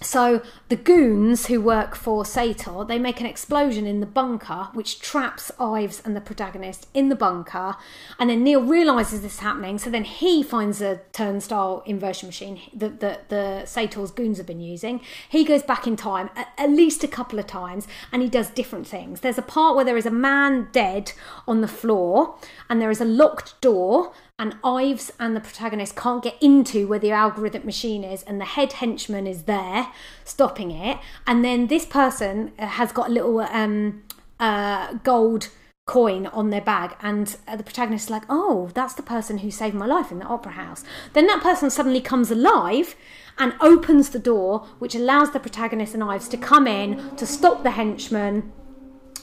[0.00, 5.00] so the goons who work for Sator, they make an explosion in the bunker, which
[5.00, 7.74] traps Ives and the protagonist in the bunker.
[8.18, 12.60] And then Neil realizes this is happening, so then he finds a turnstile inversion machine
[12.72, 15.00] that the, the Sator's goons have been using.
[15.28, 18.50] He goes back in time at, at least a couple of times, and he does
[18.50, 19.20] different things.
[19.20, 21.12] There's a part where there is a man dead
[21.48, 22.36] on the floor,
[22.70, 26.98] and there is a locked door and Ives and the protagonist can't get into where
[26.98, 29.88] the algorithmic machine is, and the head henchman is there
[30.24, 30.98] stopping it.
[31.26, 34.04] And then this person uh, has got a little um,
[34.38, 35.48] uh, gold
[35.86, 39.50] coin on their bag, and uh, the protagonist is like, "Oh, that's the person who
[39.50, 40.84] saved my life in the opera house."
[41.14, 42.94] Then that person suddenly comes alive
[43.38, 47.62] and opens the door, which allows the protagonist and Ives to come in to stop
[47.62, 48.52] the henchman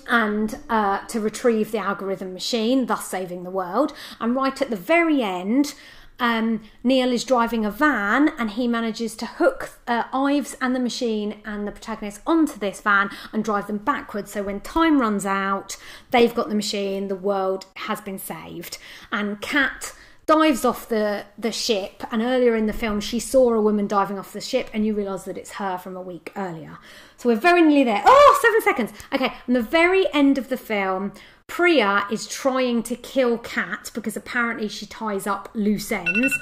[0.07, 3.93] and uh, to retrieve the algorithm machine, thus saving the world.
[4.19, 5.73] And right at the very end,
[6.19, 10.79] um, Neil is driving a van and he manages to hook uh, Ives and the
[10.79, 14.31] machine and the protagonist onto this van and drive them backwards.
[14.31, 15.75] So when time runs out,
[16.11, 18.77] they've got the machine, the world has been saved.
[19.11, 19.93] And Kat
[20.25, 24.17] dives off the, the ship and earlier in the film she saw a woman diving
[24.17, 26.77] off the ship and you realise that it's her from a week earlier.
[27.17, 28.03] So we're very nearly there.
[28.05, 28.93] Oh seven seconds.
[29.13, 31.13] Okay and the very end of the film
[31.47, 36.33] Priya is trying to kill Kat because apparently she ties up loose ends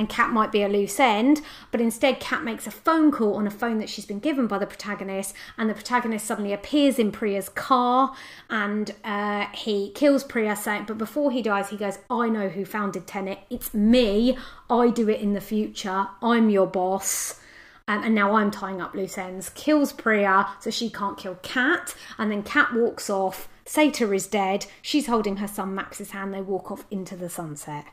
[0.00, 3.46] and Kat might be a loose end, but instead Kat makes a phone call on
[3.46, 7.12] a phone that she's been given by the protagonist, and the protagonist suddenly appears in
[7.12, 8.14] Priya's car
[8.48, 12.64] and uh, he kills Priya, saying, but before he dies, he goes, I know who
[12.64, 13.40] founded Tenet.
[13.50, 14.38] It's me.
[14.70, 16.08] I do it in the future.
[16.22, 17.38] I'm your boss.
[17.86, 19.50] Um, and now I'm tying up loose ends.
[19.50, 23.48] Kills Priya so she can't kill Kat, and then Kat walks off.
[23.66, 24.64] Sator is dead.
[24.80, 26.32] She's holding her son Max's hand.
[26.32, 27.84] They walk off into the sunset.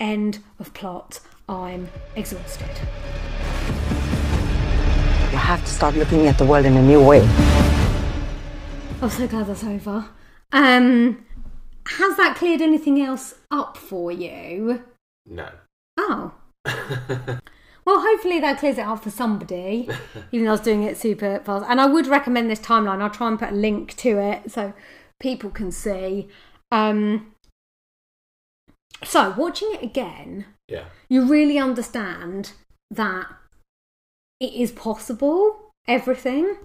[0.00, 1.20] End of plot.
[1.48, 2.70] I'm exhausted.
[5.30, 7.20] You have to start looking at the world in a new way.
[9.02, 10.08] I'm so glad that's over.
[10.52, 11.26] Um,
[11.86, 14.84] has that cleared anything else up for you?
[15.26, 15.48] No.
[15.98, 16.32] Oh.
[16.64, 19.88] well, hopefully that clears it up for somebody,
[20.32, 21.66] even though I was doing it super fast.
[21.68, 23.02] And I would recommend this timeline.
[23.02, 24.72] I'll try and put a link to it so
[25.20, 26.28] people can see.
[26.72, 27.34] Um,
[29.02, 30.86] so, watching it again, Yeah.
[31.08, 32.52] you really understand
[32.90, 33.26] that
[34.40, 36.56] it is possible, everything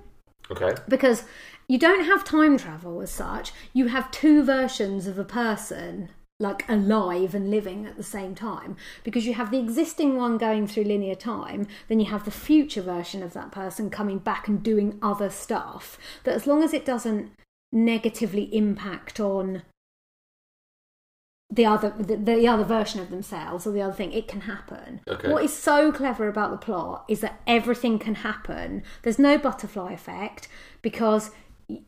[0.52, 0.74] Okay.
[0.88, 1.24] because
[1.68, 6.68] you don't have time travel as such you have two versions of a person like
[6.70, 10.86] alive and living at the same time because you have the existing one going through
[10.86, 14.98] linear time then you have the future version of that person coming back and doing
[15.02, 17.30] other stuff that as long as it doesn't
[17.72, 19.62] negatively impact on
[21.52, 25.02] the other the, the other version of themselves or the other thing it can happen
[25.08, 25.32] Okay.
[25.32, 29.92] what is so clever about the plot is that everything can happen there's no butterfly
[29.94, 30.48] effect
[30.84, 31.32] because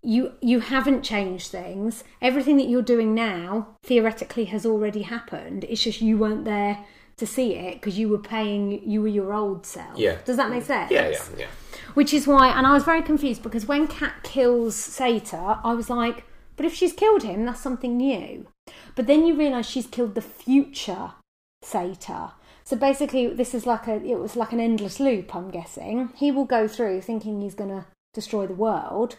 [0.01, 5.83] you you haven't changed things everything that you're doing now theoretically has already happened it's
[5.83, 6.85] just you weren't there
[7.17, 10.17] to see it because you were paying you were your old self Yeah.
[10.25, 11.47] does that make sense Yeah, yeah, yeah.
[11.93, 15.89] which is why, and I was very confused because when cat kills Sator, I was
[15.89, 16.23] like,
[16.55, 18.47] but if she's killed him, that's something new.
[18.95, 21.13] But then you realise she's killed the future
[21.61, 22.31] Sator.
[22.63, 26.09] So basically, this is like a, it was like an endless loop, I'm guessing.
[26.15, 29.15] He will go through thinking he's going to destroy the world,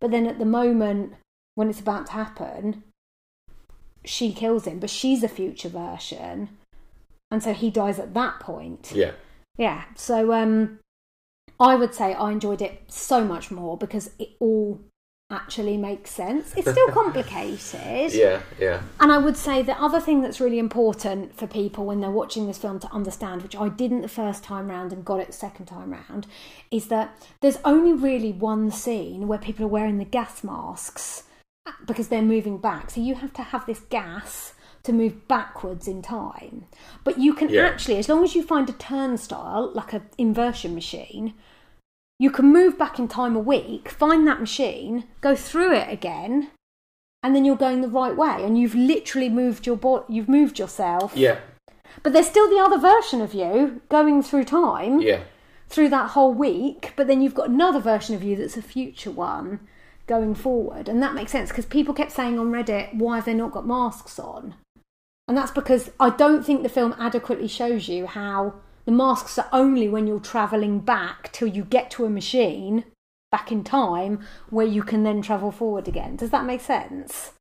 [0.00, 1.14] but then at the moment
[1.54, 2.84] when it's about to happen,
[4.04, 6.50] she kills him, but she's a future version.
[7.30, 8.92] And so he dies at that point.
[8.94, 9.12] Yeah.
[9.58, 9.84] Yeah.
[9.96, 10.78] So um
[11.58, 14.80] I would say I enjoyed it so much more because it all
[15.30, 16.54] actually makes sense.
[16.56, 18.12] It's still complicated.
[18.16, 18.82] Yeah, yeah.
[19.00, 22.46] And I would say the other thing that's really important for people when they're watching
[22.46, 25.32] this film to understand, which I didn't the first time round and got it the
[25.32, 26.26] second time round,
[26.70, 31.24] is that there's only really one scene where people are wearing the gas masks
[31.86, 32.90] because they're moving back.
[32.90, 34.54] So you have to have this gas
[34.84, 36.66] to move backwards in time.
[37.02, 37.62] But you can Yeah.
[37.66, 41.34] actually, as long as you find a turnstile, like an inversion machine,
[42.18, 46.50] you can move back in time a week, find that machine, go through it again,
[47.22, 50.58] and then you're going the right way, and you've literally moved your body, you've moved
[50.58, 51.12] yourself.
[51.14, 51.40] Yeah,
[52.02, 55.20] But there's still the other version of you going through time yeah.
[55.68, 59.10] through that whole week, but then you've got another version of you that's a future
[59.10, 59.60] one
[60.06, 60.88] going forward.
[60.88, 63.66] And that makes sense because people kept saying on Reddit, why have they not got
[63.66, 64.54] masks on?
[65.28, 68.54] And that's because I don't think the film adequately shows you how
[68.86, 72.84] the masks are only when you're travelling back till you get to a machine
[73.30, 76.16] back in time where you can then travel forward again.
[76.16, 77.32] Does that make sense?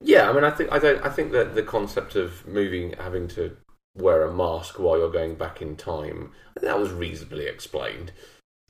[0.00, 1.04] Yeah, I mean, I think I don't.
[1.04, 3.56] I think that the concept of moving, having to
[3.96, 8.12] wear a mask while you're going back in time, that was reasonably explained.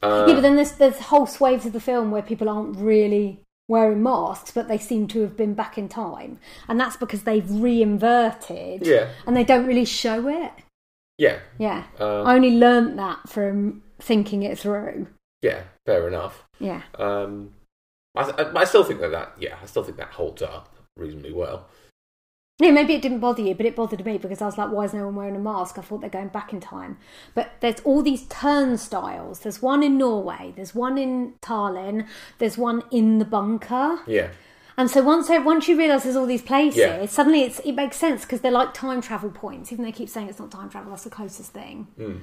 [0.02, 3.42] Uh, yeah, but then there's there's whole swathes of the film where people aren't really
[3.68, 6.38] wearing masks, but they seem to have been back in time,
[6.68, 8.86] and that's because they've re-inverted.
[8.86, 9.08] Yeah.
[9.26, 10.52] and they don't really show it.
[11.18, 15.06] Yeah, Yeah, Uh, I only learnt that from thinking it through.
[15.42, 16.44] yeah, fair enough.
[16.58, 17.54] Yeah, Um,
[18.14, 21.32] I, I, I still think that that yeah, I still think that holds up reasonably
[21.32, 21.66] well.
[22.58, 22.70] yeah.
[22.70, 24.94] Maybe it didn't bother you, but it bothered me because I was like, why is
[24.94, 25.78] no one wearing a mask?
[25.78, 26.96] I thought they're going back in time.
[27.34, 29.40] But there's all these turnstiles.
[29.40, 30.54] There's one in Norway.
[30.56, 32.06] There's one in Tallinn.
[32.38, 33.98] There's one in the bunker.
[34.06, 34.30] Yeah,
[34.78, 37.06] And so once once you realise there's all these places, Yeah.
[37.06, 39.72] suddenly it's, it makes sense because they're like time travel points.
[39.72, 41.86] Even though they keep saying it's not time travel, that's the closest thing.
[41.96, 42.16] Hmm.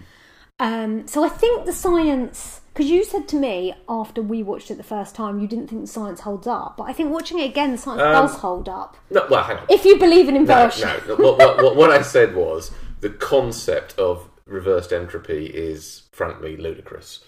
[0.59, 4.75] Um, so I think the science, because you said to me after we watched it
[4.77, 7.45] the first time, you didn't think the science holds up, but I think watching it
[7.49, 8.95] again, the science Um, does hold up.
[9.09, 9.65] no, well, hang on.
[9.69, 11.15] If you believe in No, inversion, no.
[11.15, 17.23] What, what, what, what I said was the concept of reversed entropy is frankly ludicrous.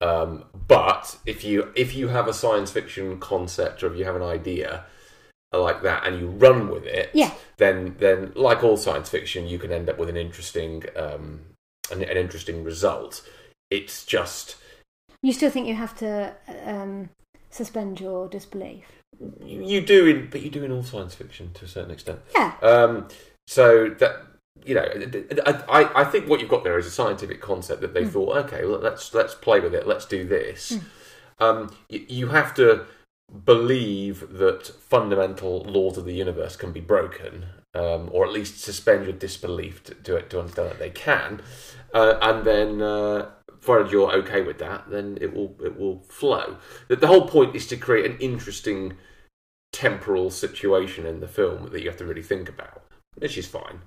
[0.00, 4.16] Um, but if you if you have a science fiction concept or if you have
[4.16, 4.84] an idea
[5.52, 7.32] like that and you run with it, Yeah.
[7.56, 11.40] then then like all science fiction, you can end up with an interesting um,
[11.90, 13.26] an, an interesting result.
[13.70, 14.56] It's just
[15.22, 16.34] you still think you have to
[16.64, 17.10] um,
[17.50, 18.84] suspend your disbelief.
[19.44, 22.20] you, do in, but you do in all science fiction to a certain extent.
[22.34, 22.52] Yeah.
[22.62, 23.08] Um,
[23.48, 24.27] so that
[24.64, 24.86] you know,
[25.46, 28.10] I, I- think what you've got there is a scientific concept that they Hmm.
[28.10, 30.78] thought, okay, well, let's let's play with it, let's do this.
[31.38, 32.86] Um, you, you have to
[33.44, 39.04] believe that fundamental laws of the universe can be broken, um, or at least suspend
[39.04, 41.40] your disbelief to, to, to understand that they can,
[41.94, 42.82] uh, and then.
[42.82, 43.30] Uh,
[43.60, 46.58] Provided you're okay with that, then it will it will flow.
[46.86, 48.96] The, the whole point is to create an interesting
[49.72, 52.84] temporal situation in the film that you have to really think about,
[53.16, 53.80] which is fine.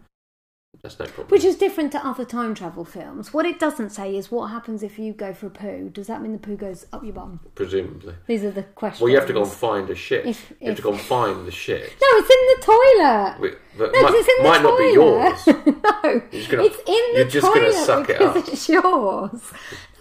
[0.82, 1.27] That's no problem.
[1.27, 3.32] Which is different to other time travel films.
[3.32, 5.89] What it doesn't say is what happens if you go for a poo.
[5.93, 7.39] Does that mean the poo goes up your bum?
[7.53, 8.15] presumably.
[8.25, 9.01] These are the questions.
[9.01, 10.25] Well, you have to go and find a shit.
[10.25, 11.84] If- you have to go and find the shit.
[12.01, 13.36] No, it's in the toilet.
[13.39, 13.86] Wait, No,
[14.17, 15.43] it's in the might not be yours.
[15.43, 15.65] toilet.
[15.84, 17.15] no, it's in the toilet.
[17.15, 18.47] you're just toilet gonna suck it because up.
[18.49, 19.41] it's yours.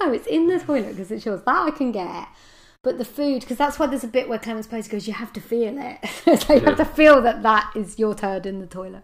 [0.01, 1.43] No, it's in the toilet because it's yours.
[1.45, 2.27] That I can get.
[2.83, 5.35] But the food, because that's why there's a bit where Clémence Poésy goes, you have
[5.35, 5.99] to feel it.
[6.41, 9.03] so you have to feel that that is your turd in the toilet.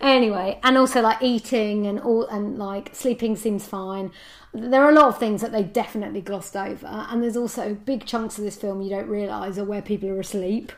[0.00, 4.10] Anyway, and also like eating and all, and like sleeping seems fine.
[4.52, 8.06] There are a lot of things that they definitely glossed over, and there's also big
[8.06, 10.72] chunks of this film you don't realise are where people are asleep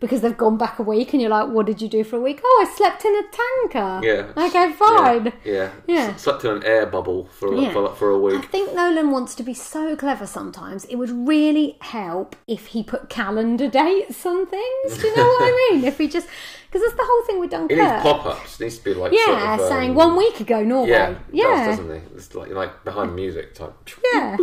[0.00, 2.20] because they've gone back a week, and you're like, what did you do for a
[2.20, 2.40] week?
[2.44, 4.06] Oh, I slept in a tanker.
[4.06, 4.44] Yeah.
[4.46, 5.32] Okay, fine.
[5.44, 5.52] Yeah.
[5.52, 5.70] yeah.
[5.86, 6.12] Yeah.
[6.14, 7.72] S- Slept in an air bubble for, Yeah.
[7.72, 8.38] for, for a week.
[8.44, 10.84] I think Nolan wants to be so clever sometimes.
[10.86, 14.98] It would really help if he put calendar dates on things.
[14.98, 15.84] Do you know what I mean?
[15.84, 16.28] If he just.
[16.70, 17.78] Because that's the whole thing with Dunkirk.
[17.78, 18.60] It needs pop ups.
[18.60, 19.12] It needs to be like.
[19.12, 20.90] yeah, sort of, saying um, one week ago, Norway.
[20.90, 21.66] Yeah, yeah.
[21.68, 22.02] does, doesn't it?
[22.16, 23.72] It's like, like behind music type.
[24.12, 24.36] Yeah.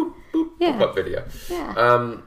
[0.60, 0.72] Yeah.
[0.80, 1.24] Pop up video.
[1.50, 1.74] Yeah.
[1.78, 2.24] Um,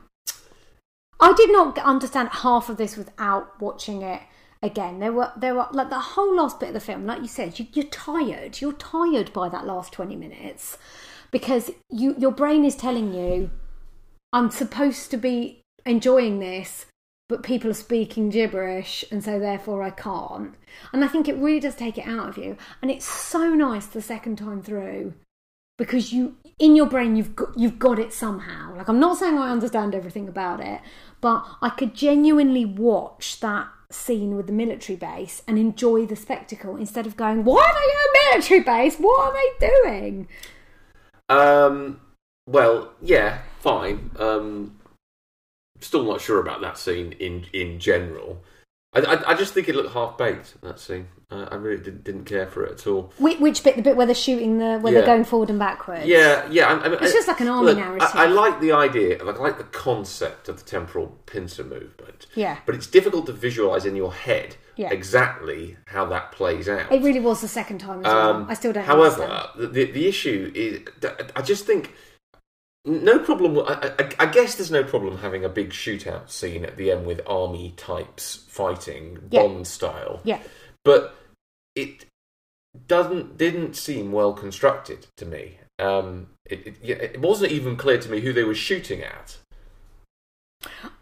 [1.18, 4.22] I did not understand half of this without watching it
[4.62, 4.98] again.
[4.98, 7.58] There were there were like the whole last bit of the film, like you said,
[7.58, 8.60] you, you're tired.
[8.60, 10.78] You're tired by that last twenty minutes
[11.30, 13.50] because you your brain is telling you,
[14.32, 16.86] I'm supposed to be enjoying this,
[17.28, 20.54] but people are speaking gibberish, and so therefore I can't.
[20.92, 22.56] And I think it really does take it out of you.
[22.82, 25.14] And it's so nice the second time through
[25.76, 29.38] because you in your brain you've got you've got it somehow like i'm not saying
[29.38, 30.80] i understand everything about it
[31.20, 36.76] but i could genuinely watch that scene with the military base and enjoy the spectacle
[36.76, 40.28] instead of going why are they at a military base what are they doing
[41.28, 42.00] Um,
[42.46, 44.10] well, yeah, fine.
[44.18, 44.76] Um,
[45.80, 48.42] still not sure about that scene in in general.
[48.96, 50.60] I, I, I just think it looked half baked.
[50.62, 53.12] That scene, uh, I really didn't, didn't care for it at all.
[53.18, 55.00] which, which bit the bit where they're shooting the where Yeah.
[55.00, 56.66] they're going forward and backwards Yeah, yeah.
[56.68, 58.08] I, I mean, It's I- just like an army look, narrative.
[58.14, 62.26] I, I like the idea, like I like the concept of the temporal pincer movement.
[62.34, 62.58] Yeah.
[62.66, 64.90] but it's difficult to visualize in your head Yeah.
[64.92, 66.90] exactly how that plays out.
[66.92, 69.48] it really was the second time as well Um, i still don't However, understand.
[69.60, 71.92] the, the the issue is, that I just think
[72.86, 73.58] no problem.
[73.58, 77.06] I, I, I guess there's no problem having a big shootout scene at the end
[77.06, 79.42] with army types fighting Yeah.
[79.42, 80.20] Bond style.
[80.24, 80.40] yeah
[80.86, 81.16] but
[81.74, 82.06] it
[82.86, 85.58] doesn't didn't seem well constructed to me.
[85.78, 89.38] Um, it, it, it wasn't even clear to me who they were shooting at.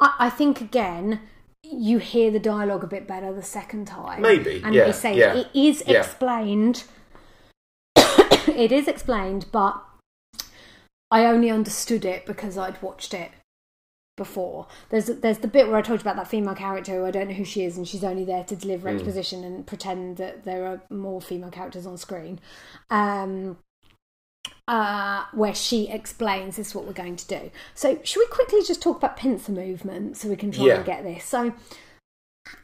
[0.01, 1.20] I, I think again,
[1.62, 4.22] you hear the dialogue a bit better the second time.
[4.22, 6.01] Maybe, and yeah, they say yeah, it is yeah.
[6.01, 6.85] explained.
[7.97, 9.80] it is explained, but
[11.15, 13.31] I only understood it because I'd watched it
[14.17, 14.67] before.
[14.91, 17.29] There's there's the bit where I told you about that female character who I don't
[17.29, 18.97] know who she is, and she's only there to deliver Hmm.
[18.97, 22.41] exposition and pretend that there are more female characters on screen.
[22.91, 23.59] Um,
[24.67, 27.51] uh, where she explains this is what we're going to do.
[27.75, 30.77] So, should we quickly just talk about pincer movement so we can try Yeah.
[30.77, 31.25] and get this?
[31.25, 31.53] So,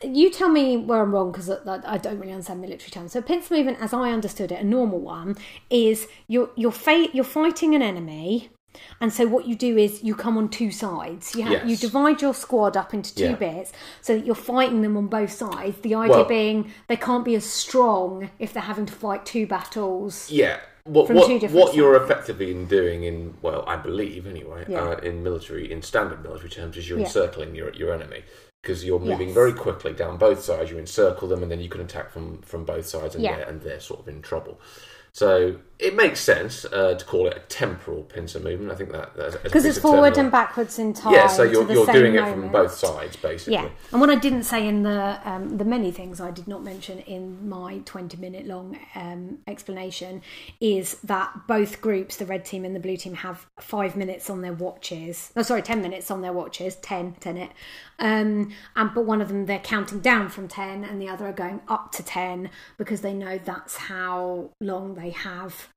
[0.03, 3.13] you tell me where I'm wrong because I, I don't really understand military terms.
[3.13, 5.37] So, pincer movement, as I understood it, a normal one
[5.69, 8.51] is you're you're fa- you're fighting an enemy.
[9.01, 11.35] And so what you do is you come on two sides.
[11.35, 11.67] You have, Yes.
[11.69, 13.35] you divide your squad up into two Yeah.
[13.35, 15.77] bits so that you're fighting them on both sides.
[15.81, 19.45] The idea Well- being they can't be as strong if they're having to fight two
[19.45, 20.31] battles.
[20.31, 20.61] Yeah.
[20.85, 24.83] What, what, two different what you're effectively in doing in well, I believe anyway, Yeah.
[24.83, 27.07] uh, in military in standard military terms, is you're Yeah.
[27.07, 28.23] encircling your your enemy
[28.63, 29.35] because you're moving Yes.
[29.35, 30.71] very quickly down both sides.
[30.71, 33.37] You encircle them, and then you can attack from from both sides, and Yeah.
[33.37, 34.59] they're, and they're sort of in trouble.
[35.13, 38.71] So it makes sense uh, to call it a temporal pincer movement.
[38.71, 41.15] I think that Because it's forward and backwards in time.
[41.15, 43.55] Yeah, so you're, you're doing it from both sides, basically.
[43.55, 46.63] Yeah, and what I didn't say in the um, the many things I did not
[46.63, 50.23] mention in my twenty minute long um, explanation
[50.61, 54.43] is that both groups, the red team and the blue team, have five minutes on
[54.43, 55.33] their watches.
[55.35, 56.77] Oh, sorry, ten minutes on their watches.
[56.77, 57.51] Ten, ten it.
[58.01, 61.33] Um, and but one of them they're counting down from ten, and the other are
[61.33, 62.49] going up to ten
[62.79, 65.69] because they know that's how long they have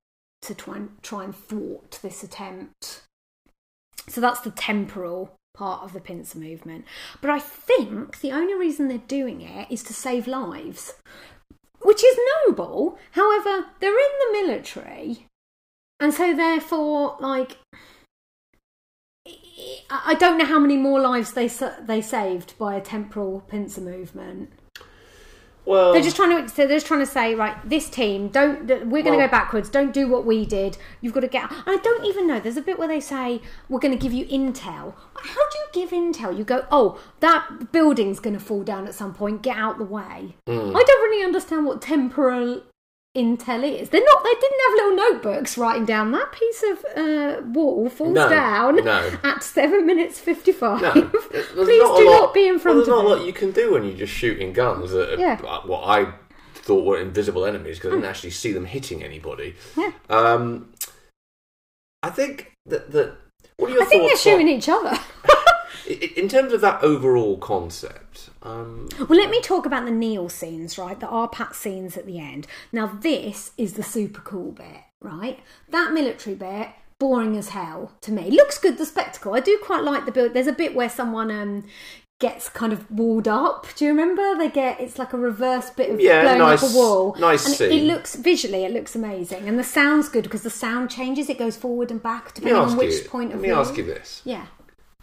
[0.42, 3.02] to try and try and thwart this attempt.
[4.08, 6.86] So that's the temporal part of the pincer movement.
[7.20, 10.94] But I think the only reason they're doing it is to save lives,
[11.82, 12.98] which is noble.
[13.12, 15.26] However, they're in the military,
[16.00, 17.58] and so therefore, like.
[19.90, 21.48] I don't know how many more lives they
[21.80, 24.50] they saved by a temporal pincer movement.
[25.66, 28.66] Well, They're just trying to so they're just trying to say right, this team don't.
[28.66, 29.70] We're going to Well- go backwards.
[29.70, 30.76] Don't do what we did.
[31.00, 31.46] You've got to get.
[31.50, 32.38] I don't even know.
[32.38, 33.40] There's a bit where they say
[33.70, 34.94] we're going to give you intel.
[35.16, 36.36] How do you give intel?
[36.36, 39.40] You go, oh, that building's going to fall down at some point.
[39.40, 40.34] Get out the way.
[40.46, 40.76] Hmm.
[40.76, 42.60] I don't really understand what temporal
[43.16, 43.90] intel is.
[43.90, 44.24] They're not.
[44.24, 48.76] They didn't have little notebooks writing down that piece of uh, wall falls No, down
[48.84, 49.12] no.
[49.22, 50.82] at seven minutes fifty five.
[50.82, 53.26] no, Please not do lot- not be in front well, there's of not a lot
[53.26, 55.40] you can do when you're just shooting guns at Yeah.
[55.46, 56.12] uh, what I
[56.54, 59.54] thought were invisible enemies because I didn't actually see them hitting anybody.
[59.76, 59.92] Yeah.
[60.08, 60.72] Um,
[62.02, 63.16] I think that that.
[63.56, 64.98] What are your I think they're thoughts on- shooting each other.
[65.86, 68.30] In terms of that overall concept?
[68.42, 70.98] Um, Well, let me talk about the Neil scenes, right?
[70.98, 72.46] The R-Patz scenes at the end.
[72.72, 75.40] Now, this is the super cool bit, right?
[75.70, 76.68] That military bit,
[76.98, 78.30] boring as hell to me.
[78.30, 79.34] Looks good, the spectacle.
[79.34, 80.32] I do quite like the build.
[80.32, 81.64] There's a bit where someone um,
[82.20, 83.66] gets kind of walled up.
[83.76, 84.36] Do you remember?
[84.38, 87.16] They get it's like a reverse bit of Yeah, blowing nice- up a wall.
[87.18, 90.50] nice and it, it looks visually, it looks amazing, and the sound's good because the
[90.50, 91.28] sound changes.
[91.28, 93.08] It goes forward and back depending on which you.
[93.08, 93.56] point let of me view.
[93.58, 94.46] ask you this: Yeah.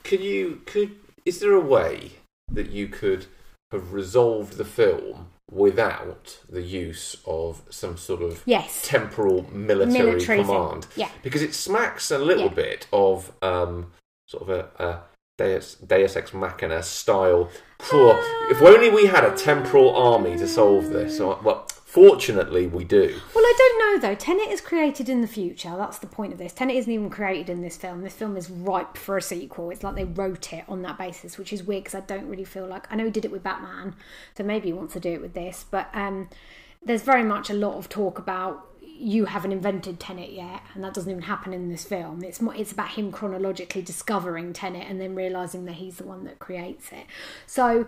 [0.03, 0.95] Could you could
[1.25, 2.11] is there a way
[2.51, 3.25] that you could
[3.71, 8.81] have resolved the film without the use of some sort of Yes.
[8.87, 10.45] temporal military, Military thing.
[10.45, 10.87] command?
[10.95, 11.09] Yeah.
[11.23, 12.53] because it smacks a little Yeah.
[12.53, 13.91] bit of um,
[14.27, 14.99] sort of a, a
[15.37, 17.49] Deus, Deus Ex Machina style.
[17.79, 18.11] Phew,
[18.49, 21.19] if only we had a temporal army to solve this.
[21.19, 23.19] Or, well, fortunately, we do.
[23.35, 24.15] Well, I don't know though.
[24.15, 25.73] Tenet is created in the future.
[25.75, 26.53] That's the point of this.
[26.53, 28.01] Tenet isn't even created in this film.
[28.01, 29.69] This film is ripe for a sequel.
[29.71, 32.45] It's like they wrote it on that basis, which is weird because I don't really
[32.45, 33.95] feel like I know he did it with Batman,
[34.37, 35.65] so maybe he wants to do it with this.
[35.69, 36.29] But um,
[36.81, 40.93] there's very much a lot of talk about you haven't invented Tenet yet, and that
[40.93, 42.23] doesn't even happen in this film.
[42.23, 46.23] It's more, it's about him chronologically discovering Tenet and then realizing that he's the one
[46.25, 47.05] that creates it.
[47.47, 47.87] So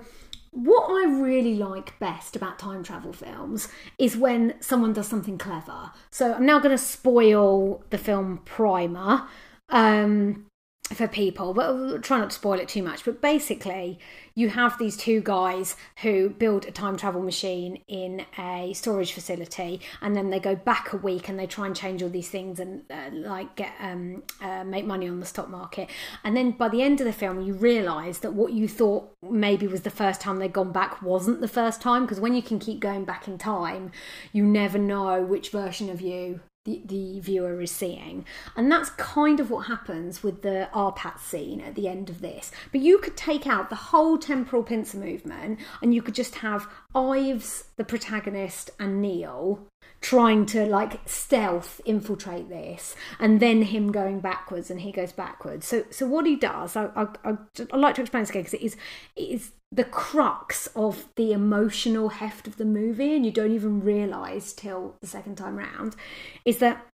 [0.54, 5.92] what I really like best about time travel films is when someone does something clever.
[6.12, 9.28] So I'm now going to spoil the film Primer
[9.70, 10.46] um,
[10.92, 13.06] for people, but I'll try not to spoil it too much.
[13.06, 14.00] But basically,
[14.36, 19.80] you have these two guys who build a time travel machine in a storage facility,
[20.02, 22.60] and then they go back a week and they try and change all these things
[22.60, 25.90] and uh, like get um, uh, make money on the stock market.
[26.24, 29.68] And then by the end of the film, you realise that what you thought maybe
[29.68, 32.60] was the first time they'd gone back wasn't the first time because when you can
[32.60, 33.92] keep going back in time,
[34.34, 38.26] you never know which version of you the, the viewer is seeing.
[38.56, 42.52] And that's kind of what happens with the R-Patz scene at the end of this.
[42.72, 46.68] But you could take out the whole temporal pincer movement and you could just have
[46.96, 49.68] Ives, the protagonist, and Neil
[50.02, 55.66] trying to like stealth infiltrate this and then him going backwards and he goes backwards
[55.66, 58.54] so so what he does i i, I i'd like to explain this again because
[58.54, 58.76] it is
[59.16, 63.82] it is the crux of the emotional heft of the movie and you don't even
[63.82, 65.96] realize till the second time round
[66.44, 66.86] is that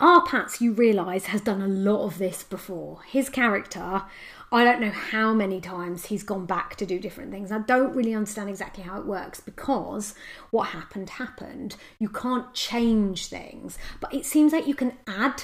[0.00, 3.00] R-Patz, you realise, has done a lot of this before.
[3.08, 4.04] His character,
[4.50, 7.52] I don't know how many times he's gone back to do different things.
[7.52, 10.14] I don't really understand exactly how it works because
[10.50, 11.76] what happened happened.
[11.98, 15.42] You can't change things, but it seems like you can add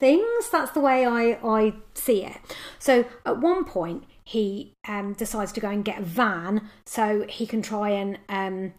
[0.00, 0.50] things.
[0.50, 2.36] That's the way I, I see it.
[2.78, 7.46] So at one point, he um, decides to go and get a van so he
[7.46, 8.74] can try and um,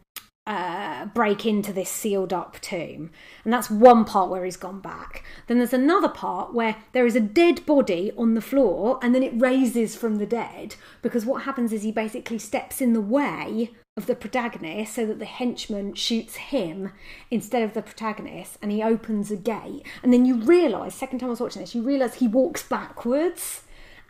[0.46, 3.12] uh, break into this sealed up tomb.
[3.44, 5.24] And that's one part where he's gone back.
[5.48, 9.24] Then there's another part where there is a dead body on the floor and then
[9.24, 13.72] it raises from the dead because what happens is he basically steps in the way
[13.96, 16.91] of the protagonist so that the henchman shoots him
[17.30, 19.86] instead of the protagonist and he opens a gate.
[20.01, 23.62] And then you realise, second time I was watching this, you realise he walks backwards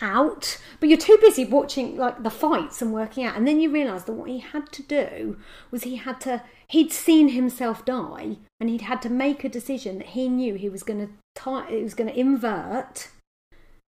[0.02, 3.36] out, but you're too busy watching like the fights and working out.
[3.36, 5.38] And then you realise that what he had to do
[5.72, 10.00] was he had to he'd seen himself die, and he'd had to make a decision
[10.00, 13.10] that he knew he was going to tie, it was going to invert,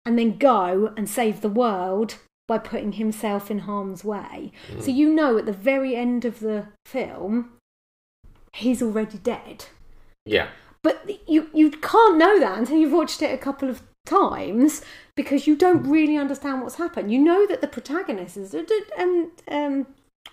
[0.05, 2.15] and then go and save the world
[2.47, 4.51] by putting himself in harm's way.
[4.71, 4.81] Hmm.
[4.81, 7.53] So you know at the very end of the film,
[8.53, 9.65] he's already dead.
[10.25, 10.49] Yeah.
[10.81, 14.81] But you you can't know that until you've watched it a couple of times
[15.15, 17.11] because you don't really understand what's happened.
[17.11, 19.87] You know that the protagonist is and um,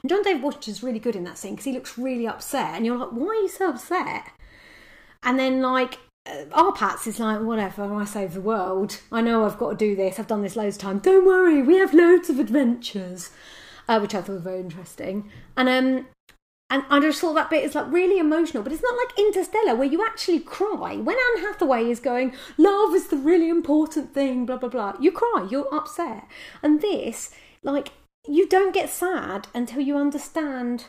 [0.07, 2.87] John David Washington is really good in that scene because he looks really upset, and
[2.87, 4.29] you're like, why are you so upset?
[5.23, 5.99] And then like
[6.53, 9.01] R-Patz is like, whatever, I save the world.
[9.11, 10.19] I know I've got to do this.
[10.19, 11.03] I've done this loads of times.
[11.03, 13.31] Don't worry, we have loads of adventures,
[13.89, 15.31] uh, which I thought was very interesting.
[15.57, 16.07] And um,
[16.71, 19.75] and I just thought that bit is like really emotional, but it's not like Interstellar
[19.75, 20.97] where you actually cry.
[20.97, 25.11] When Anne Hathaway is going, love is the really important thing, blah, blah, blah, you
[25.11, 26.29] cry, you're upset.
[26.63, 27.89] And this, like,
[28.29, 30.87] you don't get sad until you understand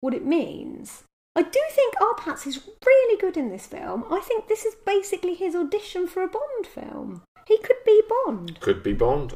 [0.00, 1.02] what it means.
[1.36, 4.04] I do think R-Patz is really good in this film.
[4.08, 7.22] I think this is basically his audition for a Bond film.
[7.48, 8.60] He could be Bond.
[8.60, 9.34] Could be Bond.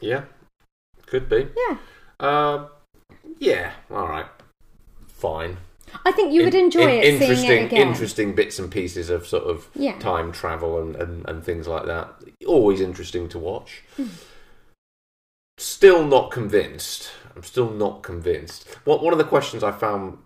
[0.00, 0.24] Yeah,
[1.06, 1.48] could be.
[1.56, 1.78] Yeah.
[2.20, 2.68] Uh,
[3.38, 3.72] yeah.
[3.90, 4.26] All right.
[5.18, 5.58] Fine.
[6.04, 7.88] I think you would In- enjoy in- it seeing interesting, it again.
[7.88, 9.98] interesting bits and pieces of sort of Yeah.
[9.98, 12.14] time travel and, and, and things like that.
[12.46, 13.82] Always interesting to watch.
[13.96, 14.06] Hmm.
[15.56, 17.10] Still not convinced.
[17.34, 18.68] I'm still not convinced.
[18.84, 20.18] What one of the questions I found,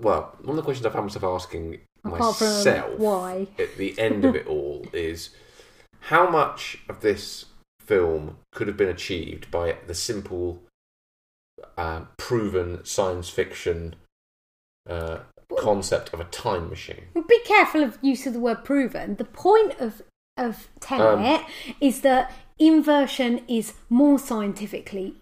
[0.00, 3.48] well, one of the questions I found myself asking Apart from myself why.
[3.58, 5.30] at the end of it all is
[6.02, 7.46] how much of this
[7.80, 10.62] film could have been achieved by the simple,
[11.76, 13.96] uh, proven science fiction
[14.88, 15.18] uh,
[15.58, 17.04] concept of a time machine.
[17.28, 19.16] Be careful of use of the word proven.
[19.16, 20.02] The point of
[20.36, 21.46] of Tenet Um,
[21.80, 25.16] is that inversion is more scientifically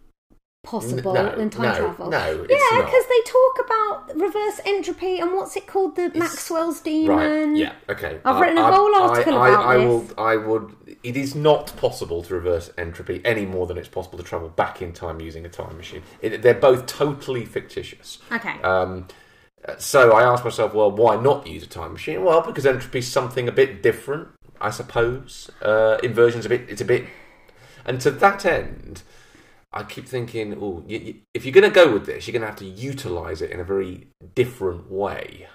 [0.63, 2.11] possible N- no, than time no, travel.
[2.11, 2.19] no,
[2.51, 7.17] yeah, because they talk about reverse entropy and what's it called, the Maxwell's demon.
[7.53, 7.57] Right.
[7.57, 7.73] Yeah.
[7.89, 8.19] Okay.
[8.25, 9.87] I've I- written a I- whole article I, about I, I this.
[9.87, 10.11] will.
[10.19, 10.77] I would.
[11.05, 14.83] It is not possible to reverse entropy any more than it's possible to travel back
[14.83, 16.03] in time using a time machine.
[16.21, 18.19] It, they're both totally fictitious.
[18.33, 18.61] Okay.
[18.63, 19.07] Um,
[19.79, 22.25] so I asked myself, well, why not use a time machine?
[22.25, 24.29] Well, because entropy is something a bit different,
[24.61, 25.51] I suppose.
[25.61, 26.67] Uh, inversion's a bit.
[26.69, 27.07] It's a bit.
[27.85, 29.03] And to that end,
[29.73, 32.43] I keep thinking, oh, you, you, if you're going to go with this, you're going
[32.43, 35.49] to have to utilize it in a very different way.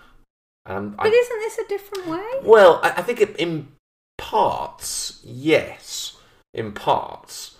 [0.65, 2.31] And but I, isn't this a different way?
[2.43, 3.69] well, I, I think it, in
[4.17, 6.17] parts, yes,
[6.53, 7.57] in parts,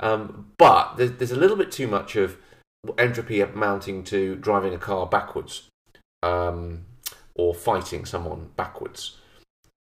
[0.00, 2.38] um, but there's, there's a little bit too much of
[2.96, 5.67] entropy amounting to driving a car backwards
[6.22, 6.84] um,
[7.34, 9.18] or fighting someone backwards.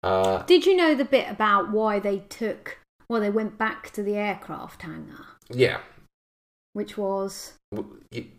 [0.01, 4.03] Uh, Did you know the bit about why they took, well, they went back to
[4.03, 5.79] the aircraft hangar, yeah.
[6.73, 8.31] which was, W- you-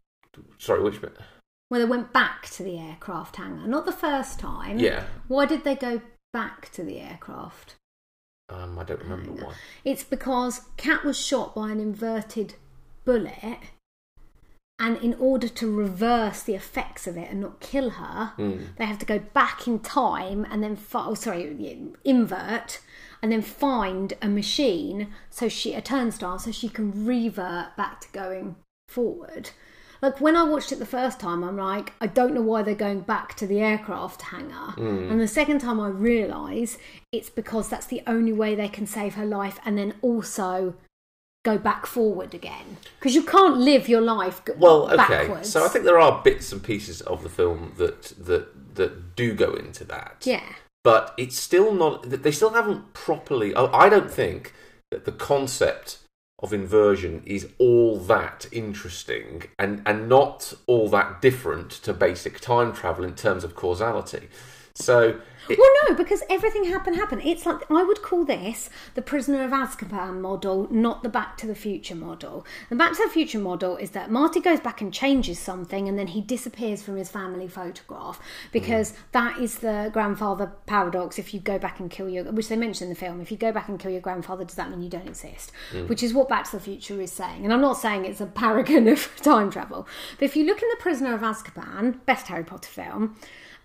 [0.58, 1.16] sorry, which bit?
[1.70, 4.78] well, they went back to the aircraft hangar, not the first time.
[4.78, 5.04] Yeah.
[5.28, 6.02] Why did they go
[6.32, 7.76] back to the aircraft?
[8.50, 9.46] Um, I don't remember hangar?
[9.46, 9.54] why.
[9.86, 12.56] It's because Kat was shot by an inverted
[13.06, 13.58] bullet,
[14.78, 18.56] and in order to reverse the effects of it and not kill her, Hmm.
[18.76, 22.80] they have to go back in time and then, fi- oh, sorry, invert,
[23.22, 28.08] and then find a machine, so she a turnstile, so she can revert back to
[28.12, 28.56] going
[28.88, 29.50] forward.
[30.02, 32.74] Like when I watched it the first time, I'm like, I don't know why they're
[32.74, 34.74] going back to the aircraft hangar.
[34.76, 36.76] And the second time, I realise
[37.10, 40.74] it's because that's the only way they can save her life, and then also
[41.44, 44.96] go back forward again because you can't live your life Well, okay.
[44.96, 45.50] backwards.
[45.50, 49.34] So I think there are bits and pieces of the film that that that do
[49.34, 50.16] go into that.
[50.24, 50.42] yeah.
[50.82, 54.52] but it's still not they still haven't properly i don't think
[54.90, 55.98] that the concept
[56.42, 62.72] of inversion is all that interesting and and not all that different to basic time
[62.72, 64.28] travel in terms of causality
[64.74, 67.22] so it, Well, no, because everything happened happened.
[67.24, 71.46] It's like I would call this the Prisoner of Azkaban model, not the Back to
[71.46, 72.46] the Future model.
[72.70, 75.98] The Back to the Future model is that Marty goes back and changes something, and
[75.98, 78.20] then he disappears from his family photograph
[78.52, 78.96] because mm.
[79.12, 81.18] that is the grandfather paradox.
[81.18, 83.36] If you go back and kill your, which they mention in the film, if you
[83.36, 85.52] go back and kill your grandfather, does that mean you don't exist?
[85.72, 85.88] Mm.
[85.88, 87.44] Which is what Back to the Future is saying.
[87.44, 89.86] And I'm not saying it's a paragon of time travel,
[90.18, 93.16] but if you look in the Prisoner of Azkaban, best Harry Potter film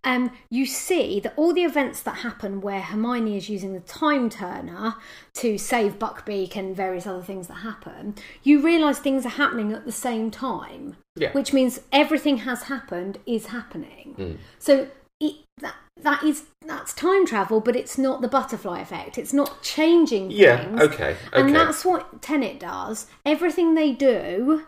[0.03, 4.29] um, you see that all the events that happen where Hermione is using the time
[4.29, 4.95] turner
[5.35, 9.85] to save Buckbeak and various other things that happen, you realise things are happening at
[9.85, 10.95] the same time.
[11.15, 11.31] Yeah.
[11.33, 14.13] Which means everything has happened is happening.
[14.15, 14.33] Hmm.
[14.57, 14.87] So
[15.19, 19.17] it, that, that is that's time travel, but it's not the butterfly effect.
[19.17, 20.81] It's not changing yeah things.
[20.81, 23.07] okay And that's what Tenet does.
[23.25, 24.65] Everything they do,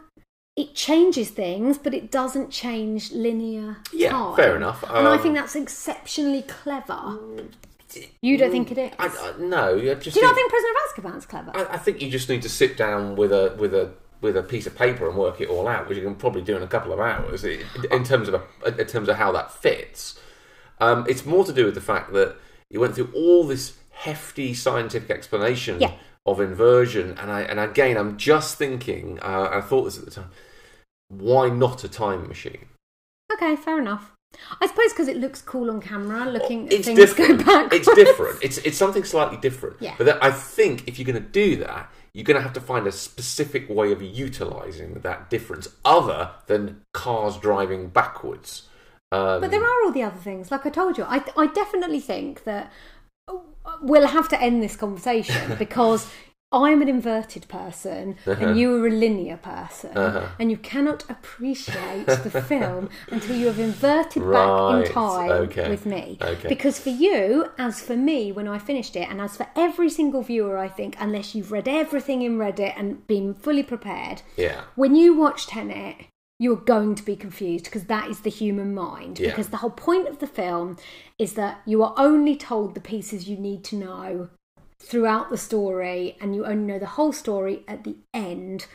[0.56, 4.36] it changes things, but it doesn't change linear Yeah, time.
[4.36, 4.84] fair enough.
[4.84, 7.18] and I Um, think that's exceptionally clever.
[8.22, 8.92] You don't think it is?
[9.00, 11.52] I, I, no I just do you not think Prisoner of Azkaban's clever?
[11.54, 13.92] I, I think you just need to sit down with a with a
[14.22, 16.56] with a piece of paper and work it all out, which you can probably do
[16.56, 17.44] in a couple of hours.
[17.44, 17.60] i-
[17.92, 20.18] In terms of a, in terms of how that fits,
[20.80, 22.36] um, it's more to do with the fact that
[22.70, 25.92] you went through all this hefty scientific explanation Yeah.
[26.26, 29.20] Of inversion, and I and again, I'm just thinking.
[29.22, 30.32] Uh, I thought this at the time.
[31.10, 32.66] Why not a time machine?
[33.34, 34.12] okay, fair enough.
[34.62, 37.40] I suppose because it looks cool on camera, looking at it's things different.
[37.40, 37.88] go backwards.
[37.88, 38.40] It's different.
[38.42, 39.78] It's it's something slightly different.
[39.80, 39.96] Yeah.
[39.98, 42.62] But that, I think if you're going to do that, you're going to have to
[42.62, 48.68] find a specific way of utilizing that difference, other than cars driving backwards.
[49.12, 50.50] Um, But there are all the other things.
[50.52, 52.72] Like I told you, I, I definitely think that
[53.82, 56.10] we'll have to end this conversation because
[56.54, 58.46] I'm an inverted person Uh-huh.
[58.46, 59.96] and you are a linear person,
[60.38, 65.86] and you cannot appreciate the film until you have inverted back in time okay, with
[65.86, 66.18] me.
[66.22, 66.50] okay.
[66.50, 70.24] Because for you, as for me, when I finished it, and as for every single
[70.24, 74.64] viewer, I think, unless you've read everything in Reddit and been fully prepared, yeah.
[74.76, 76.08] when you watch Tenet,
[76.42, 79.20] you're going to be confused because that is the human mind.
[79.20, 79.30] Yeah.
[79.30, 80.76] Because the whole point of the film
[81.20, 84.30] is that you are only told the pieces you need to know
[84.80, 88.66] throughout the story, and you only know the whole story at the end,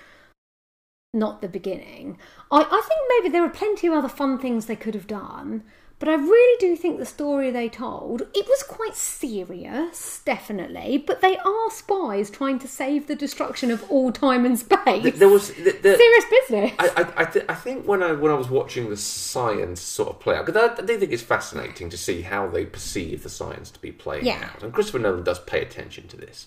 [1.13, 2.17] not the beginning.
[2.53, 5.65] I, I think maybe there are plenty of other fun things they could have done.
[5.99, 10.99] But I really do think the story they told, it was quite serious, definitely.
[10.99, 15.19] But they are spies trying to save the destruction of all time and space.
[15.19, 16.73] There was serious business.
[16.79, 20.11] I, I, I, th- I think when I when I was watching the science sort
[20.11, 23.23] of play out, because I, I do think it's fascinating to see how they perceive
[23.23, 24.51] the science to be playing Yeah.
[24.55, 26.47] out, and Christopher Nolan does pay attention to this.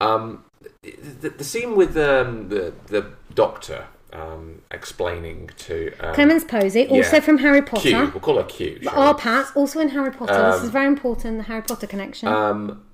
[0.00, 0.44] Um,
[0.82, 7.16] the, the scene with um, the the doctor um, explaining to um, Clémence Poésy, also
[7.16, 7.20] yeah.
[7.20, 7.82] from Harry Potter.
[7.88, 8.78] Q, we'll call her Q.
[8.80, 8.88] we?
[9.14, 10.32] Pat, also in Harry Potter.
[10.32, 12.28] this Um, is very important, the Harry Potter connection.
[12.28, 12.84] um,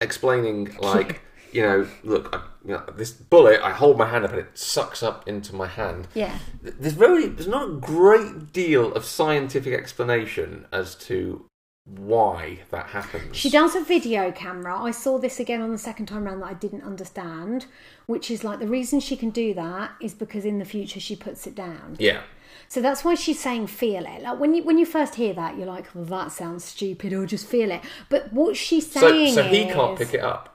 [0.00, 1.20] explaining like
[1.52, 3.60] you know, look, I, you know, this bullet.
[3.62, 6.08] I hold my hand up and it sucks up into my hand.
[6.14, 6.38] yeah.
[6.62, 11.44] There's very, there's not a great deal of scientific explanation as to
[11.84, 13.36] why that happens.
[13.36, 14.78] She does a video camera.
[14.78, 17.66] I saw this again on the second time round that I didn't understand,
[18.06, 21.16] which is like the reason she can do that is because in the future she
[21.16, 21.96] puts it down.
[21.98, 22.22] Yeah,
[22.68, 24.22] So that's why she's saying feel it.
[24.22, 27.26] Like when you when you first hear that, you're like, well, that sounds stupid, or
[27.26, 27.82] just feel it.
[28.08, 30.51] But what she's so saying so he is, can't pick it up.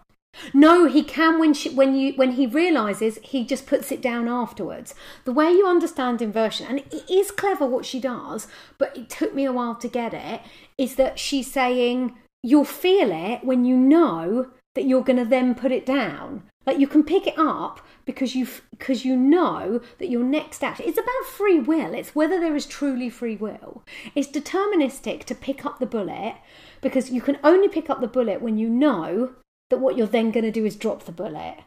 [0.53, 4.27] No, he can when she when you when he realizes he just puts it down
[4.27, 4.93] afterwards.
[5.25, 8.47] The way you understand inversion, and it is clever what she does,
[8.77, 10.41] but it took me a while to get it.
[10.77, 15.55] Is that she's saying you'll feel it when you know that you're going to then
[15.55, 16.43] put it down.
[16.67, 20.85] Like you can pick it up because you because you know that your next action.
[20.87, 21.93] It's about free will.
[21.93, 23.83] It's whether there is truly free will.
[24.13, 26.35] It's deterministic to pick up the bullet
[26.81, 29.35] because you can only pick up the bullet when you know
[29.69, 31.57] that what you're then going to do is drop the bullet.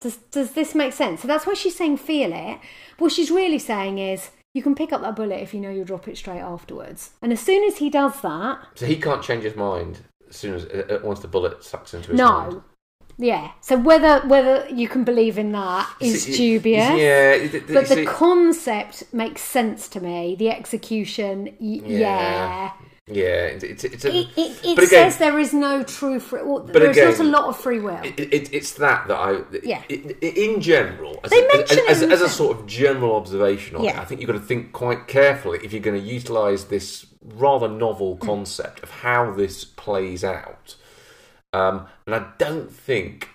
[0.00, 1.20] Does, does this make sense?
[1.20, 2.58] So that's why she's saying feel it.
[2.98, 5.84] What she's really saying is you can pick up that bullet if you know you'll
[5.84, 7.10] drop it straight afterwards.
[7.20, 10.54] And as soon as he does that, So he can't change his mind as soon
[10.54, 12.64] as uh, uh, once the bullet sucks into his no.
[13.18, 13.50] Yeah.
[13.60, 16.88] So whether whether you can believe in that is dubious.
[16.98, 20.34] Yeah, it- But the concept makes sense to me.
[20.36, 21.98] The execution, y- Yeah.
[21.98, 22.70] yeah.
[23.10, 26.20] Yeah, it's it's, it's a, It, it, it but again, says there is no true
[26.20, 26.42] free.
[26.42, 28.00] Well, But there's not a lot of free will.
[28.04, 29.82] It, it, it's that that I, Yeah.
[29.88, 32.58] it, it- in general, as, They a, as, mention it as, in as a sort
[32.58, 34.00] of general observation on it, Yeah.
[34.00, 37.68] I think you've got to think quite carefully if you're going to utilise this rather
[37.68, 38.20] novel Mm.
[38.20, 40.76] concept of how this plays out.
[41.52, 43.28] Um, and I don't think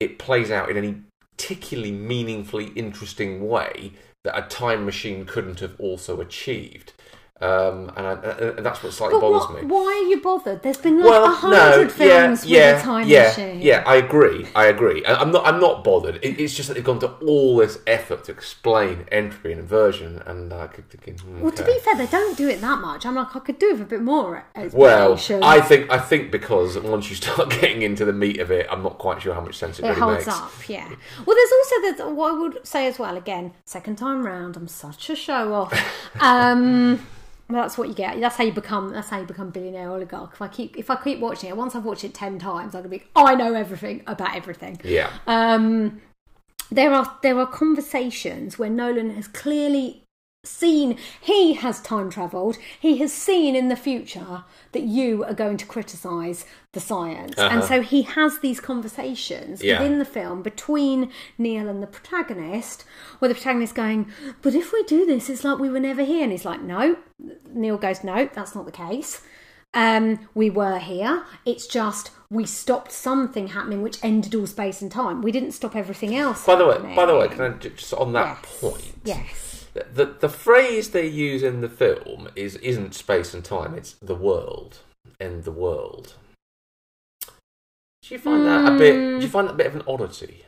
[0.00, 0.96] it plays out in any
[1.36, 3.92] particularly meaningfully interesting way
[4.24, 6.92] that a time machine couldn't have also achieved.
[7.42, 8.12] Um, and, I,
[8.58, 9.68] and that's what slightly But bothers what, me.
[9.68, 10.62] why are you bothered?
[10.62, 13.62] There's been like Well, a no, hundred yeah, films yeah, with a time yeah, machine.
[13.62, 13.82] yeah.
[13.86, 14.46] I agree.
[14.54, 15.02] I agree.
[15.06, 15.46] I'm not.
[15.46, 16.16] I'm not bothered.
[16.16, 20.22] It, it's just that they've gone to all this effort to explain entropy and inversion,
[20.26, 21.14] and I keep thinking.
[21.16, 23.06] hmm, Well, to be fair, they don't do it that much.
[23.06, 25.18] I'm like, I could do with a bit more Well.
[25.42, 28.82] I think I think because once you start getting into the meat of it, I'm
[28.82, 30.38] not quite sure how much sense it, it really holds makes.
[30.38, 30.88] up, yeah.
[31.24, 33.16] Well, there's also the what I would say as well.
[33.16, 35.72] Again, second time round, I'm such a show off.
[36.20, 37.06] Um,
[37.50, 38.20] well, that's what you get.
[38.20, 38.92] That's how you become.
[38.92, 40.32] That's how you become billionaire oligarch.
[40.34, 42.82] If I keep if I keep watching it, once I've watched it ten times, I'm
[42.82, 43.02] gonna be.
[43.16, 44.80] I know everything about everything.
[44.84, 45.10] Yeah.
[45.26, 46.00] Um,
[46.70, 50.04] there are there are conversations where Nolan has clearly
[50.42, 52.56] seen he has time travelled.
[52.80, 57.62] He has seen in the future that you are going to criticise the science, and
[57.64, 59.80] so he has these conversations Yeah.
[59.82, 62.84] within the film between Neil and the protagonist,
[63.18, 64.10] where the protagonist going,
[64.42, 66.96] "But if we do this, it's like we were never here," and he's like, "No."
[67.52, 69.22] Neil goes, "No, that's not the case."
[69.72, 71.22] um, we were here.
[71.46, 75.22] It's just we stopped something happening which ended all space and time.
[75.22, 76.44] We didn't stop everything else.
[76.44, 78.60] By the way, by the way, can I just on that Yes.
[78.60, 78.82] point?
[79.04, 79.49] Yes.
[79.92, 83.74] The, the phrase they use in the film is isn't space and time.
[83.74, 84.78] It's the world
[85.18, 86.14] and the world.
[87.22, 88.94] Do you find that a bit?
[88.94, 89.18] Hmm.
[89.18, 90.44] Do you find that a bit of an oddity?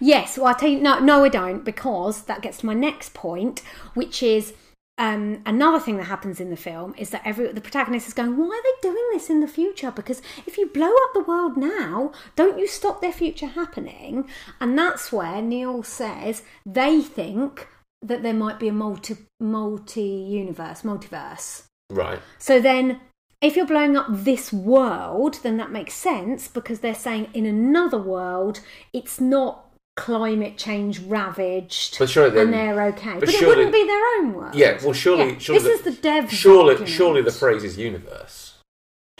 [0.00, 0.38] Yes.
[0.38, 3.62] Well, I tell you, no, no, I don't, because that gets to my next point,
[3.94, 4.54] which is
[4.98, 8.36] um, another thing that happens in the film is that every the protagonist is going,
[8.36, 9.90] "Why are they doing this in the future?
[9.90, 14.28] Because if you blow up the world now, don't you stop their future happening?"
[14.60, 17.68] And that's where Neil says they think
[18.02, 21.64] that there might be a multi multi universe, multiverse.
[21.90, 22.20] Right.
[22.38, 23.00] So then,
[23.40, 27.98] if you're blowing up this world, then that makes sense because they're saying in another
[27.98, 28.60] world,
[28.92, 33.12] it's not climate change ravaged But surely then- and they're okay.
[33.14, 34.54] but But, it wouldn't be their own world.
[34.54, 34.78] Yeah.
[34.82, 36.32] Well, surely, Yeah, surely this is the dev.
[36.32, 38.41] Surely, surely the phrase is universe,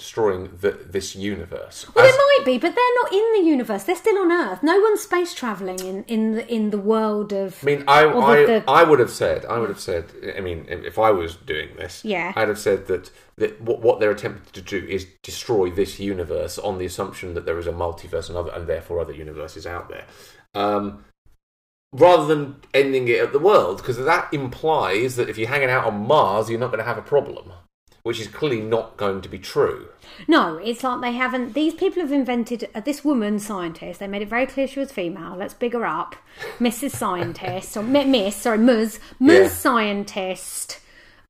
[0.03, 1.87] destroying the, this universe.
[1.95, 3.85] Well, As- it might be, but they're not in the universe.
[3.85, 4.61] They're still on Earth.
[4.63, 7.57] No one's space traveling in, in the in the world of.
[7.63, 10.07] I mean, I, I, the- I would have said, I would have said,
[10.37, 12.33] I mean, if I was doing this, Yeah.
[12.35, 16.59] I'd have said that, that what, what they're attempting to do is destroy this universe
[16.59, 19.89] on the assumption that there is a multiverse and, other, and therefore other universes out
[19.89, 20.07] there.
[20.55, 21.05] Um,
[21.93, 25.85] rather than ending it at the world, because that implies that if you're hanging out
[25.87, 27.53] on Mars, you're not going to have a problem,
[28.03, 29.89] which is clearly not going to be true.
[30.27, 31.55] No, it's like they haven't.
[31.55, 34.01] These people have invented uh, this woman scientist.
[34.01, 35.37] They made it very clear she was female.
[35.37, 36.17] Let's big her up,
[36.59, 36.93] Mrs.
[36.93, 38.99] Scientist or Miss, sorry, Ms.
[39.21, 39.41] Ms.
[39.41, 39.49] Yeah.
[39.49, 40.81] Scientist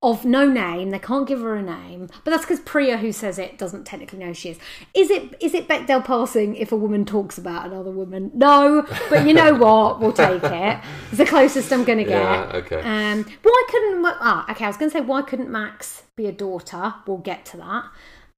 [0.02, 0.90] of no name.
[0.90, 4.18] They can't give her a name, but that's because Priya, who says it, doesn't technically
[4.18, 4.58] know she is.
[4.94, 8.30] Is it is it Bechdel passing if a woman talks about another woman?
[8.34, 10.00] No, but you know what?
[10.00, 10.78] We'll take it.
[11.08, 12.20] It's the closest I'm going to get.
[12.20, 12.80] Yeah, okay.
[12.80, 14.04] Um, why couldn't?
[14.04, 14.64] Ah, okay.
[14.64, 16.94] I was going to say why couldn't Max be a daughter?
[17.06, 17.84] We'll get to that.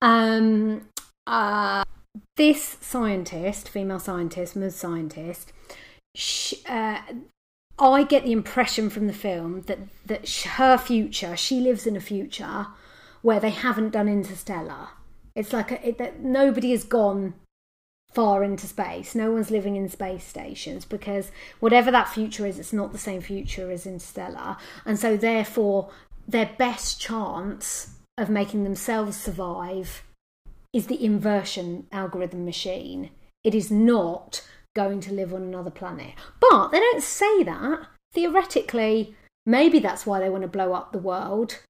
[0.03, 0.89] Um,
[1.27, 1.85] uh,
[2.37, 4.77] this scientist, female scientist, Ms.
[4.77, 5.53] Scientist,
[6.15, 7.01] sh uh,
[7.79, 12.01] I get the impression from the film that that her future, she lives in a
[12.01, 12.69] future
[13.23, 14.89] where they haven't done Interstellar.
[15.35, 17.35] It's like a, it, that nobody has gone
[18.13, 19.15] far into space.
[19.15, 23.21] No one's living in space stations because whatever that future is, it's not the same
[23.21, 25.91] future as Interstellar, and so therefore
[26.29, 30.05] their best chance of making themselves survive
[30.73, 33.11] is the inversion algorithm machine.
[33.43, 36.15] It is not going to live on another planet.
[36.41, 37.87] But they don't say that.
[38.13, 41.61] Theoretically, maybe that's why they want to blow up the world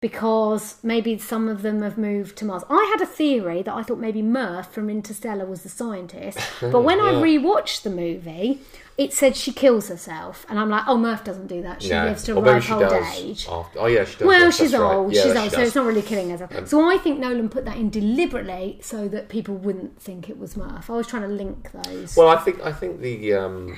[0.00, 2.62] because maybe some of them have moved to Mars.
[2.70, 6.80] I had a theory that I thought maybe Murph from Interstellar was the scientist, but
[6.84, 7.20] when I Yeah.
[7.22, 8.60] rewatched the movie,
[8.96, 11.82] it said she kills herself, and I'm like, oh, Murph doesn't do that.
[11.82, 12.04] She No.
[12.06, 13.46] lives to maybe ripe old age.
[13.50, 14.26] After, oh yeah, she does.
[14.26, 14.94] Well, yes, she's that's right.
[14.94, 15.12] old.
[15.14, 16.68] Yeah, she's she old, so it's not really killing herself.
[16.68, 20.56] so I think Nolan put that in deliberately so that people wouldn't think it was
[20.56, 20.88] Murph.
[20.88, 22.16] I was trying to link those.
[22.16, 23.76] Well, I think I think the um,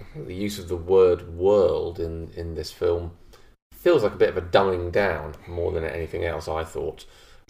[0.00, 3.12] I think the use of the word "world" in in this film
[3.82, 6.48] feels like a bit of a dumbing down more than anything else.
[6.48, 7.04] I thought.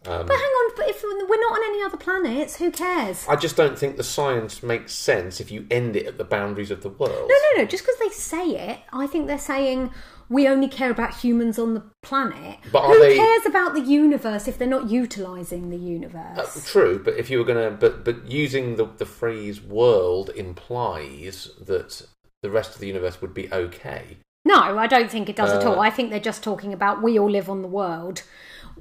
[0.04, 3.24] Um, but hang on, but if we're not on any other planets, who cares?
[3.28, 6.72] I just don't think the science makes sense if you end it at the boundaries
[6.72, 7.28] of the world.
[7.30, 7.64] No, no, no.
[7.66, 9.92] Just because they say it, I think they're saying
[10.28, 12.58] we only care about humans on the planet.
[12.72, 16.64] But are Who they- cares about the universe if they're not utilising the Uh, universe?
[16.68, 22.02] true, but if you were gonna, but but using the the phrase "world" implies that
[22.42, 24.16] the rest of the universe would be okay.
[24.54, 25.80] No, I don't think it does at Uh, all.
[25.80, 28.22] I think they're just talking about we all live on the world.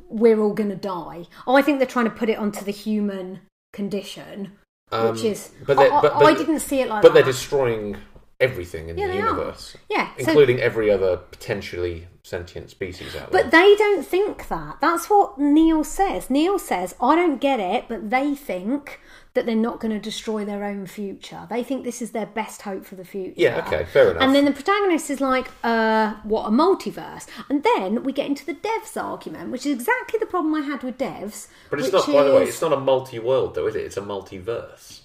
[0.10, 1.26] We're all going to die.
[1.48, 3.42] I think they're trying to put it onto the human
[3.74, 4.52] condition,
[4.92, 5.52] Um, which is.
[5.66, 7.02] but I, but, but I, didn't see it like.
[7.02, 7.14] But that.
[7.24, 7.98] they're destroying
[8.40, 9.28] everything in Yeah, the they are.
[9.28, 13.44] universe, Yeah, so- including every other potentially sentient species out there.
[13.44, 14.78] But they don't think that.
[14.82, 16.30] That's what Neil says.
[16.30, 19.00] Neil says, I don't get it, but they think
[19.34, 21.48] that they're not going to destroy their own future.
[21.50, 23.34] They think this is their best hope for the future.
[23.38, 24.22] Yeah, okay, fair enough.
[24.22, 27.28] And then the protagonist is like, uh, what, a multiverse?
[27.50, 30.84] And then we get into the devs argument, which is exactly the problem I had
[30.84, 31.48] with devs.
[31.70, 32.06] But it's not.
[32.08, 33.86] By the way, it's not a multi-world though, is it?
[33.86, 35.02] It's a multiverse.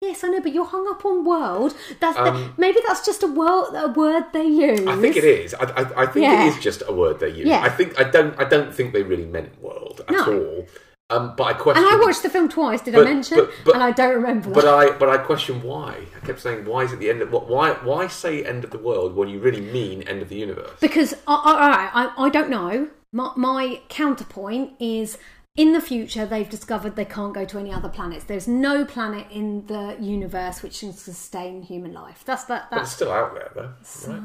[0.00, 1.74] Yes, I know, but you're hung up on world.
[1.98, 4.86] That's the, Um, maybe that's just a word, a word they use.
[4.86, 5.54] I think it is.
[5.54, 6.44] I, I, I think Yeah.
[6.46, 7.48] it is just a word they use.
[7.48, 7.62] Yeah.
[7.62, 8.38] I think I don't.
[8.38, 10.24] I don't think they really meant world at No.
[10.24, 10.66] all.
[11.10, 11.82] Um, but I question.
[11.84, 12.82] And I watched the film twice.
[12.82, 13.38] Did I mention?
[13.38, 14.50] but- but- and I don't remember.
[14.50, 14.74] But that.
[14.74, 16.02] I, but I question why.
[16.14, 17.48] I kept saying, why is it the end of what?
[17.48, 20.78] Why, why say end of the world when you really mean end of the universe?
[20.80, 22.88] Because I, I, all right, I, I don't know.
[23.10, 25.16] My, my counterpoint is
[25.58, 28.24] in the future they've discovered they can't go to any other planets.
[28.24, 32.22] There's no planet in the universe which can sustain human life.
[32.24, 32.70] That's that.
[32.70, 34.22] But it's still out there, though, right?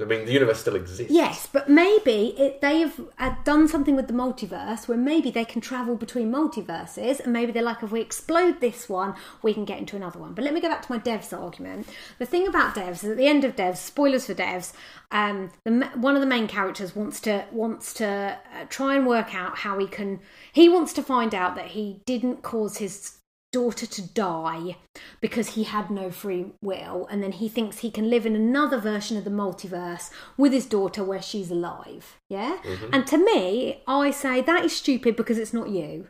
[0.00, 1.12] I mean, the universe still exists.
[1.12, 5.44] Yes, but maybe it, they have uh, done something with the multiverse where maybe they
[5.44, 9.64] can travel between multiverses, and maybe they're like, if we explode this one, we can
[9.64, 10.32] get into another one.
[10.32, 11.88] But let me go back to my devs argument.
[12.20, 14.72] The thing about devs is at the end of devs, spoilers for devs,
[15.10, 19.34] um, the, one of the main characters wants to wants to uh, try and work
[19.34, 20.20] out how he can.
[20.52, 23.18] He wants to find out that he didn't cause his
[23.50, 24.76] daughter to die
[25.22, 28.78] because he had no free will and then he thinks he can live in another
[28.78, 32.18] version of the multiverse with his daughter where she's alive.
[32.28, 32.58] Yeah?
[32.92, 36.08] And to me i say that is stupid because it's not you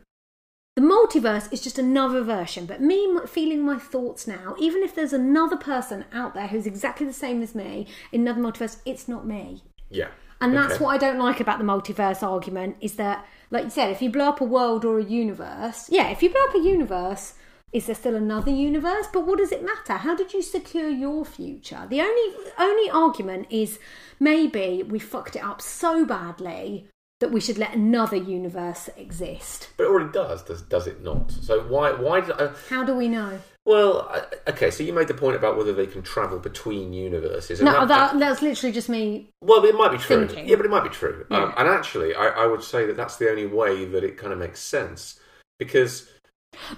[0.79, 2.97] the multiverse is just another version but me
[3.27, 7.41] feeling my thoughts now even if there's another person out there who's exactly the same
[7.41, 10.07] as me in another multiverse it's not me Yeah.
[10.39, 10.83] and that's Okay.
[10.85, 14.09] what I don't like about the multiverse argument is that, like you said, if you
[14.09, 17.33] blow up a world or a universe, yeah, if you blow up a universe,
[17.73, 19.07] is there still another universe?
[19.11, 19.93] But what does it matter?
[20.05, 21.85] How did you secure your future?
[21.89, 22.27] The only
[22.57, 23.79] only argument is
[24.19, 26.87] maybe we fucked it up so badly
[27.19, 29.69] that we should let another universe exist.
[29.77, 31.31] But it already does, does does it not?
[31.31, 33.39] So why why did I, How do we know?
[33.65, 34.71] well I, okay?
[34.71, 37.61] So you made the point about whether they can travel between universes.
[37.61, 39.29] No, that, that's literally just me.
[39.41, 40.27] Well, it might be true.
[40.27, 40.47] Thinking.
[40.47, 41.25] Yeah, but it might be true.
[41.29, 44.31] Um, and actually, I, I would say that that's the only way that it kind
[44.33, 45.19] of makes sense
[45.59, 46.09] because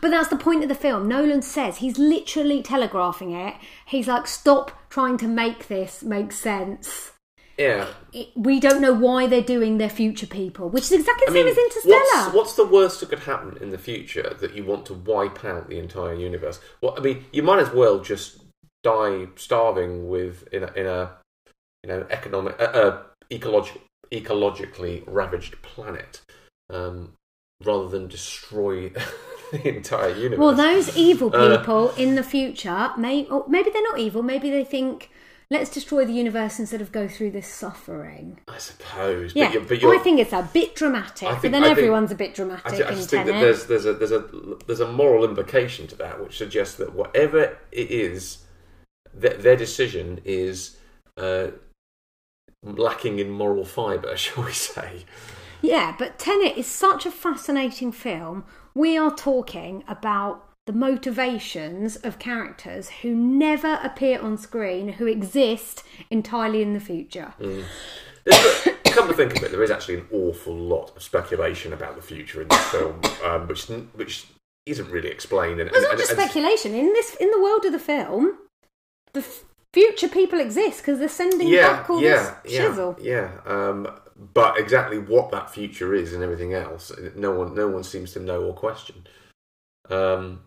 [0.01, 1.07] But that's the point of the film.
[1.07, 3.55] Nolan says he's literally telegraphing it.
[3.85, 7.10] He's like, stop trying to make this make sense.
[7.61, 11.31] Yeah, it, we don't know why they're doing their future people, which is exactly the
[11.31, 11.99] I same mean, as Interstellar.
[12.23, 15.43] what's, what's the worst that could happen in the future that you want to wipe
[15.45, 16.59] out the entire universe?
[16.81, 18.41] Well, I mean, you might as well just
[18.83, 21.11] die starving with in a, in a
[21.83, 23.77] you know economic uh, uh, ecologic
[24.11, 26.21] ecologically ravaged planet
[26.69, 27.13] um,
[27.63, 28.89] rather than destroy
[29.51, 30.39] the entire universe.
[30.39, 34.23] well, those evil Uh, people in the future, may, or maybe they're not evil.
[34.23, 35.10] Maybe they think,
[35.51, 38.39] let's destroy the universe instead of go through this suffering.
[38.47, 39.35] I suppose.
[39.35, 41.63] Yeah, but you're, but you're, I think it's a bit dramatic, I but think- then
[41.63, 43.85] I think- everyone's a bit dramatic I, ju- I in just think that there's there's
[43.85, 44.23] a there's a
[44.65, 48.39] there's a moral implication to that, which suggests that whatever it is,
[49.21, 50.77] th- their decision is
[51.17, 51.47] uh,
[52.63, 55.05] lacking in moral fibre, shall we say?
[55.61, 58.45] Yeah, but Tenet is such a fascinating film.
[58.73, 65.83] We are talking about the motivations of characters who never appear on screen, who exist
[66.09, 67.33] entirely in the future.
[67.41, 67.65] Mm.
[68.85, 72.01] Come to think of it, there is actually an awful lot of speculation about the
[72.01, 74.27] future in this film, um, which which
[74.65, 75.59] isn't really explained.
[75.59, 76.73] And, It's not just and- speculation.
[76.73, 78.37] In this, in the world of the film,
[79.11, 79.43] the f-
[79.73, 82.97] future people exist because they're sending yeah, back all yeah, this yeah, shizzle.
[83.01, 83.31] yeah.
[83.45, 83.87] Um,
[84.33, 88.19] but exactly what that future is and everything else, no one, no one seems to
[88.19, 89.05] know or question.
[89.89, 90.43] Um,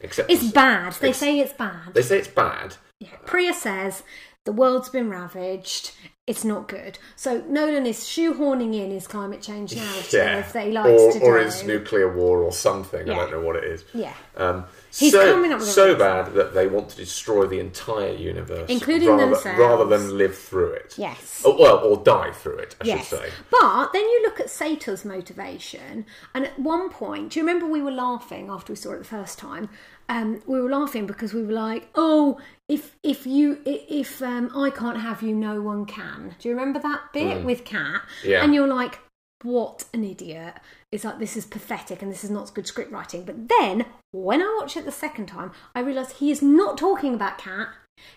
[0.00, 0.92] except It's bad.
[0.94, 1.94] They It's- say it's bad.
[1.94, 2.76] They say it's bad.
[3.00, 3.08] Yeah.
[3.24, 4.02] Priya says
[4.44, 5.92] the world's been ravaged.
[6.26, 6.98] It's not good.
[7.14, 11.20] So Nolan is shoehorning in his climate change narrative Yeah, that he likes or, to
[11.20, 11.44] or do.
[11.44, 13.08] his nuclear war or something.
[13.08, 13.84] I don't know what it is.
[13.94, 14.12] Yeah.
[14.36, 14.64] Um,
[14.98, 18.68] He's so, coming up with so bad that they want to destroy the entire universe,
[18.70, 19.58] Including rather, themselves.
[19.58, 20.94] rather than live through it.
[20.96, 21.42] Yes.
[21.44, 22.76] Oh, well, or die through it.
[22.80, 23.08] I Yes.
[23.08, 23.30] should say.
[23.50, 27.82] But then you look at Sator's motivation, and at one point, do you remember we
[27.82, 29.68] were laughing after we saw it the first time?
[30.08, 34.70] Um, we were laughing because we were like, "Oh, if if you if um, I
[34.70, 38.02] can't have you, no one can." Do you remember that bit with Kat?
[38.22, 38.28] Mm.
[38.28, 38.44] Yeah.
[38.44, 39.00] And you're like,
[39.42, 40.54] "What an idiot!"
[40.96, 43.24] It's like this is pathetic and this is not good script writing.
[43.24, 47.12] But then when I watch it the second time, I realise he is not talking
[47.12, 47.68] about Kat.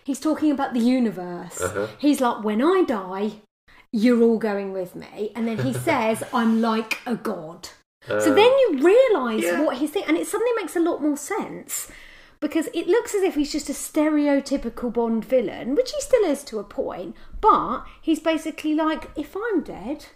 [0.02, 1.60] He's talking about the universe.
[1.60, 1.88] Uh-huh.
[1.98, 3.32] He's like, when I die,
[3.92, 5.30] you're all going with me.
[5.36, 7.68] And then he says, I'm like a god.
[8.08, 9.60] so then you realise yeah.
[9.60, 11.90] what he's thinking, and it suddenly makes a lot more sense
[12.40, 16.42] because it looks as if he's just a stereotypical Bond villain, which he still is
[16.44, 20.06] to a point, but he's basically like, if I'm dead,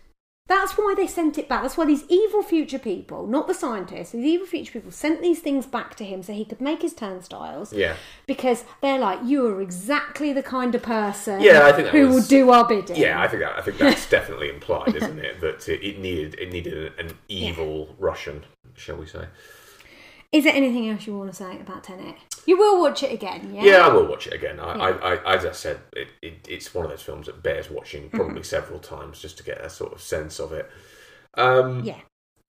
[0.46, 1.62] that's why they sent it back.
[1.62, 5.40] That's why these evil future people, not the scientists, these evil future people sent these
[5.40, 7.72] things back to him so he could make his turnstiles.
[7.72, 7.96] Yeah.
[8.26, 12.14] Because they're like, you are exactly the kind of person Yeah, I think who was-
[12.16, 12.96] will do our bidding.
[12.96, 15.40] Yeah, I think that, I think that's definitely implied, isn't it?
[15.40, 18.44] That it, it needed it needed an evil Russian,
[18.76, 19.26] shall we say?
[20.30, 22.16] Is there anything else you want to say about Tenet?
[22.46, 23.64] You will watch it again, yeah?
[23.64, 24.60] Yeah, I will watch it again.
[24.60, 24.84] I, Yeah.
[24.84, 28.10] I, I, as I said, it, it, it's one of those films that bears watching
[28.10, 28.42] probably Mm-hmm.
[28.42, 30.70] several times just to get a sort of sense of it.
[31.34, 32.00] Um, Yeah.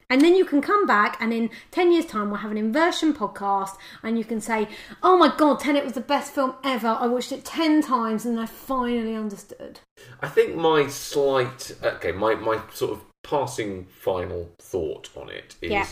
[0.08, 3.12] And then you can come back, and in 10 years' time, we'll have an inversion
[3.12, 3.72] podcast,
[4.04, 4.68] and you can say,
[5.02, 6.90] Oh my god, Tenet was the best film ever.
[7.00, 9.80] I watched it 10 times, and I finally understood.
[10.22, 15.72] I think my slight, okay, my, my sort of passing final thought on it is
[15.72, 15.88] Yeah.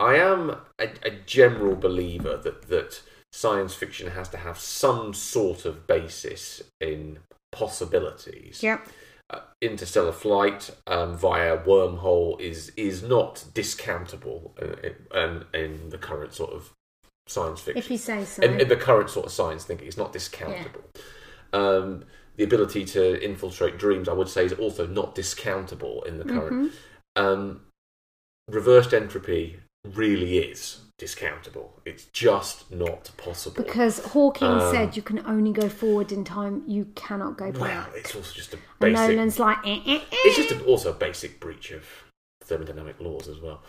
[0.00, 3.02] I am a, a general believer that, that
[3.32, 7.18] science fiction has to have some sort of basis in
[7.52, 8.62] possibilities.
[8.62, 8.88] Yep.
[9.30, 16.32] Uh, interstellar flight um, via wormhole is is not discountable in, in, in the current
[16.32, 16.72] sort of
[17.26, 17.78] science fiction.
[17.78, 18.42] If you say so.
[18.42, 20.82] in, in the current sort of science thinking, it's not discountable.
[21.52, 22.04] Um,
[22.36, 26.72] the ability to infiltrate dreams, I would say, is also not discountable in the current.
[26.72, 27.22] Mm-hmm.
[27.22, 27.60] Um,
[28.48, 31.68] reversed entropy really is discountable.
[31.84, 33.62] It's just not possible.
[33.62, 37.60] Because Hawking Um, said you can only go forward in time, you cannot go back.
[37.60, 38.94] well, it's also just a and.
[38.94, 40.00] Nolan's like, eh, eh, eh.
[40.10, 41.84] It's just a, also a basic breach of
[42.44, 43.62] thermodynamic laws as well.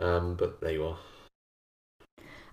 [0.00, 0.98] Um, but there you are.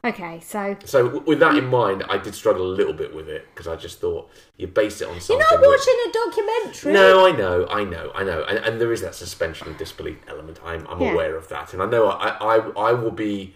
[0.06, 3.27] okay, so So w- with that in mind, I did struggle a little bit with
[3.27, 5.43] it because I just thought you base it on something.
[5.49, 6.93] you're not which- watching a documentary.
[6.93, 10.18] No, I know, I know, I know, and, and there is that suspension of disbelief
[10.27, 10.60] element.
[10.64, 11.14] I'm, I'm Yeah.
[11.14, 12.57] aware of that, and I know I, I,
[12.89, 13.56] I will be,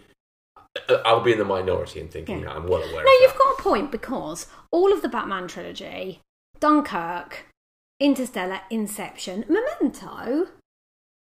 [1.05, 2.45] I'll be in the minority in thinking Yeah.
[2.45, 3.03] that I'm well aware.
[3.03, 3.37] No, you've that.
[3.39, 6.21] got a point because all of the Batman trilogy,
[6.59, 7.45] Dunkirk,
[7.99, 10.47] Interstellar, Inception, Memento,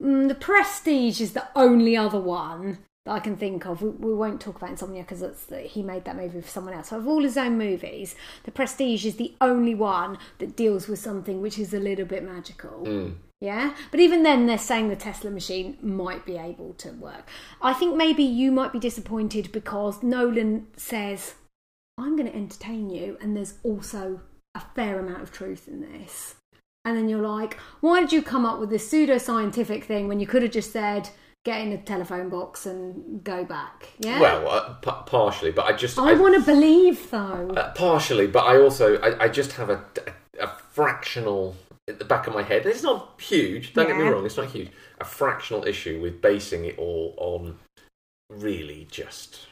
[0.03, 3.81] mm, The Prestige is the only other one that I can think of.
[3.81, 5.25] We, we won't talk about Insomnia because
[5.69, 6.89] he made that movie for someone else.
[6.89, 8.15] So of all his own movies,
[8.45, 12.23] The Prestige is the only one that deals with something which is a little bit
[12.23, 12.85] magical.
[12.85, 13.15] Mm.
[13.41, 17.27] Yeah, but even then, they're saying the Tesla machine might be able to work.
[17.62, 21.35] I think maybe you might be disappointed because Nolan says,
[21.97, 24.21] I'm going to entertain you, and there's also
[24.55, 26.35] a fair amount of truth in this.
[26.85, 30.27] And then you're like, why did you come up with this pseudoscientific thing when you
[30.27, 31.09] could have just said,
[31.45, 33.89] get in a telephone box and go back?
[33.99, 34.21] Yeah.
[34.21, 37.51] Well, uh, p- partially, but I just I want to believe though.
[37.57, 39.85] Uh, partially, but I also I, I just have a,
[40.39, 41.55] a, a fractional
[41.89, 42.66] at the back of my head.
[42.66, 43.73] It's not huge.
[43.73, 44.24] Don't get me wrong.
[44.24, 44.70] It's not huge.
[45.01, 47.59] A fractional issue with basing it all on
[48.28, 49.47] really just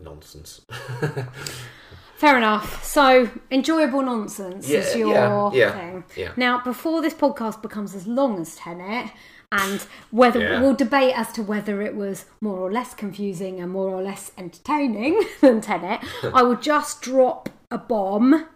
[0.00, 0.60] nonsense.
[2.16, 2.84] Fair enough.
[2.84, 6.04] So enjoyable nonsense is your yeah, yeah, thing.
[6.16, 6.32] yeah.
[6.36, 9.10] Now, before this podcast becomes as long as Tenet,
[9.52, 9.80] and
[10.10, 10.60] whether Yeah.
[10.60, 14.32] we'll debate as to whether it was more or less confusing and more or less
[14.36, 16.00] entertaining than Tenet,
[16.34, 18.46] I will just drop a bomb.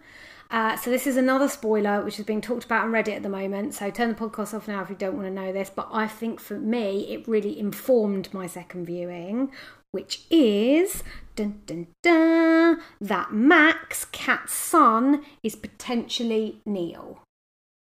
[0.51, 3.29] Uh, so this is another spoiler which is being talked about on Reddit at the
[3.29, 3.73] moment.
[3.73, 5.69] So turn the podcast off now if you don't want to know this.
[5.69, 9.51] But I think for me, it really informed my second viewing,
[9.91, 11.03] which is
[11.35, 17.19] dun, dun, dun, that Max, Kat's son, is potentially Neil.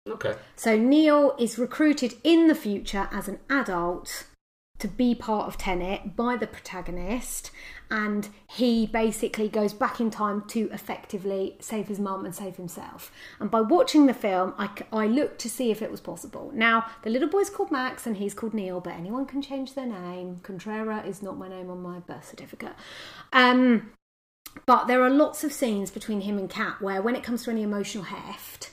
[0.09, 0.35] okay.
[0.57, 4.27] So Neil is recruited in the future as an adult
[4.81, 7.51] to be part of Tenet by the protagonist,
[7.91, 13.11] and he basically goes back in time to effectively save his mum and save himself.
[13.39, 16.51] And by watching the film, I, I looked to see if it was possible.
[16.55, 19.87] Now, the little boy's called Max and he's called Neil, but anyone can change their
[19.87, 20.41] name.
[20.43, 22.75] Contrera is not my name on my birth certificate.
[23.33, 23.93] Um,
[24.67, 27.51] but there are lots of scenes between him and Kat where, when it comes to
[27.51, 28.70] any emotional heft,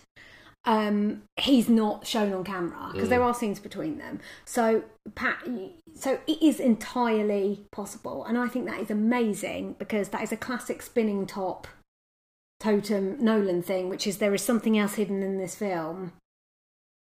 [0.67, 4.19] um, he's not shown on camera because there are scenes between them.
[4.43, 4.83] So,
[5.15, 5.37] Pat,
[5.95, 10.37] so it is entirely possible, and I think that is amazing because that is a
[10.37, 11.67] classic spinning top
[12.59, 16.11] totem Nolan thing, which is there is something else hidden in this film.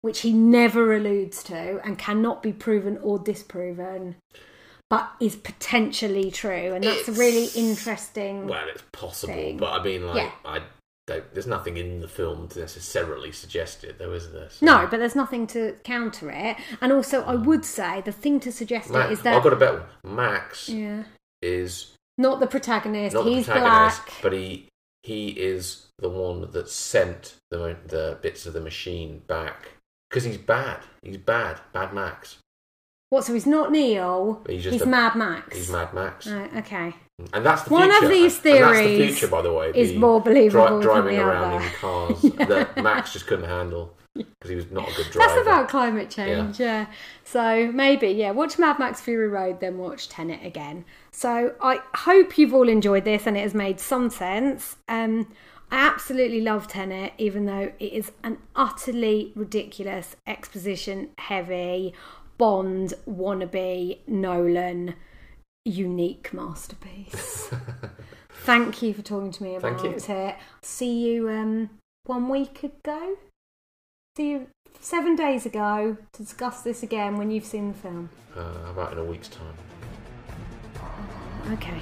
[0.02, 4.18] Which he never alludes to and cannot be proven or disproven,
[4.90, 8.48] but is potentially true, and that's a really interesting.
[8.48, 9.58] Well, it's possible, thing.
[9.58, 10.32] but I mean, like, Yeah.
[10.46, 10.62] I
[11.08, 14.50] there's nothing in the film to necessarily suggest it, though, is there?
[14.50, 16.58] So- No, but there's nothing to counter it.
[16.82, 19.58] And also, I would say the thing to suggest it is that I've got a
[19.58, 20.16] better one.
[20.16, 21.04] Max yeah,
[21.42, 23.14] is not the protagonist.
[23.16, 24.18] not the He's protagonist, black.
[24.22, 24.68] but he
[25.04, 29.70] he is the one that sent the the bits of the machine back
[30.10, 30.80] because he's bad.
[31.02, 32.38] He's bad, bad Max.
[33.10, 33.24] What?
[33.24, 34.44] So he's not Neil.
[34.50, 35.56] He's He's, just a- Mad Max.
[35.56, 36.94] He's Mad Max, Right, okay.
[37.34, 38.08] And that's the One of future.
[38.10, 39.72] these And that's the future, by the way.
[39.74, 41.66] is the more believable than driving the around other.
[41.66, 45.20] in cars that Max just couldn't handle because he was not a good driver.
[45.34, 46.88] That's about climate change, yeah.
[47.24, 50.86] So maybe, yeah, watch Mad Max Fury Road, then watch Tenet again.
[51.12, 54.78] So I hope you've all enjoyed this and it has made some sense.
[54.88, 55.32] Um,
[55.72, 61.94] I absolutely love Tenet, even though it is an utterly ridiculous, exposition heavy,
[62.38, 64.94] Bond wannabe, Nolan
[65.68, 67.50] unique masterpiece.
[68.44, 70.36] Thank you for talking to me about it.
[70.62, 71.70] See you um,
[72.06, 73.18] one week ago.
[74.16, 74.48] See you
[74.80, 78.10] seven days ago to discuss this again when you've seen the film.
[78.36, 79.54] Uh, about in a week's time?
[81.52, 81.82] Okay.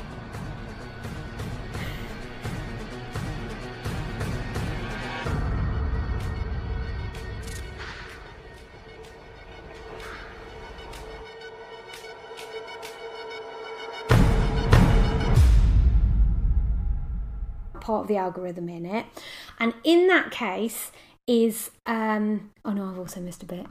[17.85, 19.05] Part of the algorithm in it.
[19.59, 20.91] And in that case
[21.27, 23.65] is um oh no i've also missed a bit